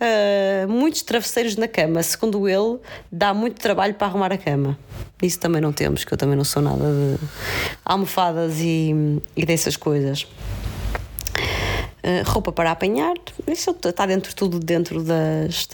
[0.00, 2.02] Ah, muitos travesseiros na cama.
[2.02, 2.80] Segundo ele,
[3.12, 4.76] dá muito trabalho para arrumar a cama.
[5.22, 7.18] Isso também não temos, que eu também não sou nada de
[7.84, 10.26] almofadas e, e dessas coisas.
[12.02, 13.14] Uh, roupa para apanhar,
[13.46, 15.68] isso está dentro tudo dentro das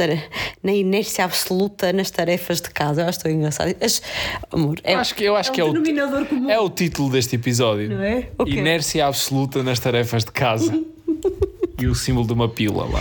[0.62, 3.02] na inércia absoluta nas tarefas de casa.
[3.02, 3.74] Eu acho tão engraçado.
[3.80, 4.02] As-
[4.50, 6.50] amor, é, Eu acho que, eu acho é que é, um o, denominador comum.
[6.50, 7.90] é o título deste episódio.
[7.90, 8.28] Não é?
[8.38, 8.52] O quê?
[8.52, 10.82] Inércia absoluta nas tarefas de casa.
[11.78, 13.00] e o símbolo de uma pila lá.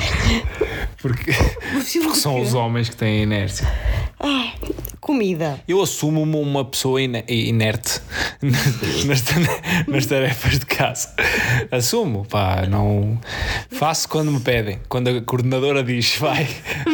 [1.01, 3.67] Porque, porque são os homens que têm inércia.
[5.05, 5.59] Comida.
[5.67, 8.01] Eu assumo-me uma pessoa ine- inerte
[9.87, 11.13] nas, tarefas de casa.
[11.71, 13.15] Assumo, pá, não.
[13.69, 14.79] Faço quando me pedem.
[14.89, 16.47] Quando a coordenadora diz vai,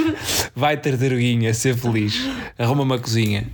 [0.53, 2.19] vai tartaruguinha, ser feliz,
[2.59, 3.47] arruma-me a cozinha.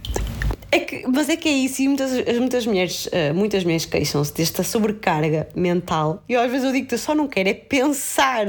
[1.14, 4.62] Mas é que é isso, e muitas, as- muitas mulheres, eh, muitas mulheres queixam-se desta
[4.64, 6.22] sobrecarga mental.
[6.28, 8.46] E às vezes eu digo que eu só não quero é pensar.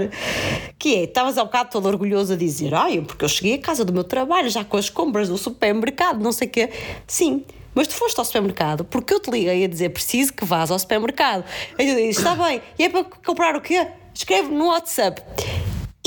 [0.78, 3.84] Que é, estavas há bocado todo orgulhoso a dizer, ai, porque eu cheguei à casa
[3.84, 6.70] do meu trabalho, já com as compras do supermercado, não sei o quê.
[7.06, 7.44] Sim.
[7.74, 10.78] Mas tu foste ao supermercado porque eu te liguei a dizer preciso que vás ao
[10.78, 11.44] supermercado.
[11.78, 13.86] Aí eu disse, está bem, e é para comprar o quê?
[14.12, 15.22] Escreve no WhatsApp.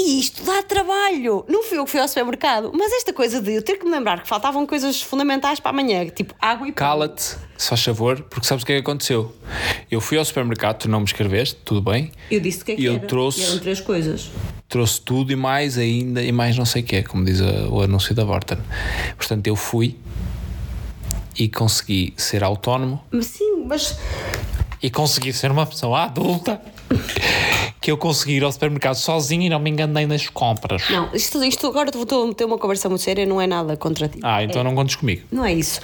[0.03, 1.45] E isto dá trabalho.
[1.48, 3.91] Não fui eu que fui ao supermercado, mas esta coisa de eu ter que me
[3.91, 6.72] lembrar que faltavam coisas fundamentais para amanhã, tipo água e.
[6.72, 7.22] Cala-te,
[7.57, 9.32] se faz favor, porque sabes o que é que aconteceu?
[9.91, 12.11] Eu fui ao supermercado, tu não me escreveste, tudo bem.
[12.32, 13.06] Eu disse o que é que eu era.
[13.07, 14.32] trouxe- E eram três coisas.
[14.68, 17.82] trouxe tudo e mais ainda e mais não sei o quê, como diz a- o
[17.82, 18.57] anúncio da Vorten.
[19.18, 19.95] Portanto, eu fui
[21.38, 23.98] e consegui ser autónomo Mas sim, mas
[24.82, 26.60] e consegui ser uma pessoa adulta
[27.80, 30.89] que eu consegui ir ao supermercado sozinho e não me enganei nas compras.
[30.89, 34.07] não, isto, isto agora estou a ter uma conversa muito séria, não é nada contra
[34.07, 34.19] ti.
[34.23, 35.23] Ah, então não contes comigo.
[35.31, 35.81] Não é isso.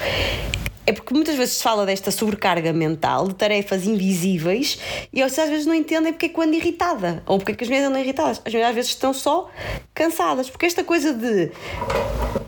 [0.85, 4.79] É porque muitas vezes se fala desta sobrecarga mental, de tarefas invisíveis,
[5.11, 7.21] e eles às vezes não entendem porque é que eu ando irritada.
[7.25, 8.41] Ou porque é que as mulheres andam irritadas.
[8.45, 9.49] As mulheres às vezes estão só
[9.93, 10.49] cansadas.
[10.49, 11.51] Porque esta coisa de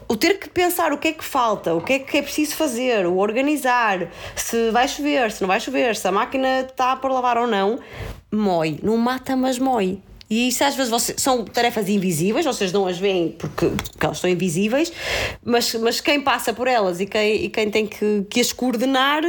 [0.07, 2.55] o ter que pensar o que é que falta, o que é que é preciso
[2.55, 4.07] fazer, o organizar,
[4.37, 7.77] se vai chover, se não vai chover, se a máquina está por lavar ou não,
[8.31, 8.79] mói.
[8.81, 9.99] Não mata, mas mói.
[10.29, 14.19] E isso às vezes vocês, são tarefas invisíveis, vocês não as veem porque, porque elas
[14.19, 14.93] são invisíveis,
[15.43, 19.23] mas, mas quem passa por elas e quem, e quem tem que, que as coordenar,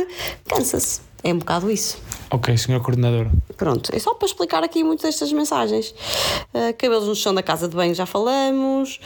[0.46, 1.00] cansa-se.
[1.24, 1.98] É um bocado isso.
[2.32, 3.26] Ok, senhor coordenador.
[3.56, 5.92] Pronto, é só para explicar aqui muitas destas mensagens.
[6.54, 9.00] Ah, cabelos no chão da casa de banho já falamos.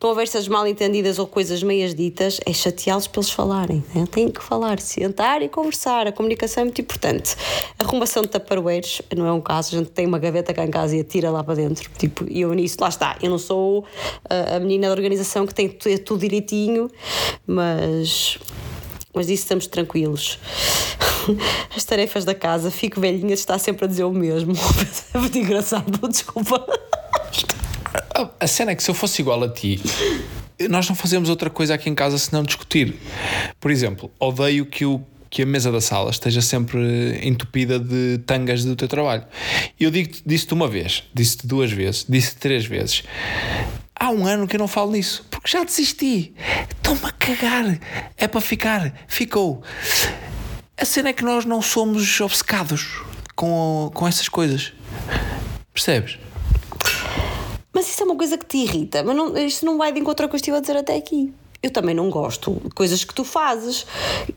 [0.00, 3.84] Conversas mal entendidas ou coisas meias ditas é chateá-los para eles falarem.
[3.94, 4.04] Né?
[4.10, 6.08] Têm que falar, sentar e conversar.
[6.08, 7.36] A comunicação é muito importante.
[7.78, 9.76] Arrumação de taparoeiros não é um caso.
[9.76, 11.88] A gente tem uma gaveta cá em casa e atira lá para dentro.
[11.96, 13.16] Tipo, e eu nisso, lá está.
[13.22, 13.84] Eu não sou
[14.28, 16.90] ah, a menina da organização que tem tudo direitinho,
[17.46, 18.36] mas
[19.14, 20.38] mas disso estamos tranquilos.
[21.74, 24.54] As tarefas da casa, fico velhinha, está sempre a dizer o mesmo.
[25.14, 26.64] É muito engraçado, desculpa.
[28.14, 29.80] A- A cena é que se eu fosse igual a ti,
[30.68, 32.96] nós não fazemos outra coisa aqui em casa senão discutir.
[33.60, 35.00] Por exemplo, odeio que o
[35.30, 39.24] que a mesa da sala esteja sempre entupida de tangas do teu trabalho.
[39.80, 43.02] Eu digo disse-te uma vez, disse-te duas vezes, disse-te três vezes.
[43.98, 46.34] Há um ano que eu não falo nisso, porque já desisti.
[46.70, 47.78] Estou-me a cagar.
[48.16, 48.92] É para ficar.
[49.06, 49.62] Ficou.
[50.76, 53.00] A cena é que nós não somos obcecados
[53.36, 54.72] com, com essas coisas.
[55.72, 56.18] Percebes?
[57.72, 60.24] Mas isso é uma coisa que te irrita, mas não, isto não vai de encontro
[60.24, 61.32] ao que eu estive a dizer até aqui.
[61.62, 63.86] Eu também não gosto de coisas que tu fazes,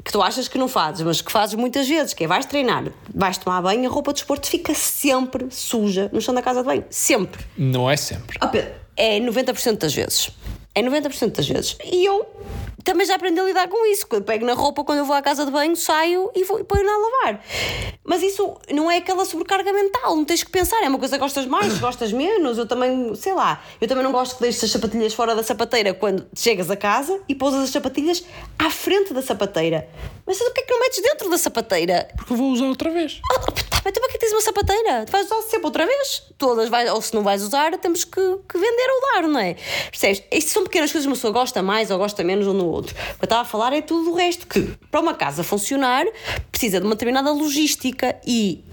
[0.03, 2.85] que tu achas que não fazes, mas que fazes muitas vezes, que é vais treinar,
[3.13, 6.65] vais tomar banho, a roupa de esporte fica sempre suja no chão da casa de
[6.65, 6.85] banho.
[6.89, 7.45] Sempre.
[7.57, 8.37] Não é sempre.
[8.41, 10.31] Ó Pedro, é 90% das vezes.
[10.77, 11.75] É 90% das vezes.
[11.83, 12.23] E eu
[12.83, 14.05] também já aprendi a lidar com isso.
[14.05, 16.63] Quando pego na roupa, quando eu vou à casa de banho, saio e, vou, e
[16.63, 17.43] ponho-na a lavar.
[18.03, 20.83] Mas isso não é aquela sobrecarga mental, não tens que pensar.
[20.83, 22.59] É uma coisa que gostas mais, gostas menos.
[22.59, 25.95] Eu também, sei lá, eu também não gosto que deixes as sapatilhas fora da sapateira
[25.95, 28.23] quando chegas a casa e pousas as sapatilhas
[28.59, 29.89] à frente da sapateira.
[30.27, 32.07] Mas o que é que não metes dentro da sapateira?
[32.15, 33.19] Porque eu vou usar outra vez.
[33.31, 33.53] Ah, tá,
[33.87, 35.05] mas tu para que tens uma sapateira?
[35.05, 36.23] Tu vais usar sempre outra vez?
[36.37, 39.55] Todas vais, ou se não vais usar, temos que, que vender ou dar, não é?
[39.89, 40.23] Percebes?
[40.29, 42.93] Isto são pequenas coisas uma pessoa gosta mais ou gosta menos um no outro.
[42.93, 44.61] O que eu estava a falar é tudo o resto, que
[44.91, 46.05] para uma casa funcionar
[46.51, 48.63] precisa de uma determinada logística e.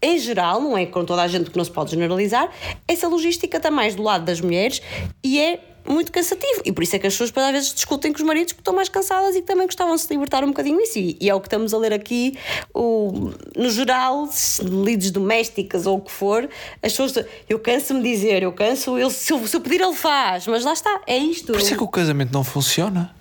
[0.00, 2.48] Em geral, não é com toda a gente que não se pode generalizar,
[2.86, 4.80] essa logística está mais do lado das mulheres
[5.24, 5.58] e é
[5.88, 6.62] muito cansativo.
[6.64, 8.74] E por isso é que as pessoas às vezes discutem com os maridos porque estão
[8.74, 10.98] mais cansadas e que também gostavam de se libertar um bocadinho disso.
[10.98, 12.36] E, e é o que estamos a ler aqui,
[12.74, 14.28] o, no geral,
[14.62, 16.48] lides domésticas ou o que for,
[16.82, 17.24] as pessoas.
[17.48, 20.72] Eu canso-me dizer, eu canso, ele, se, eu, se eu pedir, ele faz, mas lá
[20.72, 21.52] está, é isto.
[21.52, 23.14] Por isso é que o casamento não funciona.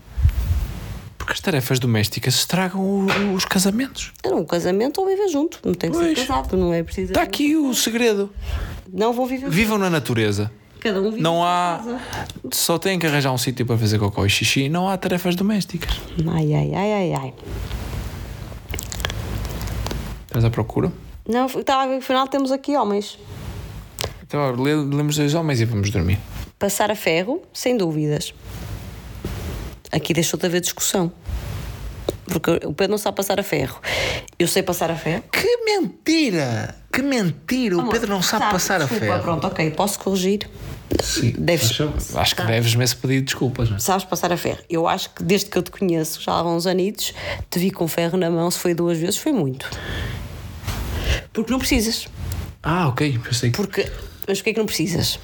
[1.18, 4.14] Porque as tarefas domésticas estragam o- os casamentos.
[4.24, 6.20] Era um casamento ou viver junto, não tem que ser Pois.
[6.26, 7.12] casado, não é preciso.
[7.12, 8.32] Está aqui o segredo.
[8.94, 10.50] Não vão viver Vivam na natureza.
[10.80, 11.78] Cada um vive Não há.
[11.84, 12.00] casa.
[12.52, 14.70] Só têm que arranjar um sítio para fazer cocó e xixi.
[14.70, 16.00] Não há tarefas domésticas.
[16.32, 17.34] Ai, ai, ai, ai, ai.
[20.28, 20.92] Estás à procura?
[21.28, 23.18] Não, estava a ver que afinal temos aqui homens.
[24.24, 26.20] Então, lemos dois homens e vamos dormir.
[26.60, 28.34] Passar a ferro, sem dúvidas.
[29.92, 31.12] Aqui deixou de haver discussão.
[32.26, 33.80] Porque o Pedro não sabe passar a ferro.
[34.38, 35.24] Eu sei passar a ferro.
[35.32, 36.76] Que mentira!
[36.98, 37.78] Que mentira!
[37.78, 39.22] O Pedro não sabe passar a Desculpa, ferro.
[39.22, 40.50] Pronto, ok, posso corrigir.
[41.00, 41.32] Sim.
[41.38, 41.80] Deves-
[42.16, 43.80] Acho que deves-me esse pedido de desculpas, não é?
[43.80, 44.58] Sabes passar a ferro.
[44.68, 47.14] Eu acho que desde que eu te conheço, já há uns anitos,
[47.52, 49.70] te vi com ferro na mão, se foi duas vezes, foi muito.
[51.32, 52.08] Porque não precisas.
[52.64, 53.20] Ah, ok.
[53.24, 53.56] Pensei que.
[53.58, 53.92] Porque,
[54.28, 55.20] mas porquê que não precisas?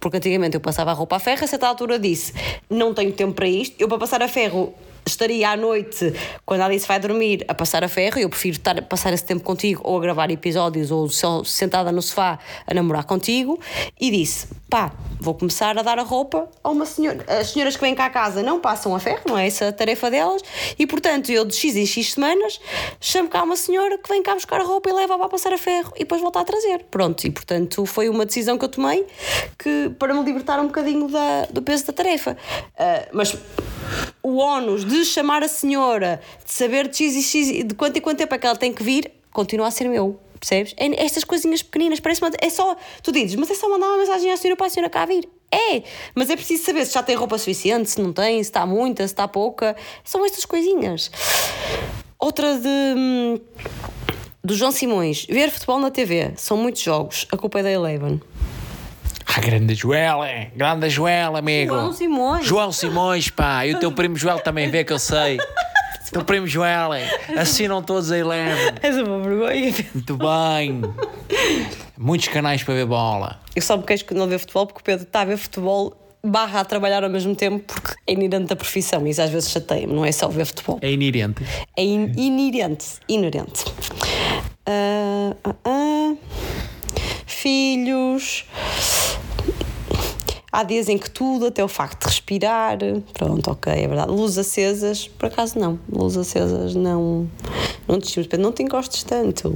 [0.00, 2.32] Porque antigamente eu passava a roupa a ferro, a certa altura disse:
[2.70, 4.72] não tenho tempo para isto, eu para passar a ferro
[5.06, 6.12] estaria à noite,
[6.44, 9.42] quando a Alice vai dormir, a passar a ferro, eu prefiro estar, passar esse tempo
[9.42, 13.58] contigo ou a gravar episódios ou só sentada no sofá a namorar contigo,
[14.00, 17.24] e disse: pá, vou começar a dar a roupa a uma senhora.
[17.28, 19.72] As senhoras que vêm cá à casa não passam a ferro, não é essa a
[19.72, 20.42] tarefa delas,
[20.78, 22.60] e portanto eu de X em X semanas
[23.00, 25.58] chamo cá uma senhora que vem cá buscar a roupa e leva para passar a
[25.58, 26.84] ferro e depois volta a trazer.
[26.90, 29.06] Pronto, e portanto foi uma decisão que eu tomei
[29.58, 32.36] que, para me libertar um bocadinho da, do peso da tarefa.
[32.78, 33.36] Ah, mas
[34.22, 38.00] o ónus de chamar a senhora, de saber de X e X, de quanto e
[38.00, 40.18] quanto tempo é que ela tem que vir, continua a ser meu.
[40.38, 40.74] Percebes?
[40.76, 43.98] É estas coisinhas pequeninas, parece uma, é só, tu dizes, mas é só mandar uma
[43.98, 45.28] mensagem à senhora para a senhora cá vir.
[45.50, 45.82] É,
[46.14, 49.06] mas é preciso saber se já tem roupa suficiente, se não tem, se está muita,
[49.06, 49.76] se está pouca.
[50.04, 51.10] São estas coisinhas.
[52.18, 52.68] Outra de.
[52.68, 53.40] hum,
[54.42, 58.20] Do João Simões, ver futebol na TV, são muitos jogos, a culpa é da Eleven.
[59.26, 61.74] Ah, grande Joela, grande Joela, amigo.
[61.74, 62.46] João Simões.
[62.46, 63.66] João Simões, pá.
[63.66, 65.38] E o teu primo Joel também vê que eu sei.
[66.12, 66.90] teu primo Joel,
[67.36, 68.74] assinam todos a Eleven.
[68.82, 69.74] És uma vergonha.
[69.92, 70.80] Muito bem.
[71.98, 73.40] Muitos canais para ver bola.
[73.54, 75.94] Eu só me queixo que não vê futebol porque o Pedro está a ver futebol
[76.24, 79.50] barra a trabalhar ao mesmo tempo porque é inerente da profissão e isso às vezes
[79.50, 80.78] chateia-me, não é só ver futebol.
[80.82, 81.42] É inerente.
[81.76, 82.86] É in- inerente.
[83.08, 83.64] Inerente.
[84.66, 86.14] Ah, ah, ah.
[87.26, 88.44] Filhos.
[90.56, 92.78] Há dias em que tudo, até o facto de respirar.
[93.12, 94.10] Pronto, ok, é verdade.
[94.10, 95.78] Luzes acesas, por acaso não.
[95.86, 97.28] Luzes acesas não.
[97.86, 99.54] Não te não te encostes tanto.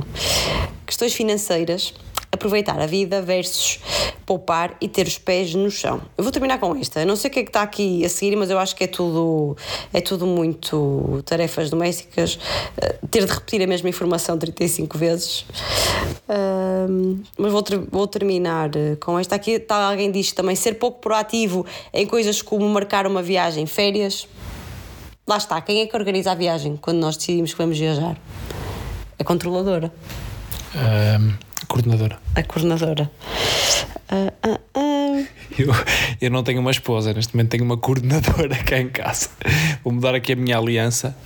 [0.85, 1.94] Questões financeiras.
[2.32, 3.81] Aproveitar a vida versus
[4.24, 6.01] poupar e ter os pés no chão.
[6.16, 7.05] Eu vou terminar com esta.
[7.05, 8.86] Não sei o que é que está aqui a seguir, mas eu acho que é
[8.86, 9.57] tudo,
[9.93, 12.39] é tudo muito tarefas domésticas.
[12.81, 15.44] Eh, ter de repetir a mesma informação 35 vezes.
[16.28, 19.59] Ahm, mas vou, ter- vou terminar eh, com esta aqui.
[19.59, 24.28] Tá, alguém diz também ser pouco proativo em coisas como marcar uma viagem, férias.
[25.27, 28.16] Lá está, quem é que organiza a viagem quando nós decidimos que vamos viajar?
[29.19, 29.93] A controladora,
[30.74, 31.35] Ahm,
[31.70, 32.18] coordenadora.
[32.34, 33.10] a coordenadora.
[34.09, 35.24] Ah, ah, ah.
[35.56, 35.68] Eu,
[36.20, 39.28] eu não tenho uma esposa, neste momento tenho uma coordenadora cá em casa.
[39.84, 41.16] Vou mudar aqui a minha aliança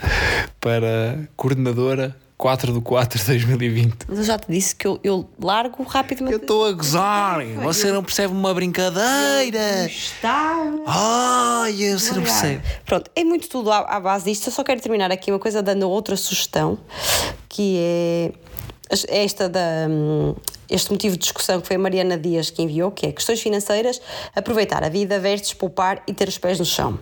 [0.60, 3.96] para coordenadora 4 de 4 de 2020.
[4.06, 6.34] Mas eu já te disse que eu, eu largo rapidamente.
[6.34, 9.86] Eu estou a gozar, você não percebe uma brincadeira.
[9.86, 10.56] Está.
[10.86, 12.60] Ai, você não percebe.
[12.84, 14.48] Pronto, é muito tudo à, à base disto.
[14.48, 16.78] Eu só quero terminar aqui uma coisa dando outra sugestão,
[17.48, 18.32] que é
[19.08, 19.86] esta da.
[19.88, 20.34] hum,
[20.68, 24.00] Este motivo de discussão que foi a Mariana Dias que enviou, que é questões financeiras,
[24.34, 26.98] aproveitar a vida versus poupar e ter os pés no chão.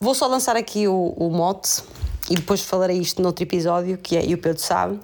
[0.00, 1.82] Vou só lançar aqui o, o mote
[2.28, 4.98] e depois falarei isto noutro episódio, que é, e o Pedro sabe.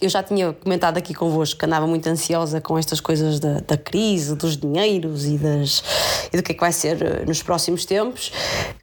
[0.00, 3.76] Eu já tinha comentado aqui convosco que andava muito ansiosa com estas coisas da, da
[3.76, 5.82] crise, dos dinheiros e, das,
[6.32, 8.32] e do que é que vai ser eh, nos próximos tempos.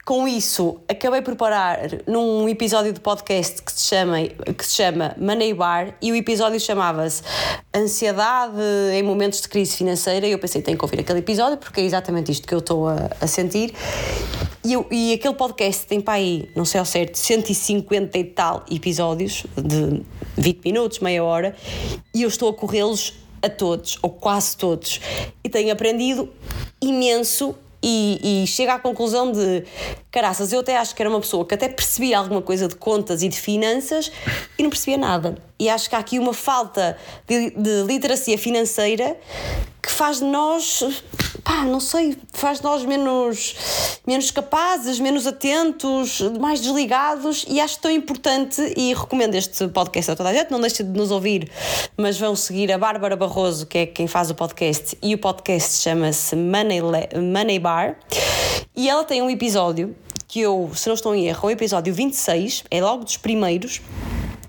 [0.08, 5.14] Com isso, acabei por parar num episódio de podcast que se chama, que se chama
[5.20, 7.22] Money Bar e o episódio chamava-se
[7.76, 8.54] Ansiedade
[8.94, 10.26] em Momentos de Crise Financeira.
[10.26, 12.88] E eu pensei, tenho que ouvir aquele episódio porque é exatamente isto que eu estou
[12.88, 13.74] a, a sentir.
[14.64, 18.64] E, eu- e aquele podcast tem para aí, não sei ao certo, 150 e tal
[18.72, 20.02] episódios de
[20.38, 21.54] 20 minutos, meia hora,
[22.16, 25.02] e eu estou a corrê-los a todos, ou quase todos,
[25.44, 26.30] e tenho aprendido
[26.82, 27.54] imenso.
[27.82, 29.64] E, e chego à conclusão de
[30.12, 33.22] caraças, eu até acho que era uma pessoa que até percebia alguma coisa de contas
[33.22, 34.12] e de finanças
[34.58, 35.38] e não percebia nada.
[35.60, 36.98] E acho que há aqui uma falta
[37.28, 39.18] de, de literacia financeira
[39.82, 40.84] que faz de nós,
[41.46, 43.56] pá, não sei, faz de nós menos,
[44.06, 47.46] menos capazes, menos atentos, mais desligados.
[47.48, 50.92] E acho tão importante e recomendo este podcast a toda a gente, não deixem de
[50.92, 51.50] nos ouvir,
[51.96, 55.82] mas vão seguir a Bárbara Barroso, que é quem faz o podcast, e o podcast
[55.82, 56.82] chama-se Money,
[57.34, 57.98] Money Bar.
[58.76, 59.96] E ela tem um episódio
[60.28, 63.82] que eu, se não estou em erro, é o episódio 26, é logo dos primeiros,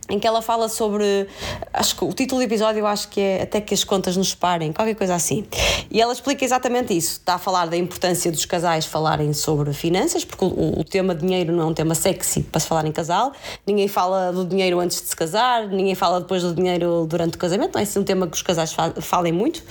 [0.09, 1.27] em que ela fala sobre.
[1.73, 4.73] Acho que o título do episódio acho que é Até que as contas nos parem,
[4.73, 5.47] qualquer coisa assim.
[5.91, 7.19] E ela explica exatamente isso.
[7.19, 11.53] Está a falar da importância dos casais falarem sobre finanças, porque o, o tema dinheiro
[11.53, 13.33] não é um tema sexy para se falar em casal.
[13.67, 17.39] Ninguém fala do dinheiro antes de se casar, ninguém fala depois do dinheiro durante o
[17.39, 19.63] casamento, não é esse um tema que os casais fa falem muito.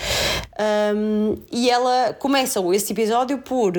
[0.96, 3.74] Um, e ela começa esse episódio por,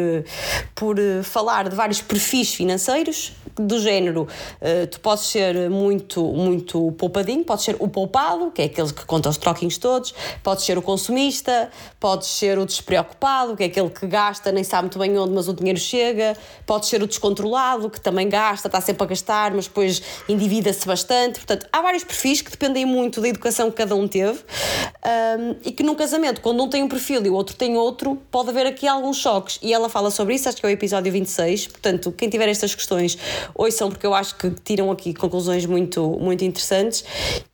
[0.74, 4.28] por falar de vários perfis financeiros do género,
[4.60, 9.04] eh, tu podes ser muito, muito poupadinho, podes ser o poupado, que é aquele que
[9.04, 11.70] conta os troquinhos todos, podes ser o consumista,
[12.00, 15.48] podes ser o despreocupado, que é aquele que gasta, nem sabe muito bem onde, mas
[15.48, 19.66] o dinheiro chega, podes ser o descontrolado, que também gasta, está sempre a gastar, mas
[19.66, 21.38] depois endivida-se bastante.
[21.38, 25.72] Portanto, há vários perfis que dependem muito da educação que cada um teve um, e
[25.72, 28.66] que num casamento, quando um tem um perfil e o outro tem outro, pode haver
[28.66, 29.58] aqui alguns choques.
[29.62, 31.68] E ela fala sobre isso, acho que é o episódio 26.
[31.68, 33.18] Portanto, quem tiver estas questões,
[33.54, 37.04] ouçam, porque eu acho que tiram aqui conclusões muito, muito interessantes.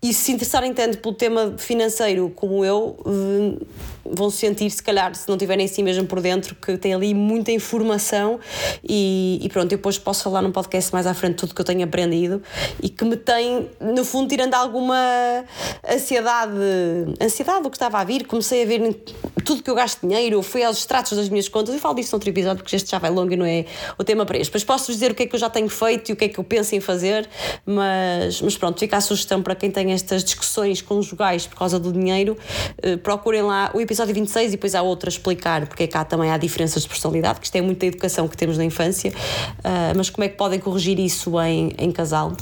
[0.03, 3.59] E se se interessarem tanto pelo tema financeiro como eu, hum,
[4.05, 7.53] vão sentir, se calhar, se não tiverem assim mesmo por dentro, que tem ali muita
[7.53, 8.41] informação.
[8.83, 11.65] E, e pronto, eu depois posso falar num podcast mais à frente tudo que eu
[11.65, 12.43] tenho aprendido
[12.83, 15.45] e que me tem, no fundo, tirando alguma
[15.87, 16.55] ansiedade,
[17.21, 18.27] ansiedade do que estava a vir.
[18.27, 18.81] Comecei a ver
[19.45, 21.75] tudo que eu gasto dinheiro, fui aos extratos das minhas contas.
[21.75, 23.67] Eu falo disso noutro episódio porque este já vai longo e não é
[23.99, 24.51] o tema para este.
[24.53, 26.29] Mas posso dizer o que é que eu já tenho feito e o que é
[26.29, 27.29] que eu penso em fazer.
[27.67, 31.93] Mas, mas pronto, fica a sugestão para quem tem estas discussões conjugais por causa do
[31.93, 32.37] dinheiro.
[32.83, 36.05] eh, procurem lá o episódio 26 e depois há outro a explicar porque é que
[36.05, 39.13] também há diferenças de personalidade, que isto é muita educação que temos na infância.
[39.63, 42.33] ah, mas como é que podem corrigir isso em, em casal?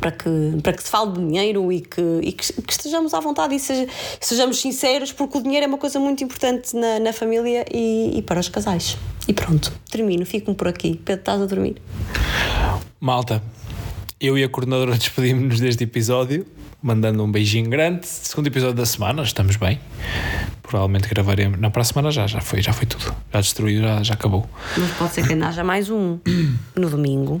[0.00, 0.28] Para que,
[0.62, 3.58] para que se fale de dinheiro e que, e que, que estejamos à vontade e
[3.58, 3.86] seja-
[4.20, 8.22] sejamos sinceros, porque o dinheiro é uma coisa muito importante na, na família e, e
[8.22, 8.96] para os casais.
[9.26, 11.00] E pronto, termino, fico por aqui.
[11.04, 11.76] Pedro, estás a dormir?
[13.00, 13.42] Malta,
[14.20, 16.46] eu e a coordenadora despedimos-nos deste episódio,
[16.82, 18.06] mandando um beijinho grande.
[18.06, 19.80] Segundo episódio da semana, estamos bem.
[20.62, 21.58] Provavelmente gravaremos.
[21.58, 23.14] Não, para a semana já, já foi, já foi tudo.
[23.32, 24.46] Já destruiu, já, já acabou.
[24.76, 26.18] Mas pode ser que ainda haja mais um
[26.76, 27.40] no domingo.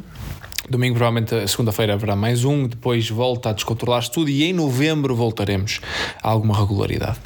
[0.70, 5.80] Domingo, provavelmente, segunda-feira haverá mais um, depois volta a descontrolar-se tudo e em novembro voltaremos
[6.22, 7.18] a alguma regularidade.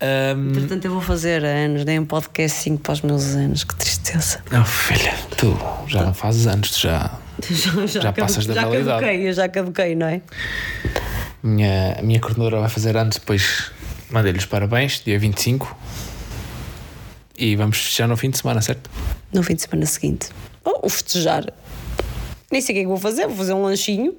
[0.00, 3.74] Ahm, Portanto, eu vou fazer anos, dei um podcast 5 para os meus anos, que
[3.76, 4.42] tristeza.
[4.58, 7.18] oh, filha, tu já não fazes anos, tu já.
[7.86, 9.00] Já, Já passas da já validade.
[9.00, 10.20] caduquei, eu já caduquei, não é?
[11.42, 13.70] Minha, a minha coordenadora vai fazer anos, depois
[14.10, 15.76] mandei-lhe os parabéns, dia 25.
[17.36, 18.88] E vamos festejar no fim de semana, certo?
[19.32, 20.28] No fim de semana seguinte.
[20.64, 21.46] Ou o festejar.
[22.52, 24.14] Nem sei o que é que vou fazer, vou fazer um lanchinho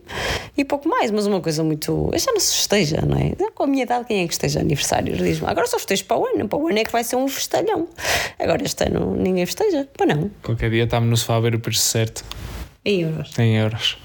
[0.58, 2.10] e pouco mais, mas uma coisa muito.
[2.12, 3.32] Eu já não se festeja, não é?
[3.54, 5.16] Com a minha idade, quem é que esteja aniversário?
[5.16, 7.28] Diz-me, agora só festejo para o ano, para o ano é que vai ser um
[7.28, 7.88] festalhão.
[8.40, 10.32] Agora este ano ninguém festeja, para não.
[10.42, 12.26] Qualquer dia estamos no sofá a ver o preço certo,
[12.84, 13.32] Em euros.
[13.38, 13.98] em euros.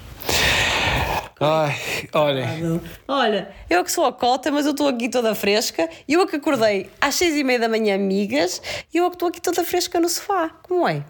[1.41, 1.73] Ai,
[2.13, 5.89] olhem, Olha, eu que sou a cota, mas eu estou aqui toda fresca.
[6.05, 8.61] e Eu a que acordei às seis e meia da manhã, amigas,
[8.93, 10.49] e eu a que estou aqui toda fresca no sofá.
[10.63, 11.01] Como é?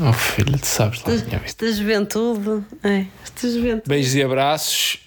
[0.00, 1.64] Oh filho, tu sabes lá, tinha visto.
[1.64, 2.64] Esta juventude.
[2.82, 3.88] É, esta juventude.
[3.88, 4.98] Beijos e abraços.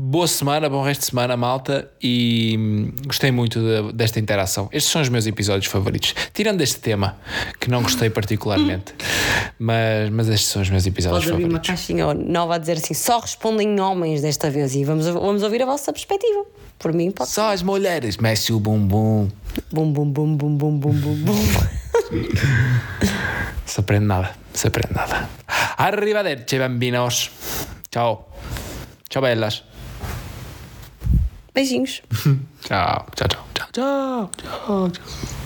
[0.00, 1.90] Boa semana, bom resto de semana, malta.
[2.00, 4.68] E hum, gostei muito de- desta interação.
[4.70, 6.14] Estes são os meus episódios favoritos.
[6.32, 7.18] Tirando este tema,
[7.58, 8.94] que não gostei particularmente.
[9.58, 11.68] mas, mas estes são os meus episódios Pode abrir uma favoritos.
[11.68, 15.66] caixinha nova a dizer assim: só respondem homens desta vez e vamos, vamos ouvir a
[15.66, 16.44] vossa perspectiva.
[16.78, 17.34] Por mim, pode ser.
[17.34, 19.28] Só as mulheres, mexe o bumbum.
[19.70, 21.36] Bum, bum, bum, bum, bum, bum, bum, bum.
[23.66, 25.28] S'aprèn nada, s'aprèn nada.
[25.78, 27.30] Arrivederci, bambinos.
[27.90, 28.26] Ciao.
[29.10, 29.62] Ciao, bellas.
[31.54, 32.02] Beijinhos.
[32.64, 34.90] tchau, tchau, ciao, ciao, ciao.
[34.92, 35.38] ciao.